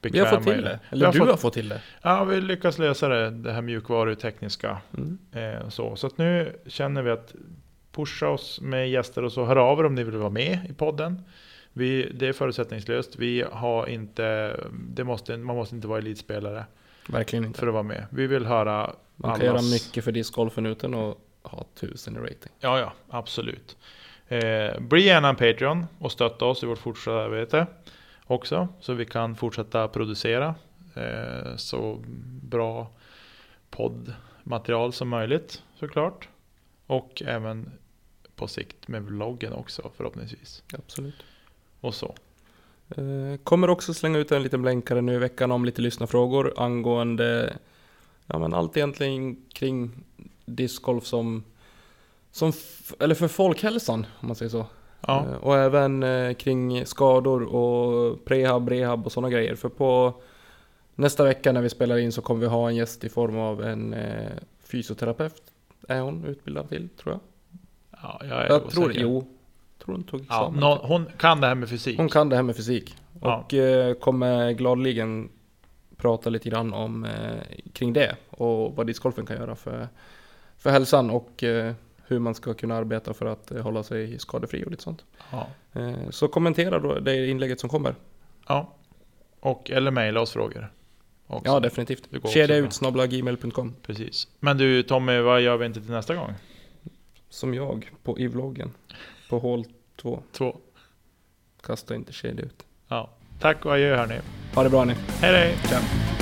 Vi 0.00 0.10
bekväma. 0.10 0.28
har 0.28 0.36
fått 0.36 0.44
till 0.54 0.62
det. 0.62 0.80
Vi 0.90 0.96
Eller 0.96 1.06
har 1.06 1.12
du 1.12 1.18
fått- 1.18 1.28
har 1.28 1.36
fått 1.36 1.54
till 1.54 1.68
det. 1.68 1.80
Ja, 2.02 2.24
vi 2.24 2.40
lyckas 2.40 2.78
lösa 2.78 3.08
det, 3.08 3.30
det 3.30 3.52
här 3.52 3.62
mjukvarutekniska. 3.62 4.78
Mm. 4.96 5.18
Eh, 5.32 5.68
så. 5.68 5.96
så 5.96 6.06
att 6.06 6.18
nu 6.18 6.56
känner 6.66 7.02
vi 7.02 7.10
att 7.10 7.34
pusha 7.92 8.28
oss 8.28 8.60
med 8.60 8.90
gäster 8.90 9.22
och 9.24 9.32
så. 9.32 9.44
Hör 9.44 9.56
av 9.56 9.78
er 9.80 9.84
om 9.84 9.94
ni 9.94 10.04
vill 10.04 10.16
vara 10.16 10.30
med 10.30 10.58
i 10.70 10.72
podden. 10.72 11.22
Vi, 11.72 12.10
det 12.14 12.28
är 12.28 12.32
förutsättningslöst. 12.32 13.16
Vi 13.16 13.44
har 13.52 13.86
inte, 13.86 14.56
det 14.94 15.04
måste, 15.04 15.36
man 15.36 15.56
måste 15.56 15.74
inte 15.74 15.88
vara 15.88 15.98
elitspelare 15.98 16.64
Verkligen 17.08 17.44
inte. 17.44 17.58
för 17.60 17.66
att 17.66 17.72
vara 17.72 17.82
med. 17.82 18.06
Vi 18.10 18.26
vill 18.26 18.46
höra 18.46 18.90
Man 19.16 19.30
kan 19.36 19.40
göra 19.46 19.58
allas- 19.58 19.72
mycket 19.72 20.04
för 20.04 20.12
discgolfen 20.12 20.66
utan 20.66 20.94
att 20.94 21.16
ha 21.46 21.64
tusen 21.74 22.16
i 22.16 22.18
rating. 22.18 22.52
Ja, 22.60 22.78
ja, 22.78 22.92
absolut. 23.08 23.76
Eh, 24.28 24.80
bli 24.80 25.02
gärna 25.02 25.28
en 25.28 25.36
Patreon 25.36 25.86
och 25.98 26.12
stötta 26.12 26.44
oss 26.44 26.62
i 26.62 26.66
vårt 26.66 26.78
fortsatta 26.78 27.24
arbete 27.24 27.66
också. 28.26 28.68
Så 28.80 28.94
vi 28.94 29.04
kan 29.04 29.36
fortsätta 29.36 29.88
producera 29.88 30.54
eh, 30.94 31.56
så 31.56 32.02
bra 32.42 32.90
poddmaterial 33.70 34.92
som 34.92 35.08
möjligt 35.08 35.62
såklart. 35.78 36.28
Och 36.86 37.22
även 37.26 37.70
på 38.36 38.48
sikt 38.48 38.88
med 38.88 39.02
vloggen 39.02 39.52
också 39.52 39.90
förhoppningsvis. 39.96 40.62
Absolut. 40.72 41.24
Och 41.80 41.94
så. 41.94 42.14
Eh, 42.88 43.36
Kommer 43.44 43.70
också 43.70 43.94
slänga 43.94 44.18
ut 44.18 44.32
en 44.32 44.42
liten 44.42 44.62
blänkare 44.62 45.00
nu 45.00 45.14
i 45.14 45.18
veckan 45.18 45.52
om 45.52 45.64
lite 45.64 45.82
lyssnarfrågor 45.82 46.54
angående 46.56 47.56
ja, 48.26 48.38
men 48.38 48.54
allt 48.54 48.76
egentligen 48.76 49.44
kring 49.52 50.04
discgolf 50.46 51.04
som, 51.06 51.44
som 52.30 52.52
eller 53.00 53.14
för 53.14 53.28
folkhälsan 53.28 54.06
om 54.20 54.26
man 54.28 54.36
säger 54.36 54.50
så. 54.50 54.66
Ja, 55.00 55.24
Eh, 55.26 55.34
Och 55.36 55.56
även 55.56 56.02
eh, 56.02 56.34
kring 56.34 56.86
skador 56.86 57.42
och 57.42 58.24
prehab, 58.24 58.68
rehab 58.68 59.06
och 59.06 59.12
sådana 59.12 59.30
grejer. 59.30 59.54
För 59.54 59.68
på 59.68 60.14
nästa 60.94 61.24
vecka 61.24 61.52
när 61.52 61.62
vi 61.62 61.68
spelar 61.68 61.98
in 61.98 62.12
så 62.12 62.22
kommer 62.22 62.40
vi 62.40 62.46
ha 62.46 62.68
en 62.68 62.76
gäst 62.76 63.04
i 63.04 63.08
form 63.08 63.38
av 63.38 63.62
en 63.64 63.94
eh, 63.94 64.30
fysioterapeut. 64.64 65.42
Är 65.88 66.00
hon 66.00 66.24
utbildad 66.24 66.68
till 66.68 66.88
tror 66.88 67.12
jag? 67.14 67.20
ja 68.02 68.20
jag 68.28 68.44
är 68.44 68.48
Jag 68.48 68.70
tror. 68.70 68.92
Jo. 68.94 69.26
Tror 69.84 69.94
hon 69.94 70.04
tog 70.04 70.20
Ja, 70.20 70.24
examen. 70.24 70.60
nå- 70.60 70.80
hon 70.82 71.06
kan 71.18 71.40
det 71.40 71.46
här 71.46 71.54
med 71.54 71.68
fysik. 71.68 71.98
Hon 71.98 72.08
kan 72.08 72.28
det 72.28 72.36
här 72.36 72.42
med 72.42 72.56
fysik. 72.56 72.94
Ja. 73.22 73.36
Och 73.36 73.54
eh, 73.54 73.94
kommer 73.94 74.52
gladeligen 74.52 75.28
prata 75.96 76.30
lite 76.30 76.50
grann 76.50 76.72
om 76.74 77.04
eh, 77.04 77.10
kring 77.72 77.92
det. 77.92 78.16
Och 78.30 78.76
vad 78.76 78.86
discgolfen 78.86 79.26
kan 79.26 79.36
göra 79.36 79.56
för, 79.56 79.88
för 80.58 80.70
hälsan 80.70 81.10
och 81.10 81.44
eh, 81.44 81.74
hur 82.06 82.18
man 82.18 82.34
ska 82.34 82.54
kunna 82.54 82.76
arbeta 82.76 83.14
för 83.14 83.26
att 83.26 83.50
eh, 83.50 83.62
hålla 83.62 83.82
sig 83.82 84.18
skadefri 84.18 84.64
och 84.64 84.70
lite 84.70 84.82
sånt. 84.82 85.04
Ja. 85.30 85.46
Eh, 85.72 86.10
så 86.10 86.28
kommentera 86.28 86.78
då 86.78 86.98
det 86.98 87.26
inlägget 87.26 87.60
som 87.60 87.70
kommer. 87.70 87.94
ja. 88.48 88.72
Och, 89.40 89.70
eller 89.70 89.90
mejla 89.90 90.20
oss 90.20 90.32
frågor. 90.32 90.72
också. 91.26 91.52
Ja, 91.52 91.60
definitivt. 91.60 92.02
Det 92.10 92.18
går 92.18 92.24
också 92.28 92.32
Kedja 92.34 92.56
bra. 92.58 92.66
ut 92.66 92.72
snabla 92.72 93.06
gmail.com 93.06 93.74
Precis. 93.82 94.28
Men 94.40 94.58
du 94.58 94.82
Tommy, 94.82 95.18
vad 95.20 95.40
gör 95.40 95.56
vi 95.56 95.66
inte 95.66 95.80
till 95.80 95.90
nästa 95.90 96.14
gång? 96.14 96.32
Som 97.28 97.54
jag 97.54 97.90
på 98.02 98.18
i 98.18 98.26
vloggen. 98.26 98.70
På 99.30 99.38
hål 99.38 99.64
2. 99.96 100.22
Två. 100.32 100.56
Kasta 101.62 101.94
inte 101.94 102.12
kedja 102.12 102.44
ut. 102.44 102.62
Ja. 102.88 103.10
Tack 103.40 103.64
och 103.64 103.72
adjö 103.72 103.96
hörni. 103.96 104.20
Ha 104.54 104.62
det 104.62 104.70
bra 104.70 104.84
ni. 104.84 104.94
Hej 105.20 105.34
hej! 105.36 105.56
Ciao. 105.68 106.15